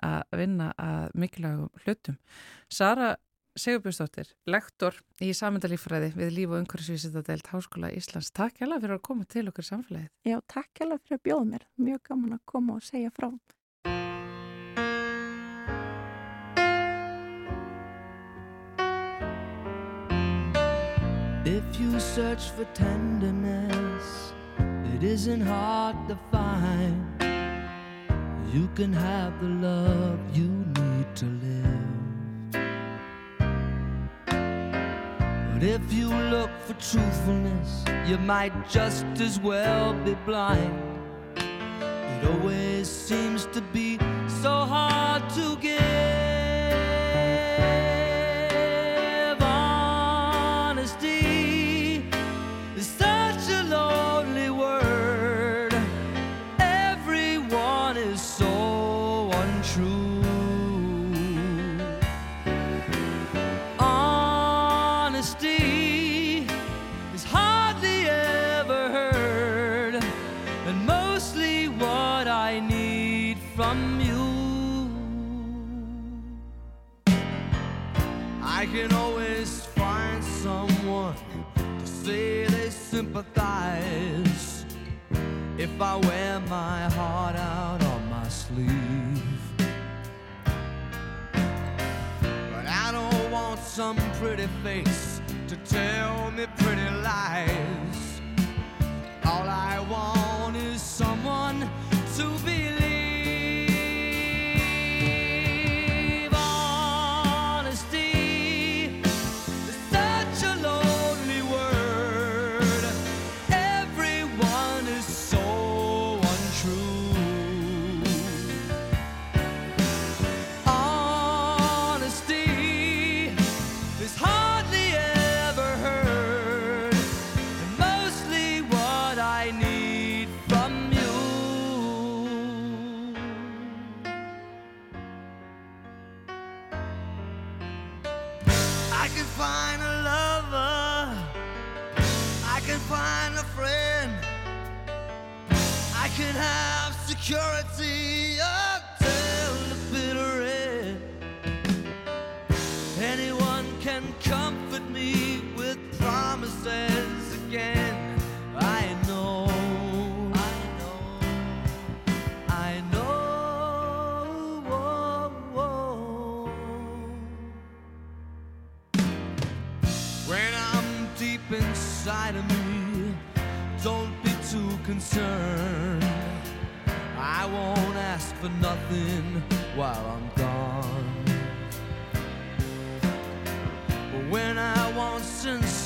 að 0.07 0.38
vinna 0.38 0.70
að 0.78 1.18
mikilvægum 1.24 1.82
hlutum. 1.82 2.20
Sara 2.70 3.11
Sigurbjörnsdóttir, 3.59 4.28
lektor 4.46 4.94
í 5.18 5.32
samendalífræði 5.34 6.12
við 6.14 6.28
líf 6.36 6.53
og 6.53 6.61
umhverfisvísitadelt 6.61 7.48
Háskóla 7.51 7.90
Íslands. 7.90 8.30
Takk 8.30 8.61
hjá 8.61 8.68
fyrir 8.68 8.94
að 8.94 9.03
koma 9.09 9.26
til 9.26 9.48
okkur 9.51 9.66
samfélagið. 9.66 10.11
Já, 10.22 10.38
takk 10.46 10.70
hjá 10.78 10.86
fyrir 10.86 11.16
að 11.18 11.24
bjóða 11.26 11.46
mér. 11.48 11.64
Mjög 11.82 12.05
gaman 12.07 12.36
að 12.36 12.44
koma 12.46 12.76
og 12.78 12.84
segja 12.86 13.11
frá. 13.11 13.32
If 21.51 21.80
you 21.80 21.98
search 21.98 22.51
for 22.55 22.66
tenderness, 22.72 24.32
it 24.94 25.03
isn't 25.03 25.40
hard 25.42 25.96
to 26.07 26.16
find. 26.30 27.03
You 28.55 28.68
can 28.76 28.92
have 28.92 29.40
the 29.40 29.48
love 29.66 30.20
you 30.32 30.48
need 30.78 31.16
to 31.16 31.26
live. 31.26 31.69
But 35.61 35.68
if 35.68 35.92
you 35.92 36.08
look 36.08 36.48
for 36.64 36.72
truthfulness, 36.72 37.84
you 38.08 38.16
might 38.16 38.70
just 38.70 39.04
as 39.20 39.38
well 39.38 39.92
be 39.92 40.14
blind. 40.24 40.72
It 41.36 42.30
always 42.30 42.88
seems 42.88 43.44
to 43.52 43.61
be 43.61 43.98
so 44.40 44.64
hard 44.64 45.28
to 45.34 45.58
give. 45.61 46.30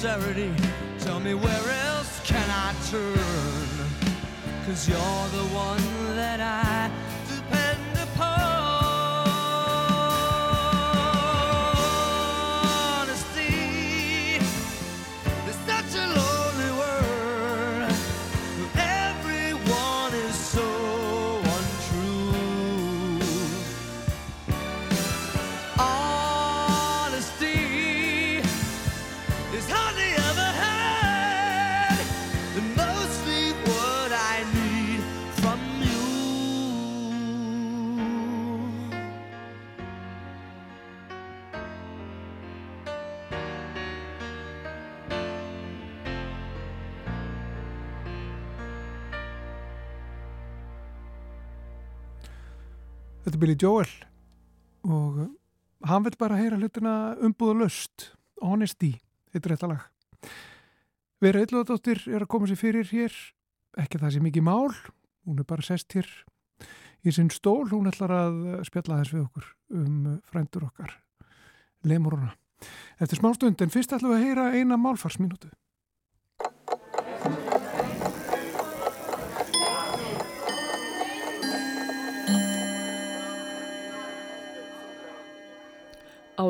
Sincerity, 0.05 0.53
tell 0.99 1.19
me 1.19 1.33
where 1.33 1.69
else 1.87 2.21
can 2.25 2.47
I 2.51 2.75
turn? 2.91 3.17
Cause 4.67 4.87
you're 4.87 4.99
the 4.99 5.49
one 5.55 5.94
Billy 53.45 53.57
Joel. 53.61 53.91
Og 54.89 55.17
uh, 55.21 55.29
hann 55.85 56.05
vil 56.07 56.15
bara 56.17 56.39
heyra 56.39 56.57
hlutina 56.57 57.13
umbúða 57.21 57.59
löst 57.61 58.07
Honesty, 58.41 58.95
heitir 59.35 59.53
þetta 59.53 59.69
lag. 59.69 59.83
Vera 61.21 61.43
Eilóðadóttir 61.43 62.01
er 62.09 62.25
að 62.25 62.31
koma 62.33 62.49
sér 62.49 62.57
fyrir 62.57 62.89
hér. 62.89 63.13
Ekki 63.77 63.99
að 63.99 64.07
það 64.07 64.15
sé 64.15 64.23
mikið 64.25 64.47
mál. 64.49 64.73
Hún 65.29 65.43
er 65.43 65.49
bara 65.49 65.67
sest 65.67 65.93
hér 65.93 66.09
í 67.05 67.13
sinn 67.13 67.29
stól, 67.33 67.67
hún 67.69 67.91
ætlar 67.91 68.15
að 68.17 68.41
spjalla 68.71 69.03
þess 69.03 69.13
við 69.13 69.27
okkur 69.27 69.51
um 69.77 69.99
uh, 70.09 70.17
frændur 70.31 70.65
okkar 70.71 70.97
lemuruna 71.85 72.33
Eftir 72.97 73.21
smá 73.21 73.35
stund, 73.37 73.61
en 73.61 73.73
fyrst 73.73 73.93
ætlum 73.93 74.15
við 74.15 74.23
að 74.23 74.25
heyra 74.25 74.47
eina 74.57 74.81
málfarsminútu 74.81 75.51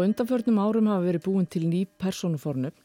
undanförnum 0.07 0.59
árum 0.61 0.91
hafa 0.91 1.07
verið 1.07 1.25
búin 1.27 1.47
til 1.51 1.65
ný 1.69 1.85
persónufornöfn, 2.01 2.81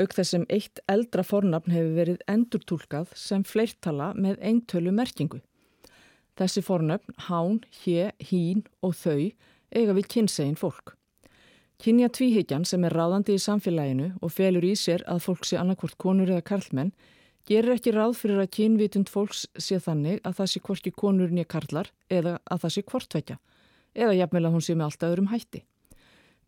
auk 0.00 0.14
þess 0.14 0.34
sem 0.34 0.46
eitt 0.48 0.80
eldra 0.90 1.24
fornafn 1.26 1.74
hefur 1.74 1.96
verið 1.98 2.24
endurtúlkað 2.30 3.12
sem 3.18 3.44
fleirtala 3.46 4.12
með 4.14 4.38
eintölu 4.50 4.92
merkingu. 4.94 5.40
Þessi 6.38 6.62
fornöfn, 6.64 7.16
hán, 7.26 7.60
hje, 7.82 8.10
hín 8.30 8.64
og 8.80 8.94
þau 8.96 9.30
eiga 9.74 9.94
við 9.96 10.08
kynsegin 10.14 10.58
fólk. 10.58 10.94
Kynja 11.80 12.10
tvíhyggjan 12.12 12.66
sem 12.68 12.84
er 12.84 12.92
ráðandi 12.92 13.38
í 13.38 13.40
samfélaginu 13.40 14.10
og 14.20 14.32
felur 14.34 14.64
í 14.68 14.74
sér 14.76 15.04
að 15.08 15.22
fólk 15.24 15.46
sé 15.48 15.56
annarkvort 15.56 15.96
konur 16.00 16.28
eða 16.28 16.44
karlmenn 16.44 16.92
gerir 17.48 17.74
ekki 17.78 17.94
ráð 17.94 18.18
fyrir 18.20 18.42
að 18.42 18.52
kynvitund 18.56 19.08
fólks 19.08 19.46
sé 19.56 19.78
þannig 19.80 20.20
að 20.28 20.36
það 20.40 20.50
sé 20.52 20.60
hvorki 20.66 20.92
konur 20.92 21.32
nýja 21.32 21.48
karlar 21.48 21.88
eða 22.12 22.36
að 22.44 22.66
það 22.66 22.74
sé 22.74 22.84
hvortvekja 22.90 23.38
eða 23.96 24.18
jafnvel 24.18 24.44
að 24.46 24.54
hún 24.54 24.64
sé 24.66 24.76
með 24.76 24.90
allt 24.90 25.06
öðrum 25.08 25.30
hætti. 25.32 25.64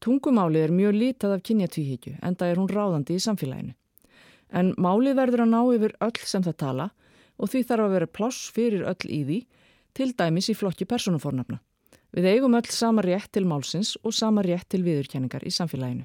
Tungumálið 0.02 0.64
er 0.66 0.74
mjög 0.74 0.96
lítið 0.98 1.32
af 1.36 1.42
kynjatvíhyggju 1.46 2.16
en 2.26 2.36
það 2.38 2.52
er 2.52 2.60
hún 2.60 2.70
ráðandi 2.72 3.16
í 3.16 3.22
samfélaginu. 3.22 3.74
En 4.50 4.72
málið 4.74 5.18
verður 5.20 5.44
að 5.44 5.52
ná 5.52 5.60
yfir 5.76 5.94
öll 6.02 6.24
sem 6.26 6.42
það 6.42 6.56
tala 6.64 6.86
og 7.38 7.52
því 7.52 7.62
þarf 7.68 7.86
að 7.86 7.94
vera 7.96 8.14
pláss 8.18 8.48
fyrir 8.54 8.82
öll 8.90 9.06
í 9.08 9.20
því, 9.28 9.38
til 9.96 10.10
dæmis 10.18 10.48
í 10.50 10.56
flokki 10.56 10.88
persónufornafna. 10.88 11.60
Við 12.12 12.28
eigum 12.28 12.56
öll 12.58 12.68
sama 12.68 13.04
rétt 13.04 13.30
til 13.32 13.46
málsins 13.48 13.94
og 14.02 14.14
sama 14.16 14.42
rétt 14.44 14.68
til 14.72 14.82
viðurkenningar 14.84 15.46
í 15.46 15.52
samfélaginu. 15.54 16.04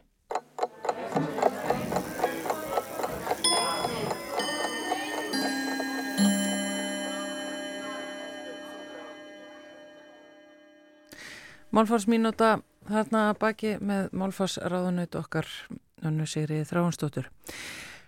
Málfarsmínúta 11.77 12.55
þarna 12.89 13.27
baki 13.37 13.75
með 13.85 14.07
málfarsráðunut 14.17 15.13
okkar 15.19 15.45
önnu 16.05 16.25
Sigri 16.29 16.63
Þráhansdóttur. 16.65 17.27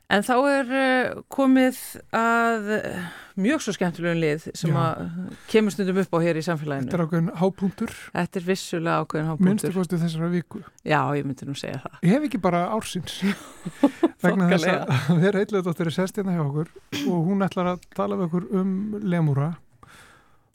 En 0.09 0.23
þá 0.25 0.33
er 0.49 0.71
uh, 0.73 1.19
komið 1.29 1.77
að 2.17 2.69
uh, 2.79 3.09
mjög 3.37 3.61
svo 3.61 3.75
skemmtilegum 3.75 4.17
lið 4.23 4.47
sem 4.57 4.73
Já. 4.73 4.79
að 4.81 5.35
kemur 5.51 5.75
stundum 5.75 5.99
upp 6.01 6.17
á 6.17 6.19
hér 6.25 6.39
í 6.41 6.43
samfélaginu. 6.47 6.89
Þetta 6.89 6.97
er 6.97 7.03
ákveðin 7.05 7.29
hápunktur 7.43 7.93
Þetta 8.15 8.41
er 8.41 8.47
vissulega 8.47 9.03
ákveðin 9.03 9.29
minnstu 9.29 9.69
hápunktur. 9.69 9.77
kosti 9.77 10.01
þessara 10.01 10.31
viku 10.33 10.63
Já, 10.81 11.01
ég 11.13 11.29
myndi 11.29 11.45
nú 11.45 11.53
segja 11.53 11.83
það. 11.85 12.01
Ég 12.01 12.15
hef 12.15 12.25
ekki 12.31 12.41
bara 12.41 12.65
ársins 12.73 13.21
vegna 14.25 14.49
þess 14.55 14.69
að 14.73 15.21
vera 15.27 15.45
eitthvað 15.45 15.85
er 15.85 15.93
sest 15.99 16.17
hérna 16.17 16.39
hjá 16.39 16.45
okkur 16.47 16.73
og 17.05 17.29
hún 17.29 17.45
ætlar 17.45 17.75
að 17.75 17.89
tala 17.93 18.17
við 18.17 18.31
okkur 18.31 18.49
um 18.63 18.77
lemúra 19.05 19.53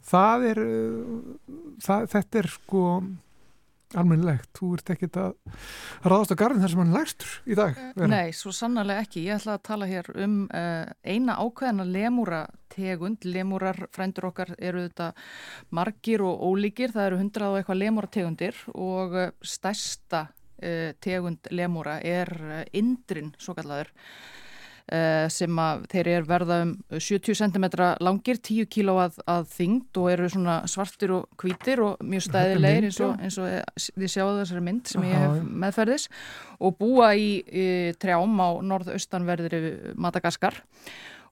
það 0.08 0.48
er 0.52 0.62
uh, 0.64 1.20
það, 1.84 2.08
þetta 2.14 2.42
er 2.42 2.50
sko 2.54 2.86
almennilegt, 3.98 4.50
þú 4.56 4.70
ert 4.76 4.92
ekkit 4.94 5.16
að 5.20 5.34
ráðast 6.04 6.34
á 6.34 6.40
garðin 6.40 6.62
þar 6.64 6.72
sem 6.72 6.82
hann 6.82 6.94
lægstur 6.94 7.34
í 7.46 7.56
dag 7.58 7.78
Vera. 7.94 8.10
Nei, 8.10 8.34
svo 8.36 8.52
sannarlega 8.54 9.04
ekki. 9.06 9.24
Ég 9.28 9.38
ætla 9.38 9.56
að 9.56 9.64
tala 9.68 9.88
hér 9.90 10.10
um 10.24 10.36
uh, 10.48 10.84
eina 11.06 11.38
ákveðina 11.40 11.86
lemúra 11.88 12.44
tegund. 12.74 13.26
Lemúrar 13.28 13.84
frændur 13.94 14.30
okkar 14.30 14.54
eru 14.58 14.86
þetta 14.86 15.10
margir 15.74 16.24
og 16.26 16.42
ólíkir. 16.48 16.94
Það 16.94 17.10
eru 17.10 17.20
hundrað 17.22 17.52
og 17.52 17.60
eitthvað 17.60 17.82
lemúra 17.82 18.12
tegundir 18.18 18.62
og 18.74 19.18
uh, 19.18 19.28
stærsta 19.46 20.26
uh, 20.30 20.90
tegund 21.04 21.52
lemúra 21.54 22.00
er 22.02 22.34
indrin, 22.74 23.34
svo 23.38 23.56
kallaður. 23.58 23.94
Uh, 24.92 25.30
sem 25.32 25.56
að 25.56 25.86
þeir 25.88 26.08
eru 26.12 26.26
verða 26.28 26.56
um 26.60 26.72
70 26.92 27.38
cm 27.38 27.64
langir, 28.04 28.36
10 28.36 28.66
kg 28.68 28.98
að, 29.06 29.14
að 29.32 29.46
þyngd 29.54 29.96
og 30.02 30.08
eru 30.12 30.28
svona 30.28 30.56
svartir 30.68 31.14
og 31.16 31.40
hvítir 31.40 31.80
og 31.80 32.02
mjög 32.04 32.26
stæðilegir 32.26 32.90
eins 32.90 32.98
og, 33.00 33.14
eins 33.16 33.38
og 33.40 33.48
eh, 33.48 33.62
þið 33.96 34.12
sjáðu 34.12 34.36
þessari 34.42 34.64
mynd 34.68 34.92
sem 34.92 35.08
ég 35.08 35.24
hef 35.24 35.40
meðferðis. 35.64 36.06
Og 36.60 36.76
búa 36.76 37.14
í, 37.16 37.32
í 37.48 37.66
trjám 37.96 38.36
á 38.44 38.48
norðaustanverðri 38.74 39.64
Madagaskar. 39.96 40.60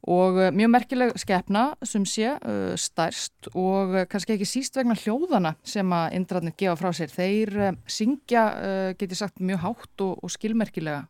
Og 0.09 0.41
uh, 0.41 0.49
mjög 0.49 0.73
merkileg 0.73 1.13
skepna 1.21 1.69
sem 1.85 2.09
sé 2.09 2.33
stærst. 2.81 3.53
Og 3.53 3.99
kannski 4.09 4.39
ekki 4.39 4.49
síst 4.49 4.81
vegna 4.81 4.97
hljóðana 4.97 5.59
sem 5.61 5.93
að 5.93 6.17
indrarnir 6.17 6.57
gefa 6.57 6.81
frá 6.81 6.97
sér. 6.97 7.13
Þeir 7.13 7.75
syngja, 7.85 8.49
geti 8.97 9.27
sagt, 9.27 9.45
mjög 9.45 9.67
hátt 9.69 10.09
og, 10.09 10.23
og 10.25 10.33
skilmerkilega. 10.41 11.05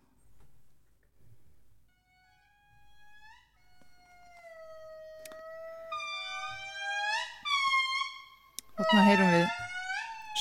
Þarna 8.83 9.03
heyrum 9.07 9.29
við 9.31 9.51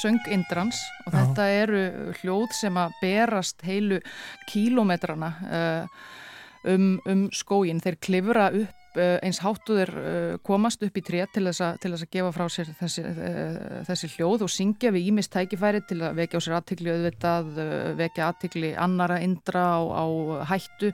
söng 0.02 0.28
Indrans 0.34 0.78
og 1.06 1.14
Já. 1.14 1.18
þetta 1.20 1.44
eru 1.54 1.82
hljóð 2.22 2.56
sem 2.58 2.78
að 2.80 2.96
berast 3.02 3.62
heilu 3.68 4.00
kílómetrana 4.50 5.30
uh, 5.46 6.00
um, 6.74 6.96
um 7.06 7.28
skógin. 7.36 7.84
Þeir 7.84 8.00
klifra 8.02 8.48
upp 8.64 8.80
eins 9.00 9.39
háttuður 9.44 9.92
uh, 9.96 10.34
komast 10.44 10.82
upp 10.84 10.98
í 11.00 11.04
tré 11.06 11.24
til 11.32 11.46
þess, 11.48 11.62
að, 11.64 11.78
til 11.84 11.92
þess 11.94 12.06
að 12.06 12.12
gefa 12.16 12.32
frá 12.36 12.44
sér 12.52 12.72
þessi, 12.80 13.04
uh, 13.08 13.60
þessi 13.88 14.10
hljóð 14.16 14.46
og 14.48 14.52
syngja 14.52 14.92
við 14.96 15.12
ímist 15.12 15.32
tækifæri 15.32 15.84
til 15.88 16.00
að 16.04 16.20
vekja 16.20 16.42
á 16.42 16.44
sér 16.44 16.56
aðtikli 16.58 16.94
auðvitað, 16.96 17.52
uh, 17.56 17.76
vekja 18.00 18.28
aðtikli 18.28 18.74
annara 18.88 19.20
indra 19.24 19.66
á, 19.78 19.80
á 19.80 20.06
hættu. 20.52 20.92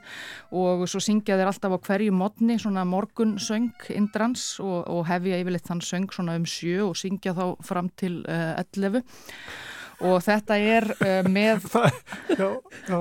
Og 0.54 0.84
svo 0.90 1.02
syngja 1.02 1.38
þeir 1.40 1.50
alltaf 1.50 1.74
á 1.74 1.84
hverju 1.88 2.14
modni 2.14 2.58
svona 2.62 2.86
morgunsöng 2.88 3.88
indrans 3.96 4.50
og, 4.62 4.84
og 4.86 5.08
hefja 5.10 5.40
yfirleitt 5.42 5.66
þann 5.66 5.82
söng 5.84 6.12
svona 6.14 6.38
um 6.38 6.46
sjö 6.48 6.86
og 6.86 6.94
syngja 6.98 7.34
þá 7.38 7.44
fram 7.66 7.90
til 7.98 8.20
uh, 8.28 8.54
11 8.62 9.02
og 10.04 10.20
þetta 10.22 10.58
er 10.62 10.86
uh, 10.94 11.28
með 11.28 11.64
það, 11.72 11.88
já, 12.34 12.48
já, 12.88 13.00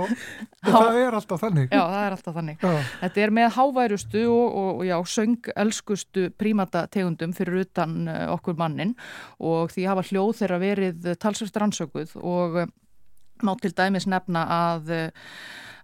það 0.64 1.00
er 1.02 1.18
alltaf 1.20 1.44
þannig. 1.44 1.70
Já, 1.70 1.82
það 1.82 2.00
er 2.02 2.16
alltaf 2.18 2.40
þannig. 2.40 2.64
Já. 2.64 2.90
Þetta 3.04 3.24
er 3.26 3.36
með 3.38 3.52
háværustu 3.58 4.24
og, 4.32 4.58
og, 4.64 4.82
já, 4.88 4.98
söngelskustu 5.14 6.26
prímata 6.40 6.88
tegundum 6.94 7.36
fyrir 7.38 7.62
utan 7.66 8.00
uh, 8.08 8.26
okkur 8.38 8.58
mannin 8.60 8.96
og 9.38 9.72
því 9.76 9.88
hafa 9.92 10.08
hljóð 10.10 10.34
þeirra 10.42 10.60
verið 10.64 11.14
talsvært 11.22 11.62
rannsökuð 11.62 12.18
og 12.24 12.60
uh, 12.64 12.76
má 13.46 13.54
til 13.62 13.74
dæmis 13.78 14.10
nefna 14.10 14.48
að 14.58 14.94
uh, 14.96 15.32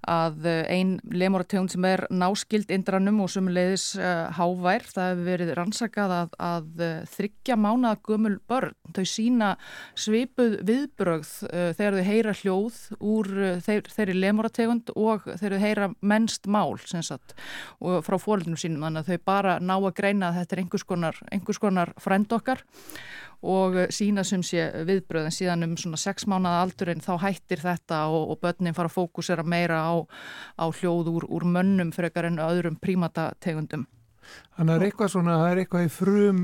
að 0.09 0.47
uh, 0.47 0.59
ein 0.71 0.95
lemurategund 1.11 1.71
sem 1.73 1.85
er 1.87 2.05
náskild 2.13 2.71
indranum 2.73 3.21
og 3.23 3.31
sumulegðis 3.33 3.85
uh, 3.99 4.29
hávær, 4.37 4.85
það 4.89 5.09
hefur 5.11 5.27
verið 5.29 5.53
rannsakað 5.59 6.15
að, 6.17 6.37
að 6.47 6.83
uh, 6.83 6.91
þryggja 7.13 7.57
mánaða 7.59 8.01
gömul 8.07 8.35
börn. 8.49 8.77
Þau 8.93 9.05
sína 9.09 9.49
svipuð 9.97 10.59
viðbrögð 10.67 11.31
þegar 11.77 11.97
þau 11.97 12.05
heyra 12.05 12.33
hljóð 12.37 12.79
úr 13.01 13.29
þeir, 13.65 13.87
þeirri 13.89 14.15
lemurategund 14.19 14.91
og 14.93 15.25
þegar 15.25 15.55
þau 15.55 15.63
heyra 15.63 15.89
mennst 16.01 16.49
mál 16.51 16.75
sagt, 16.83 17.33
frá 17.79 18.17
fólknum 18.21 18.59
sínum 18.59 18.85
þannig 18.85 19.03
að 19.03 19.11
þau 19.13 19.25
bara 19.31 19.57
ná 19.63 19.75
að 19.79 19.93
greina 19.97 20.29
að 20.29 20.41
þetta 20.41 20.55
er 20.55 20.63
einhvers 20.63 20.87
konar, 20.87 21.21
einhvers 21.33 21.61
konar 21.63 21.93
frend 22.01 22.35
okkar 22.35 22.61
og 23.43 23.77
sína 23.93 24.23
sem 24.27 24.43
sé 24.45 24.69
viðbröð 24.87 25.27
en 25.27 25.35
síðan 25.35 25.67
um 25.67 25.75
svona 25.79 25.99
sex 25.99 26.27
mánuða 26.29 26.61
aldurinn 26.63 27.03
þá 27.03 27.17
hættir 27.25 27.63
þetta 27.63 28.05
og, 28.13 28.33
og 28.33 28.41
börnin 28.43 28.75
fara 28.77 28.91
að 28.91 28.97
fókusera 28.97 29.43
meira 29.43 29.83
á, 29.83 29.93
á 30.55 30.65
hljóð 30.71 31.11
úr, 31.11 31.27
úr 31.27 31.47
mönnum 31.47 31.91
frekar 31.95 32.29
en 32.29 32.41
öðrum 32.43 32.79
prímatategundum. 32.79 33.87
Þannig 34.55 34.69
að 34.69 34.73
það 34.73 34.75
er 34.75 34.87
eitthvað 34.87 35.11
svona, 35.11 35.39
það 35.41 35.49
er 35.51 35.63
eitthvað 35.63 35.85
í 35.85 35.93
frum 35.93 36.43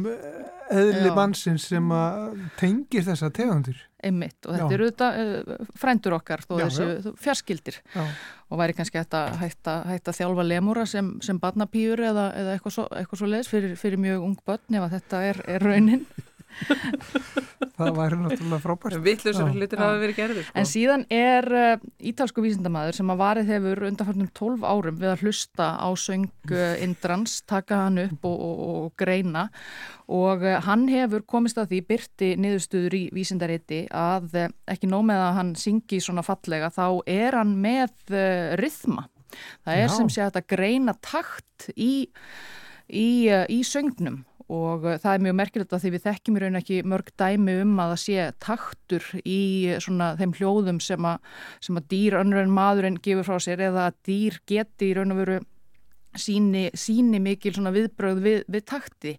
eðli 0.69 1.11
mannsins 1.15 1.65
sem 1.71 1.91
að 1.93 2.41
tengir 2.59 3.05
þessa 3.07 3.29
tegundir. 3.33 3.79
Einmitt 4.05 4.45
og 4.45 4.55
þetta 4.55 4.75
eru 4.75 4.89
þetta 4.89 5.07
uh, 5.19 5.69
frændur 5.79 6.15
okkar 6.15 6.43
þó 6.45 6.53
já, 6.59 6.65
þessu 6.67 7.13
fjarskildir 7.19 7.79
já. 7.81 8.03
og 8.47 8.61
væri 8.61 8.77
kannski 8.77 9.01
hægt 9.01 9.17
að 9.17 9.33
hætta, 9.41 9.75
hætta 9.89 10.15
þjálfa 10.15 10.45
lemúra 10.45 10.85
sem, 10.87 11.11
sem 11.25 11.39
barnapýur 11.41 12.03
eða, 12.11 12.29
eða 12.39 12.55
eitthvað 12.55 12.77
svo, 12.77 12.87
eitthvað 12.95 13.23
svo 13.23 13.31
leiðs 13.33 13.51
fyrir, 13.51 13.75
fyrir 13.81 14.01
mjög 14.05 14.27
ung 14.29 14.37
börn 14.47 14.79
ef 14.79 14.87
að 14.87 14.97
þetta 14.97 15.23
er, 15.31 15.41
er 15.57 15.67
raunin. 15.67 16.05
það 17.79 17.97
væri 17.97 18.17
náttúrulega 18.19 18.59
frábært. 18.63 18.97
Vittlusur 19.03 19.51
hlutir 19.53 19.81
hafa 19.81 19.99
verið 20.01 20.17
gerður 20.17 20.45
sko. 20.47 20.55
En 20.59 20.67
síðan 20.67 21.05
er 21.13 21.47
uh, 21.55 21.85
ítalsku 22.11 22.43
vísindamæður 22.43 22.97
sem 22.99 23.13
að 23.13 23.21
varið 23.21 23.51
hefur 23.53 23.83
undanfarnum 23.89 24.31
12 24.39 24.65
árum 24.67 24.99
við 24.99 25.13
að 25.13 25.23
hlusta 25.25 25.69
á 25.79 25.89
söng 25.99 26.27
uh, 26.51 26.83
Indrans, 26.83 27.39
taka 27.49 27.83
hann 27.85 28.01
upp 28.03 28.27
og, 28.29 28.37
og, 28.49 28.63
og 28.69 28.89
greina. 28.99 29.47
Og 30.09 30.45
uh, 30.45 30.57
hann 30.65 30.87
hefur 30.91 31.25
komist 31.29 31.59
að 31.61 31.73
því 31.73 31.81
byrti 31.93 32.31
niðurstuður 32.41 32.97
í 32.97 33.03
vísindarétti 33.15 33.83
að 33.95 34.39
uh, 34.45 34.49
ekki 34.73 34.89
nómið 34.91 35.23
að 35.27 35.37
hann 35.39 35.55
syngi 35.59 36.01
svona 36.03 36.25
fallega 36.25 36.71
þá 36.73 36.85
er 37.05 37.39
hann 37.39 37.55
með 37.61 37.93
uh, 38.11 38.55
rithma. 38.59 39.07
Það 39.63 39.83
er 39.83 39.85
Já. 39.85 39.93
sem 39.93 40.07
sé 40.09 40.25
að 40.25 40.41
greina 40.49 40.95
takt 41.05 41.69
í, 41.77 42.09
í, 42.89 43.09
í 43.29 43.59
söngnum 43.67 44.23
og 44.49 44.87
eh, 44.89 44.97
það 45.01 45.13
er 45.13 45.23
mjög 45.25 45.37
merkilegt 45.39 45.75
að 45.75 45.83
því 45.83 45.91
við 45.93 46.05
þekkjum 46.07 46.39
í 46.39 46.43
raun 46.43 46.59
ekki 46.59 46.79
mörg 46.89 47.11
dæmi 47.21 47.55
um 47.63 47.75
að 47.83 47.93
það 47.93 48.01
sé 48.03 48.25
taktur 48.45 49.07
í 49.21 49.41
svona 49.85 50.09
þeim 50.19 50.35
hljóðum 50.39 50.81
sem 50.83 51.09
að, 51.11 51.31
sem 51.65 51.79
að 51.79 51.87
dýr 51.93 52.19
önnur 52.23 52.43
en 52.43 52.57
maðurinn 52.57 52.99
gefur 53.05 53.29
frá 53.29 53.45
sér 53.45 53.65
eða 53.69 53.89
að 53.89 53.99
dýr 54.09 54.41
geti 54.49 54.89
í 54.89 54.97
raun 54.97 55.15
og 55.15 55.21
veru 55.23 55.39
síni, 56.17 56.69
síni 56.77 57.19
mikil 57.21 57.53
viðbröð 57.59 58.21
við, 58.23 58.39
við 58.49 58.65
takti. 58.65 59.15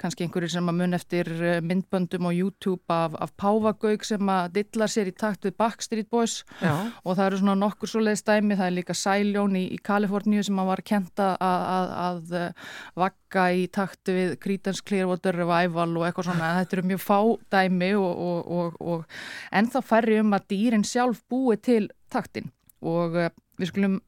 Kannski 0.00 0.26
einhverjir 0.26 0.52
sem 0.56 0.68
að 0.68 0.78
mun 0.80 0.96
eftir 0.96 1.30
eh, 1.40 1.60
myndböndum 1.64 2.28
og 2.28 2.36
YouTube 2.36 2.84
af, 2.92 3.14
af 3.20 3.32
Páfagauk 3.40 4.04
sem 4.04 4.28
að 4.28 4.58
dillar 4.58 4.92
sér 4.92 5.10
í 5.10 5.14
takt 5.16 5.46
við 5.46 5.56
Backstreet 5.60 6.10
Boys. 6.10 6.42
Já. 6.60 6.74
og 7.04 7.16
það 7.16 7.26
eru 7.26 7.40
svona 7.40 7.54
nokkur 7.58 7.90
svo 7.90 8.02
leiðstæmi, 8.04 8.56
það 8.58 8.66
er 8.66 8.76
líka 8.76 8.96
Sæljón 8.96 9.56
í, 9.58 9.64
í 9.74 9.78
Kaliforníu 9.84 10.44
sem 10.44 10.58
að 10.60 10.70
var 10.70 10.82
kenta 10.86 11.28
að, 11.42 11.66
að, 11.74 11.92
að 12.04 12.34
eh, 12.40 12.64
vakka 13.04 13.46
í 13.54 13.66
takt 13.72 14.12
við 14.12 14.36
Creedence 14.42 14.84
Clearwater 14.86 15.36
Revival 15.38 15.90
og 15.98 16.08
eitthvað 16.08 16.30
svona, 16.30 16.54
þetta 16.60 16.78
eru 16.78 16.88
mjög 16.92 17.04
fádæmi 17.04 17.92
og, 18.00 18.24
og, 18.28 18.56
og, 18.58 18.80
og 18.80 19.54
en 19.54 19.70
þá 19.72 19.78
færri 19.84 20.18
um 20.22 20.34
að 20.36 20.48
dýrin 20.54 20.88
sjálf 20.88 21.22
búi 21.30 21.58
til 21.60 21.88
taktin. 22.12 22.50
Og 22.84 23.16
eh, 23.18 23.32
við 23.60 23.72
skulum 23.72 24.00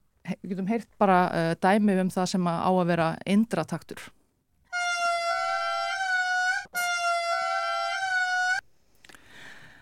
við 0.42 0.52
getum 0.52 0.70
heyrt 0.70 0.88
bara 1.00 1.18
uh, 1.30 1.52
dæmi 1.62 1.98
um 2.02 2.12
það 2.12 2.30
sem 2.34 2.48
á 2.48 2.70
að 2.70 2.86
vera 2.90 3.08
indrataktur. 3.26 4.02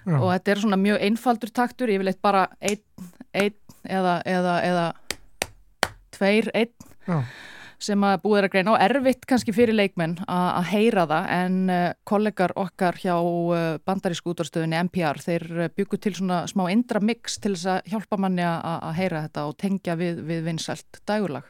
Já. 0.05 0.19
Og 0.21 0.29
þetta 0.29 0.53
er 0.53 0.61
svona 0.61 0.77
mjög 0.77 1.01
einfaldur 1.07 1.53
taktur, 1.57 1.89
ég 1.89 2.03
vil 2.03 2.11
eitt 2.13 2.21
bara 2.25 2.45
einn, 2.61 3.09
einn 3.33 3.57
eða, 3.89 4.19
eða, 4.29 4.59
eða 4.69 4.87
tveir, 6.13 6.51
einn. 6.53 6.75
Já 7.09 7.23
sem 7.83 8.07
að 8.07 8.21
búið 8.25 8.39
er 8.39 8.49
að 8.49 8.53
greina 8.55 8.75
og 8.75 8.85
erfitt 8.85 9.27
kannski 9.29 9.55
fyrir 9.57 9.77
leikmenn 9.77 10.17
að 10.31 10.69
heyra 10.73 11.07
það 11.11 11.31
en 11.37 11.59
uh, 11.73 11.87
kollegar 12.09 12.55
okkar 12.61 13.01
hjá 13.01 13.15
uh, 13.17 13.79
bandarísku 13.87 14.33
útvarstöðunni 14.35 14.81
NPR 14.87 15.23
þeir 15.25 15.47
uh, 15.59 15.73
byggu 15.75 16.01
til 16.01 16.15
svona 16.19 16.45
smá 16.51 16.67
indra 16.73 17.03
mix 17.05 17.39
til 17.39 17.55
þess 17.57 17.73
að 17.75 17.93
hjálpa 17.95 18.21
manni 18.21 18.47
að 18.47 18.95
heyra 18.99 19.27
þetta 19.27 19.49
og 19.49 19.59
tengja 19.61 19.99
við, 20.01 20.23
við 20.29 20.47
vinsælt 20.49 21.03
dægulag. 21.09 21.49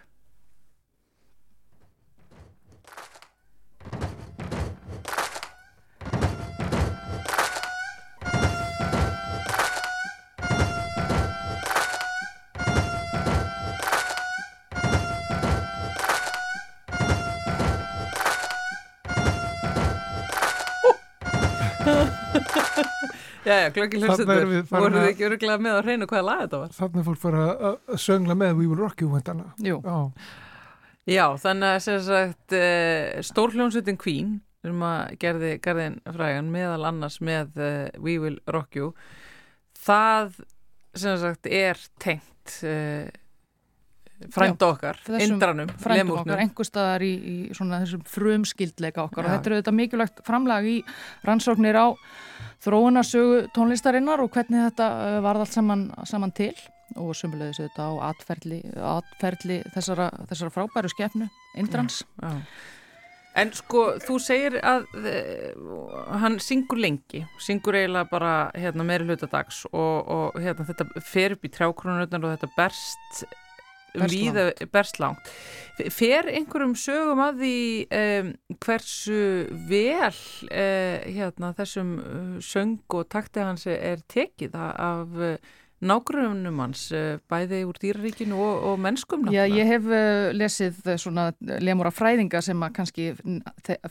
Já, 23.44 23.58
já, 23.60 23.66
glöggil 23.76 24.00
hlustundur, 24.00 24.46
voru 24.70 24.94
þið 25.02 25.06
ekki 25.10 25.24
öruglega 25.26 25.60
með 25.60 25.74
að 25.76 25.88
reyna 25.90 26.06
hvaða 26.08 26.24
lag 26.24 26.38
þetta 26.46 26.60
var? 26.62 26.70
Þannig 26.78 27.04
fólk 27.04 27.18
fara 27.20 27.42
að 27.68 27.98
söngla 28.00 28.36
með 28.40 28.54
We 28.56 28.68
Will 28.70 28.80
Rock 28.80 29.02
You 29.04 29.10
vendana. 29.12 29.50
Jú. 29.60 29.82
Já. 29.84 29.98
Já, 31.04 31.24
þannig 31.42 31.68
að 31.68 31.82
sem 31.84 31.98
sagt 32.06 32.56
uh, 32.56 33.20
stórhljómsutin 33.28 34.00
Queen 34.00 34.30
sem 34.64 34.86
að 34.88 35.18
gerði 35.20 35.50
Garðin 35.66 35.98
Frægan 36.08 36.48
meðal 36.54 36.86
annars 36.88 37.18
með 37.20 37.60
uh, 37.60 37.90
We 38.00 38.16
Will 38.22 38.38
Rock 38.48 38.78
You 38.78 38.94
það 39.84 40.40
sem 40.96 41.18
sagt 41.20 41.50
er 41.50 41.80
tengt 42.00 42.56
uh, 42.64 43.04
frænda 44.32 44.68
okkar, 44.72 45.00
indranum, 45.20 45.72
frænda 45.80 46.16
okkar, 46.20 46.66
staðar 46.66 47.04
í, 47.06 47.12
í 47.14 47.36
svona 47.56 47.80
þessum 47.82 48.04
frumskildleika 48.08 49.04
okkar 49.04 49.24
Já. 49.24 49.26
og 49.26 49.34
þetta 49.34 49.50
er 49.50 49.56
auðvitað 49.56 49.78
mikilvægt 49.80 50.22
framlag 50.26 50.68
í 50.70 50.76
rannsóknir 51.26 51.80
á 51.80 51.86
þróunarsögu 52.64 53.42
tónlistarinnar 53.56 54.22
og 54.24 54.30
hvernig 54.34 54.68
þetta 54.70 54.92
uh, 54.92 55.18
varð 55.24 55.44
allt 55.44 55.56
saman, 55.56 55.88
saman 56.08 56.32
til 56.36 56.54
og 57.00 57.10
sumulegðis 57.16 57.64
auðvitað 57.64 57.90
á 57.90 57.92
atferðli, 58.12 58.62
atferðli 58.94 59.58
þessara, 59.74 60.08
þessara 60.30 60.54
frábæru 60.54 60.94
skefnu, 60.94 61.28
indrans 61.58 62.02
Já. 62.20 62.30
Já. 62.30 62.40
En 63.34 63.50
sko, 63.50 63.96
þú 63.98 64.16
segir 64.22 64.60
að 64.62 64.84
uh, 64.94 66.18
hann 66.22 66.36
syngur 66.42 66.78
lengi, 66.78 67.24
syngur 67.42 67.74
eiginlega 67.74 68.06
bara 68.12 68.34
hérna, 68.54 68.86
meiri 68.86 69.08
hlutadags 69.08 69.64
og, 69.72 70.10
og 70.14 70.38
hérna, 70.38 70.66
þetta 70.68 71.02
fer 71.02 71.34
upp 71.34 71.48
í 71.48 71.50
trjákronurnar 71.56 72.28
og 72.28 72.36
þetta 72.36 72.52
berst 72.54 73.24
Víða 73.94 74.48
berstlangt. 74.74 75.28
Fer 75.90 76.26
einhverjum 76.30 76.74
sögum 76.78 77.20
að 77.22 77.42
því 77.42 77.58
um, 77.98 78.30
hversu 78.62 79.20
vel 79.70 80.10
uh, 80.10 80.98
hérna, 81.06 81.52
þessum 81.58 81.92
uh, 81.98 82.32
söng 82.42 82.78
og 82.94 83.08
takti 83.10 83.42
hans 83.42 83.66
er 83.70 84.02
tekið 84.10 84.58
af 84.58 85.20
nágrunum 85.84 86.60
hans, 86.62 86.86
eh, 86.92 87.18
bæði 87.30 87.60
úr 87.68 87.78
dýraríkinu 87.80 88.38
og, 88.40 88.64
og 88.70 88.80
mennskum 88.80 89.24
náttúrulega? 89.24 89.46
Já, 89.46 89.56
ég 89.58 89.68
hef 89.68 89.88
uh, 89.88 90.30
lesið 90.34 90.80
eh, 90.88 90.98
svona 91.00 91.26
lemur 91.60 91.90
af 91.90 91.98
fræðinga 91.98 92.40
sem 92.44 92.64
að 92.64 92.74
kannski 92.78 93.06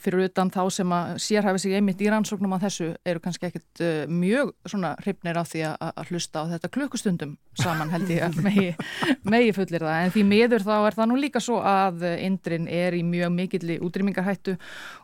fyrir 0.02 0.28
utan 0.28 0.52
þá 0.54 0.62
sem 0.74 0.96
að 0.96 1.14
sérhæfi 1.24 1.64
sig 1.64 1.78
einmitt 1.78 2.02
í 2.02 2.10
rannsóknum 2.12 2.56
að 2.58 2.66
þessu 2.68 2.90
eru 3.06 3.24
kannski 3.24 3.50
ekkert 3.50 3.84
uh, 3.86 4.04
mjög 4.10 4.54
svona 4.66 4.96
hryfnir 5.04 5.40
á 5.40 5.44
því 5.46 5.64
að, 5.70 5.88
að 5.92 6.12
hlusta 6.14 6.44
á 6.44 6.50
þetta 6.54 6.72
klukkustundum 6.78 7.38
saman 7.62 7.94
held 7.94 8.10
ég 8.10 8.26
að 8.26 8.42
megi, 8.42 8.68
megi 9.36 9.54
fullir 9.54 9.86
það 9.86 10.08
en 10.08 10.16
því 10.18 10.26
miður 10.32 10.66
þá 10.66 10.76
er 10.80 10.98
það 10.98 11.12
nú 11.12 11.20
líka 11.22 11.44
svo 11.44 11.60
að 11.62 12.08
indrin 12.18 12.66
er 12.68 12.98
í 12.98 13.04
mjög 13.06 13.34
mikilli 13.36 13.78
útrýmingarhættu 13.86 14.58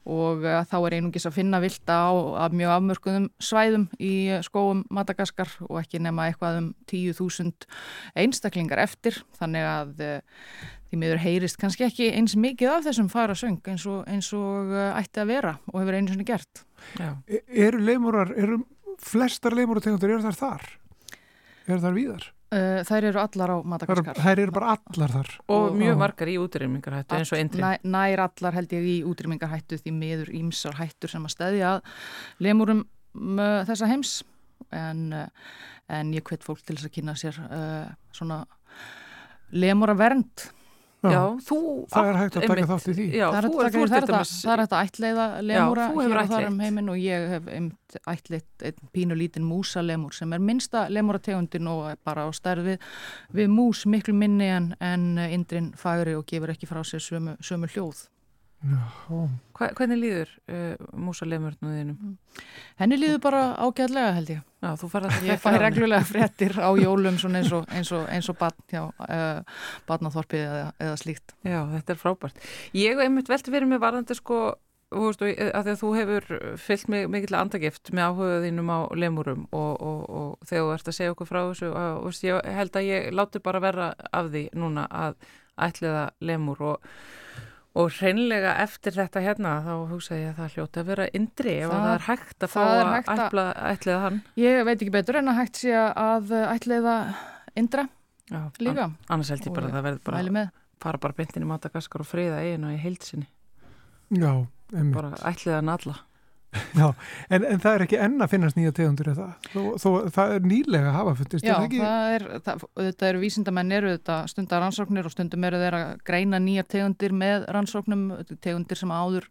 og 0.10 0.42
þá 0.42 0.78
er 0.80 0.98
einungis 0.98 1.28
að 1.30 1.38
finna 1.38 1.62
vilda 1.62 2.00
á 2.10 2.50
mjög 2.50 2.74
afmörkuðum 2.80 3.30
svæðum 3.38 3.86
í 4.02 4.14
skóum 4.46 4.82
Madagaskar 4.90 5.52
og 5.68 5.78
ekki 5.84 6.02
nema 6.02 6.30
eitthvað 6.30 6.62
um 6.64 6.70
10.000 6.90 7.68
einstaklingar 8.24 8.82
eftir 8.84 9.22
þannig 9.40 9.68
að 9.70 10.04
uh, 10.06 10.42
því 10.90 11.02
miður 11.04 11.22
heyrist 11.24 11.60
kannski 11.62 11.86
ekki 11.86 12.10
eins 12.16 12.36
mikið 12.40 12.74
af 12.74 12.88
þessum 12.88 13.12
fara 13.12 13.38
söng 13.38 13.62
eins 13.70 13.86
og, 13.90 14.02
eins 14.10 14.32
og 14.38 14.74
uh, 14.74 14.90
ætti 14.98 15.24
að 15.24 15.32
vera 15.36 15.56
og 15.72 15.80
hefur 15.82 16.00
einu 16.00 16.14
svona 16.14 16.28
gert 16.28 16.66
Já. 16.98 17.14
E 17.28 17.44
eru 17.68 17.82
leimurar, 17.84 18.34
eru 18.40 18.62
flestar 19.04 19.56
leimurategundur, 19.58 20.18
eru 20.18 20.26
þar 20.26 20.40
þar? 20.40 20.70
eru 21.70 21.82
þar 21.84 21.98
víðar? 21.98 22.28
Uh, 22.50 22.80
þær 22.88 23.06
eru 23.12 23.22
allar 23.22 23.52
á 23.54 23.58
Madagaskar 23.62 24.18
Þær 24.18 24.40
eru 24.42 24.54
bara 24.56 24.72
allar 24.74 25.12
þar 25.14 25.28
Og, 25.44 25.52
og 25.54 25.76
mjög 25.78 26.00
margar 26.02 26.32
í 26.32 26.38
útrýmingarhættu 26.42 27.20
eins 27.20 27.34
og 27.36 27.38
eindri 27.38 27.62
næ, 27.62 27.76
Nær 27.86 28.24
allar 28.24 28.56
held 28.58 28.74
ég 28.74 28.88
í 28.90 28.96
útrýmingarhættu 29.06 29.78
því 29.78 29.94
miður 29.94 30.32
ímsar 30.34 30.80
hættur 30.80 31.14
sem 31.14 31.28
að 31.28 31.36
stæðja 31.36 31.76
lemurum 32.42 32.88
þessa 33.70 33.90
heims 33.90 34.16
en, 34.72 35.04
en 35.90 36.14
ég 36.14 36.24
hvet 36.30 36.44
fólk 36.46 36.62
til 36.66 36.76
þess 36.78 36.90
að 36.90 36.96
kynna 37.00 37.18
sér 37.20 37.42
uh, 37.48 37.92
svona 38.16 38.44
lemur 39.52 39.96
að 39.96 40.02
vernd. 40.06 40.50
Já, 41.00 41.22
þú 41.48 41.58
Það 41.88 42.08
er 42.10 42.18
hægt 42.20 42.36
að 42.36 42.44
taka 42.50 42.66
þátt 42.68 42.88
í 42.92 42.94
því. 42.98 43.04
Já, 43.16 43.22
það 43.32 43.38
er 43.40 43.46
hægt 43.46 43.54
að 43.56 43.76
er 43.80 44.16
að- 44.18 44.32
það 44.44 44.52
er 44.52 44.62
hægt 44.66 44.74
að 44.76 44.82
ætleiða 44.90 45.28
lemúra 45.48 45.86
þú 45.88 46.02
hefur 46.02 46.12
hér 46.12 46.20
og 46.20 46.34
þar 46.34 46.48
um 46.50 46.58
heiminn 46.60 46.90
og 46.92 46.98
ég 47.00 47.30
hef 47.32 47.48
ætleitt 48.12 48.66
einn 48.68 48.90
pínu 48.98 49.16
lítinn 49.16 49.48
músalemur 49.48 50.12
sem 50.18 50.34
er 50.36 50.44
minnsta 50.44 50.82
lemúrategundin 50.92 51.72
og 51.72 51.86
er 51.94 51.98
bara 52.04 52.28
á 52.28 52.30
stærð 52.36 52.68
við, 52.74 52.84
við 53.32 53.48
mús 53.48 53.86
miklu 53.88 54.14
minni 54.14 54.52
en, 54.52 54.74
en 54.84 55.08
indrin 55.32 55.72
fagri 55.80 56.18
og 56.20 56.28
gefur 56.28 56.52
ekki 56.52 56.68
frá 56.68 56.84
sér 56.84 57.00
sömu, 57.00 57.38
sömu 57.40 57.72
hljóð. 57.72 58.10
Já, 58.60 58.80
Hva, 59.56 59.70
hvernig 59.72 60.00
líður 60.02 60.32
uh, 60.52 60.88
músalemurnuðinum? 61.00 62.16
Henni 62.82 62.98
líður 63.00 63.22
bara 63.24 63.44
ágæðlega 63.56 64.16
held 64.18 64.32
ég. 64.34 64.42
Já, 64.60 64.70
þú 64.82 64.90
farið 64.92 65.14
að 65.16 65.28
Ég 65.30 65.40
fæ 65.40 65.50
reglulega 65.56 66.08
fréttir 66.12 66.56
á 66.60 66.68
jólum 66.76 67.20
svona 67.22 67.40
eins 67.40 67.54
og, 67.56 67.70
eins 67.72 67.92
og, 67.96 68.04
eins 68.12 68.28
og 68.28 68.36
barn 68.40 68.58
hjá 68.68 68.82
uh, 68.84 69.62
barnaþorpið 69.88 70.44
eða, 70.44 70.66
eða 70.76 70.98
slíkt. 71.00 71.36
Já, 71.48 71.62
þetta 71.72 71.96
er 71.96 72.02
frábært. 72.02 72.42
Ég 72.76 72.92
hef 72.92 73.04
einmitt 73.06 73.32
velti 73.32 73.54
verið 73.54 73.72
með 73.72 73.82
varðandi 73.86 74.18
sko, 74.20 74.40
þú 74.92 75.06
veist, 75.06 75.24
og, 75.24 75.40
að 75.48 75.70
því 75.70 75.76
að 75.76 75.80
þú 75.86 75.94
hefur 75.96 76.28
fyllt 76.66 76.92
mig 76.92 77.08
mikill 77.16 77.40
andagift 77.40 77.94
með 77.96 78.10
áhuga 78.10 78.42
þínum 78.44 78.74
á 78.76 78.80
lemurum 79.06 79.48
og, 79.56 79.72
og, 79.80 80.04
og 80.10 80.52
þegar 80.52 80.68
þú 80.68 80.76
ert 80.76 80.92
að 80.92 80.98
segja 81.00 81.16
okkur 81.16 81.32
frá 81.32 81.40
þessu, 81.46 81.72
og, 81.72 82.04
veist, 82.10 82.28
ég 82.28 82.52
held 82.60 82.76
að 82.76 82.92
ég 82.92 83.10
láti 83.16 83.40
bara 83.48 83.64
vera 83.64 83.94
af 84.12 84.34
því 84.34 84.50
núna 84.60 84.84
að 84.92 85.16
ætliða 85.70 86.10
lemur 86.28 86.68
og 86.74 86.92
Og 87.76 87.92
hreinlega 88.00 88.56
eftir 88.64 88.92
þetta 88.92 89.22
hérna 89.22 89.52
þá 89.64 89.74
hugsa 89.92 90.16
ég 90.18 90.32
að 90.34 90.40
það 90.42 90.54
hljóti 90.56 90.80
að 90.82 90.86
vera 90.90 91.06
indri 91.14 91.52
ef 91.62 91.70
Það- 91.70 91.94
er 91.94 92.00
hægt 92.08 92.40
að 92.44 92.50
fá 92.50 92.62
að 92.66 92.80
að- 92.82 93.10
ætla, 93.30 93.44
ætliða 93.74 94.00
hann. 94.02 94.22
Ég 94.38 94.66
veit 94.66 94.80
ekki 94.82 94.92
betur 94.92 95.16
en 95.20 95.26
að 95.30 95.36
hægt 95.38 95.56
sé 95.62 95.72
að 95.94 96.34
ætleiða 96.56 96.96
indra 97.56 97.88
Já, 98.32 98.52
líka. 98.60 98.84
an- 98.84 98.98
Annars 99.10 99.30
held 99.30 99.42
ég 99.46 99.54
bara 99.54 99.68
Og 99.68 99.72
að 99.72 99.76
það 99.78 99.84
verður 99.84 100.04
bara 100.04 100.24
með. 100.24 100.52
fara 100.82 100.98
bara 100.98 101.14
beintin 101.14 101.44
í 101.44 101.46
Madagaskar 101.46 102.02
og 102.02 102.08
friða 102.08 102.40
eiginu 102.42 102.74
í 102.74 102.80
heilsinni. 102.80 103.28
já, 104.12 104.48
emmi. 104.74 104.94
Bara 104.94 105.12
ætliða 105.12 105.56
hann 105.62 105.70
alla. 105.70 105.96
Já, 106.50 106.88
en, 107.30 107.44
en 107.46 107.60
það 107.62 107.76
er 107.76 107.84
ekki 107.86 107.98
enn 108.02 108.24
að 108.24 108.32
finnast 108.32 108.58
nýja 108.58 108.72
tegundur 108.74 109.12
eða 109.12 109.26
það. 109.28 109.50
Þó, 109.54 109.60
þó, 109.82 109.90
það 110.16 110.32
er 110.34 110.48
nýlega 110.50 110.90
að 110.90 110.96
hafa 110.96 111.12
fundist. 111.20 111.46
Já, 111.46 111.52
er 111.54 111.66
ekki? 111.68 111.82
það 111.84 112.14
er, 112.16 112.26
það, 112.48 112.64
þetta 112.80 113.10
eru 113.10 113.22
vísindamenn 113.22 113.76
eru 113.78 113.92
þetta 113.94 114.16
stundar 114.32 114.64
rannsóknir 114.66 115.10
og 115.10 115.14
stundum 115.14 115.46
eru 115.50 115.60
þeir 115.62 115.78
að 115.78 115.92
greina 116.10 116.40
nýjar 116.42 116.70
tegundir 116.74 117.14
með 117.22 117.46
rannsóknum, 117.54 118.08
tegundir 118.42 118.82
sem 118.82 118.96
áður, 118.96 119.30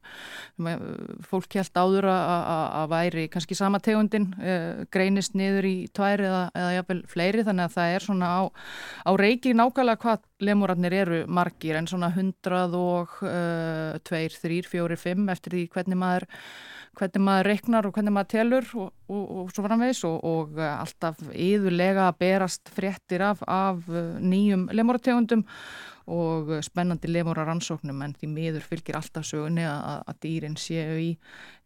uh, 0.63 0.87
fólk 1.27 1.59
held 1.59 1.83
áður 1.83 2.11
að, 2.13 2.87
væri 2.95 3.27
kannski 3.35 3.59
sama 3.59 3.83
tegundin, 3.83 4.31
uh, 4.39 4.87
greinist 4.95 5.35
niður 5.39 5.67
í 5.67 5.77
tvær 5.91 6.23
eða, 6.23 6.47
eða 6.55 6.73
jafnvel 6.79 7.01
fleiri 7.11 7.47
þannig 7.51 7.67
að 7.67 7.77
það 7.81 7.97
er 7.97 8.09
svona 8.09 8.31
á, 8.31 8.43
á 9.03 9.11
reiki 9.19 9.59
nákvæmlega 9.59 10.05
hvað 10.07 10.27
lemurarnir 10.47 10.95
eru 11.03 11.23
margir 11.27 11.81
en 11.81 11.91
svona 11.91 12.13
hundrað 12.15 12.79
og 12.79 13.21
uh, 13.27 13.99
tveir, 14.07 14.39
þrýr, 14.39 14.71
fjóri, 14.71 14.99
fimm 15.01 15.27
eftir 15.35 15.59
því 15.59 15.69
hvernig 15.75 15.99
maður 15.99 16.29
hvernig 16.99 17.25
maður 17.25 17.49
reiknar 17.53 17.87
og 17.89 17.95
hvernig 17.97 18.15
maður 18.15 18.31
telur 18.35 18.71
og, 18.79 18.89
og, 19.09 19.25
og 19.41 19.53
svo 19.55 19.65
framvegis 19.67 20.03
og, 20.09 20.17
og 20.27 20.59
uh, 20.59 20.71
alltaf 20.83 21.21
yðurlega 21.33 22.09
berast 22.19 22.73
fréttir 22.75 23.25
af, 23.25 23.43
af 23.47 23.85
uh, 23.91 24.17
nýjum 24.21 24.67
lemurategundum 24.75 25.45
og 26.09 26.53
uh, 26.53 26.63
spennandi 26.65 27.11
lemura 27.11 27.47
rannsóknum 27.49 28.03
en 28.05 28.17
því 28.19 28.31
miður 28.33 28.67
fylgir 28.69 28.99
alltaf 28.99 29.27
sögunni 29.29 29.67
að, 29.69 30.03
að 30.09 30.23
dýrin 30.25 30.59
séu 30.61 30.99
í, 31.03 31.11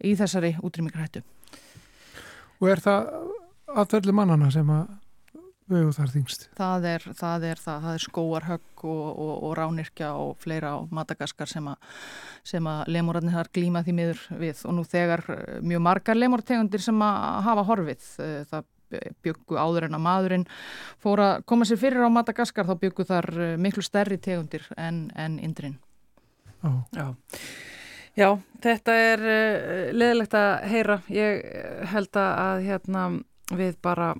í 0.04 0.16
þessari 0.18 0.54
útrýmingarhættu. 0.60 1.24
Og 2.62 2.70
er 2.70 2.82
það 2.82 3.08
aðverðli 3.72 4.14
mannana 4.14 4.50
sem 4.54 4.68
að 4.70 4.90
vegu 5.72 5.92
þar 5.96 6.10
þingst? 6.12 6.44
Það 6.58 6.86
er, 6.90 7.06
það 7.18 7.46
er, 7.48 7.60
það, 7.62 7.86
það 7.86 7.96
er 7.96 8.04
skóarhögg 8.04 8.84
og, 8.92 9.06
og, 9.10 9.32
og 9.48 9.54
ránirkja 9.58 10.10
og 10.18 10.36
fleira 10.42 10.74
á 10.76 10.78
Madagaskar 10.94 11.50
sem 11.50 11.68
að, 11.70 11.96
sem 12.46 12.68
að 12.68 12.82
lemurarnir 12.92 13.36
þar 13.36 13.50
glíma 13.56 13.82
því 13.86 13.96
miður 13.98 14.22
við 14.42 14.62
og 14.68 14.76
nú 14.76 14.84
þegar 14.88 15.24
eh, 15.34 15.58
mjög 15.64 15.84
margar 15.88 16.18
lemurtegundir 16.18 16.84
sem 16.84 17.04
að 17.06 17.26
hafa 17.48 17.66
horfið 17.70 18.08
eh, 18.24 18.38
það 18.50 18.68
byggu 19.24 19.56
áður 19.56 19.86
en 19.86 19.96
að 19.96 20.04
maðurinn 20.04 20.48
fór 21.00 21.22
að 21.24 21.44
koma 21.48 21.64
sér 21.68 21.80
fyrir 21.80 22.04
á 22.04 22.12
Madagaskar 22.12 22.68
þá 22.68 22.74
byggu 22.82 23.08
þar 23.08 23.30
eh, 23.40 23.54
miklu 23.60 23.84
stærri 23.84 24.20
tegundir 24.20 24.66
en, 24.76 25.06
en 25.16 25.38
indrin. 25.40 25.78
Já. 26.62 26.72
Já. 26.96 27.06
Já, 28.12 28.28
þetta 28.60 28.94
er 29.00 29.22
leðilegt 29.96 30.34
að 30.36 30.50
heyra. 30.68 30.98
Ég 31.08 31.38
held 31.88 32.18
að 32.20 32.58
hérna 32.66 33.06
við 33.56 33.78
bara 33.80 34.10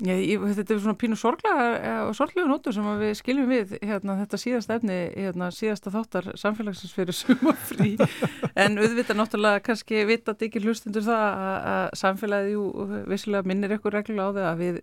Já, 0.00 0.14
ég, 0.16 0.40
þetta 0.56 0.72
er 0.72 0.80
svona 0.80 0.96
pínu 0.96 1.16
sorglega 1.18 1.90
og 2.06 2.14
sorglegu 2.16 2.48
nótur 2.48 2.72
sem 2.72 2.86
við 3.02 3.10
skiljum 3.18 3.50
við 3.52 3.74
hérna, 3.84 4.16
þetta 4.22 4.38
síðasta 4.40 4.78
efni, 4.78 4.96
hérna, 5.12 5.50
síðasta 5.52 5.92
þáttar 5.92 6.30
samfélagsins 6.40 6.94
fyrir 6.96 7.16
sumafrí 7.16 7.92
en 8.54 8.80
auðvitað 8.80 9.20
náttúrulega 9.20 9.60
kannski 9.66 10.06
vitað 10.08 10.46
ekki 10.48 10.62
hlustundur 10.64 11.04
það 11.04 11.26
að, 11.26 11.86
samfélagið 12.00 12.54
jú, 12.54 12.64
vissilega 13.12 13.50
minnir 13.52 13.76
eitthvað 13.76 13.98
reglulega 13.98 14.32
á 14.32 14.36
það 14.38 14.48
að 14.54 14.64
við, 14.64 14.80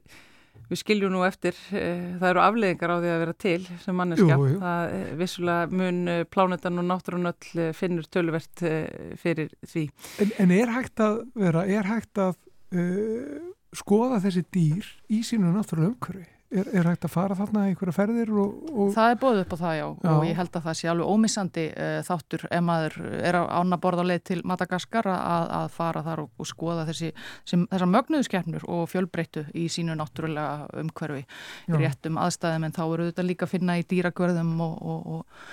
við 0.69 0.81
skiljum 0.83 1.15
nú 1.15 1.25
eftir 1.25 1.57
e, 1.71 1.83
það 2.21 2.29
eru 2.29 2.45
afleðingar 2.45 2.93
á 2.93 2.97
því 3.01 3.11
að 3.15 3.21
vera 3.25 3.37
til 3.47 3.59
sem 3.87 3.99
manneskja, 4.03 4.37
Jú, 4.37 4.47
jú. 4.53 4.61
það 4.67 4.95
e, 4.99 5.03
vissilega 5.23 5.81
mun 5.81 6.15
plánetan 6.29 6.83
og 6.83 6.89
náttúrun 6.91 7.33
öll 7.33 7.73
finnur 7.77 8.09
töluvert 8.13 8.65
e, 8.69 8.77
fyrir 9.17 9.49
því. 9.65 9.89
En, 10.21 10.37
en 10.45 10.57
er 10.61 10.77
hægt 10.77 11.01
að 11.01 11.23
vera, 11.33 11.65
er 11.65 11.89
hægt 11.89 12.21
að 12.21 12.35
uh, 12.77 13.53
skoða 13.75 14.21
þessi 14.23 14.45
dýr 14.53 14.89
í 15.11 15.21
sínu 15.27 15.51
náttúrulega 15.53 15.93
umhverfi? 15.93 16.27
Er, 16.47 16.63
er 16.71 16.87
hægt 16.87 17.03
að 17.03 17.11
fara 17.11 17.35
þarna 17.35 17.65
í 17.65 17.73
einhverja 17.73 17.91
ferðir 17.91 18.29
og, 18.39 18.67
og 18.71 18.91
Það 18.95 19.09
er 19.11 19.17
bóðið 19.19 19.41
upp 19.41 19.51
á 19.51 19.57
það 19.59 19.73
já, 19.75 19.83
Já. 19.83 20.11
og 20.13 20.21
ég 20.23 20.37
held 20.37 20.53
að 20.55 20.67
það 20.67 20.75
sé 20.79 20.87
alveg 20.87 21.09
ómissandi 21.11 21.63
uh, 21.73 21.95
þáttur 22.07 22.45
ef 22.47 22.61
maður 22.63 22.93
er 23.27 23.35
á 23.35 23.43
ána 23.51 23.79
borð 23.83 23.99
á 23.99 24.05
leið 24.07 24.21
til 24.29 24.37
Madagaskar 24.47 25.09
að, 25.11 25.51
að 25.57 25.67
fara 25.75 26.03
þar 26.05 26.21
og, 26.23 26.29
og 26.39 26.47
skoða 26.47 26.85
þessi, 26.87 27.09
sem, 27.51 27.65
þessar 27.67 27.91
mögnuðskernur 27.97 28.67
og 28.77 28.85
fjölbreyttu 28.93 29.43
í 29.59 29.65
sínu 29.75 29.97
náttúrulega 29.99 30.69
umhverfi. 30.85 31.25
Í 31.67 31.81
réttum 31.81 32.21
aðstæðum 32.23 32.67
en 32.69 32.75
þá 32.77 32.83
eru 32.85 33.09
þetta 33.09 33.25
líka 33.27 33.43
að 33.43 33.51
finna 33.57 33.75
í 33.75 33.83
dýragörðum 33.91 34.53
og, 34.63 34.77
og, 34.87 35.09
og, 35.17 35.43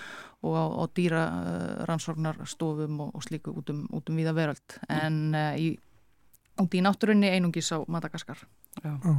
og 0.46 0.54
á, 0.54 0.64
á 0.78 0.84
dýra 0.94 1.24
uh, 1.26 1.66
rannsóknarstofum 1.90 3.02
og, 3.02 3.10
og 3.18 3.26
slíku 3.26 3.56
út 3.58 3.74
um, 3.74 3.82
um 3.98 4.22
víða 4.22 4.36
veröld. 4.38 4.78
En 4.86 5.18
uh, 5.34 5.58
í, 5.58 5.72
út 6.62 6.74
í 6.74 6.82
náttúrunni 6.84 7.30
einungis 7.30 7.72
á 7.74 7.82
Madagaskar. 7.90 8.38
Já. 8.82 8.94
Já. 9.02 9.14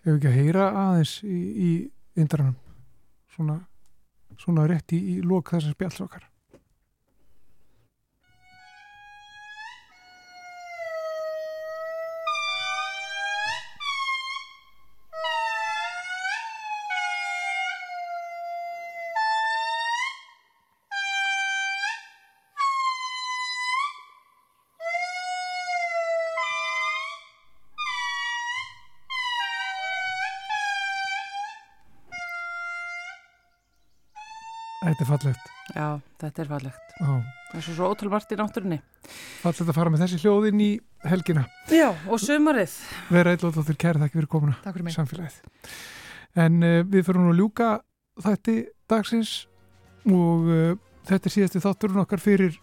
Ef 0.00 0.14
ekki 0.14 0.30
að 0.30 0.36
heyra 0.38 0.70
aðeins 0.86 1.14
í, 1.24 1.38
í 1.38 1.70
indranum 2.20 2.56
svona, 3.34 3.58
svona 4.40 4.66
rétt 4.70 4.94
í, 4.96 5.00
í 5.16 5.20
lók 5.24 5.52
þessar 5.52 5.76
spjallsokar. 5.76 6.29
Þetta 34.80 35.04
er 35.04 35.08
fallegt. 35.10 35.48
Já, 35.76 35.86
þetta 36.22 36.40
er 36.42 36.48
fallegt 36.48 36.94
Já. 37.00 37.10
Það 37.50 37.58
er 37.58 37.64
svo, 37.66 37.74
svo 37.76 37.88
ótrúlvart 37.92 38.30
í 38.32 38.38
náttúrunni 38.40 38.78
Fallegt 39.42 39.68
að 39.68 39.76
fara 39.76 39.92
með 39.92 40.02
þessi 40.06 40.20
hljóðin 40.22 40.62
í 40.64 40.68
helgina. 41.10 41.42
Já, 41.72 41.90
og 42.08 42.20
sumarið 42.22 42.76
Vera 43.12 43.34
eitthvað 43.34 43.72
kæra 43.80 44.00
þakki 44.04 44.18
fyrir 44.20 44.30
komuna 44.32 44.56
Takk 44.64 44.76
fyrir 44.78 44.86
mig. 44.88 44.96
samfélagið. 44.96 45.36
En 46.40 46.58
uh, 46.64 46.78
við 46.88 47.04
fyrir 47.10 47.20
nú 47.24 47.32
að 47.34 47.40
ljúka 47.42 47.68
þætti 48.24 48.56
dagsins 48.90 49.34
og 50.08 50.48
uh, 50.48 50.72
þetta 51.10 51.28
er 51.28 51.34
síðasti 51.36 51.62
þátturinn 51.64 52.02
okkar 52.06 52.22
fyrir 52.24 52.56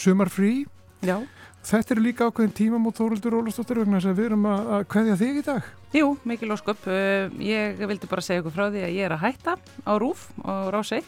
sumarfrí. 0.00 0.64
Já, 1.04 1.18
Þetta 1.60 1.92
eru 1.92 2.02
líka 2.06 2.24
ákveðin 2.30 2.54
tíma 2.56 2.78
mútt 2.80 2.96
Þóruldur 2.96 3.34
Ólastóttir 3.36 3.76
vegna 3.82 3.98
þess 4.00 4.08
að 4.08 4.16
við 4.16 4.28
erum 4.30 4.46
að, 4.48 4.68
kveðja 4.94 5.16
þig 5.20 5.40
í 5.40 5.42
dag. 5.44 5.66
jú, 5.92 6.06
mikil 6.24 6.54
ósköp 6.56 6.86
Uh, 6.88 7.34
Ég 7.44 7.82
vildi 7.84 8.08
bara 8.08 8.24
segja 8.24 8.40
ykkur 8.40 8.54
frá 8.56 8.70
því 8.72 8.84
að 8.86 8.94
ég 8.96 9.04
er 9.10 9.12
að 9.16 9.24
hætta 9.26 9.56
á 9.60 9.92
RÚF 10.00 10.22
og 10.40 10.70
Rás 10.72 10.92
1 10.96 11.04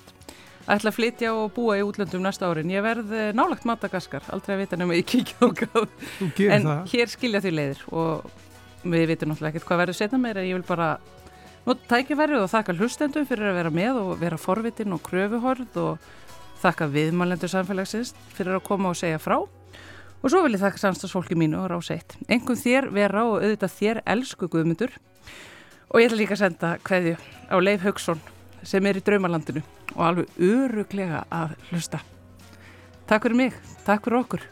ætla 0.71 0.93
að 0.93 0.97
flytja 0.97 1.33
og 1.35 1.53
búa 1.57 1.79
í 1.81 1.83
útlöndum 1.87 2.23
næsta 2.23 2.47
árin. 2.51 2.71
Ég 2.71 2.85
verð 2.85 3.13
eh, 3.17 3.33
nálagt 3.37 3.67
Madagaskar 3.69 4.27
aldrei 4.33 4.55
að 4.57 4.63
vita 4.65 4.79
nema 4.79 4.97
ég 4.99 5.07
kíkja 5.09 5.43
á 5.43 5.49
Þú 5.51 6.29
gerir 6.37 6.55
en 6.57 6.69
það. 6.69 6.83
hér 6.93 7.13
skilja 7.13 7.41
því 7.43 7.53
leiðir 7.57 7.83
og 7.91 8.31
við 8.83 9.07
vitum 9.13 9.33
náttúrulega 9.33 9.53
ekkert 9.57 9.69
hvað 9.69 9.83
verður 9.83 9.99
setna 9.99 10.19
meir 10.23 10.39
en 10.41 10.49
ég 10.49 10.59
vil 10.59 10.67
bara 10.67 10.89
nota 11.67 11.87
tækifærið 11.93 12.43
og 12.43 12.51
þakka 12.51 12.77
hlustendum 12.79 13.27
fyrir 13.29 13.51
að 13.53 13.59
vera 13.61 13.73
með 13.75 14.01
og 14.03 14.13
vera 14.23 14.39
forvitin 14.41 14.95
og 14.97 15.03
kröfuhorð 15.07 15.79
og 15.83 16.11
þakka 16.63 16.89
viðmælendur 16.95 17.51
samfélagsins 17.51 18.15
fyrir 18.37 18.59
að 18.59 18.67
koma 18.67 18.91
og 18.91 18.99
segja 18.99 19.21
frá. 19.23 19.39
Og 20.23 20.31
svo 20.31 20.43
vil 20.45 20.55
ég 20.55 20.63
þakka 20.63 20.79
samstagsfólki 20.79 21.35
mínu 21.39 21.59
og 21.59 21.71
rása 21.73 21.97
eitt. 21.97 22.15
Engum 22.31 22.55
þér 22.59 22.91
vera 22.95 23.25
og 23.27 23.41
auðvitað 23.43 23.73
þér 23.79 24.03
elsku 24.15 24.47
guðmundur. 24.51 24.93
Og 25.91 25.99
ég 25.99 26.07
ætla 26.11 26.21
líka 26.21 26.37
að 26.37 26.43
senda 26.45 26.77
hverju 26.87 27.17
á 27.51 27.57
Leif 27.59 27.83
Haugsson 27.83 28.21
sem 28.63 28.87
er 28.87 28.99
í 28.99 29.05
draumalandinu 29.05 29.63
og 29.97 30.03
alveg 30.07 30.43
öruglega 30.43 31.25
að 31.33 31.57
hlusta. 31.71 32.03
Takk 33.11 33.27
fyrir 33.27 33.39
mig, 33.39 33.57
takk 33.87 34.07
fyrir 34.07 34.23
okkur. 34.23 34.45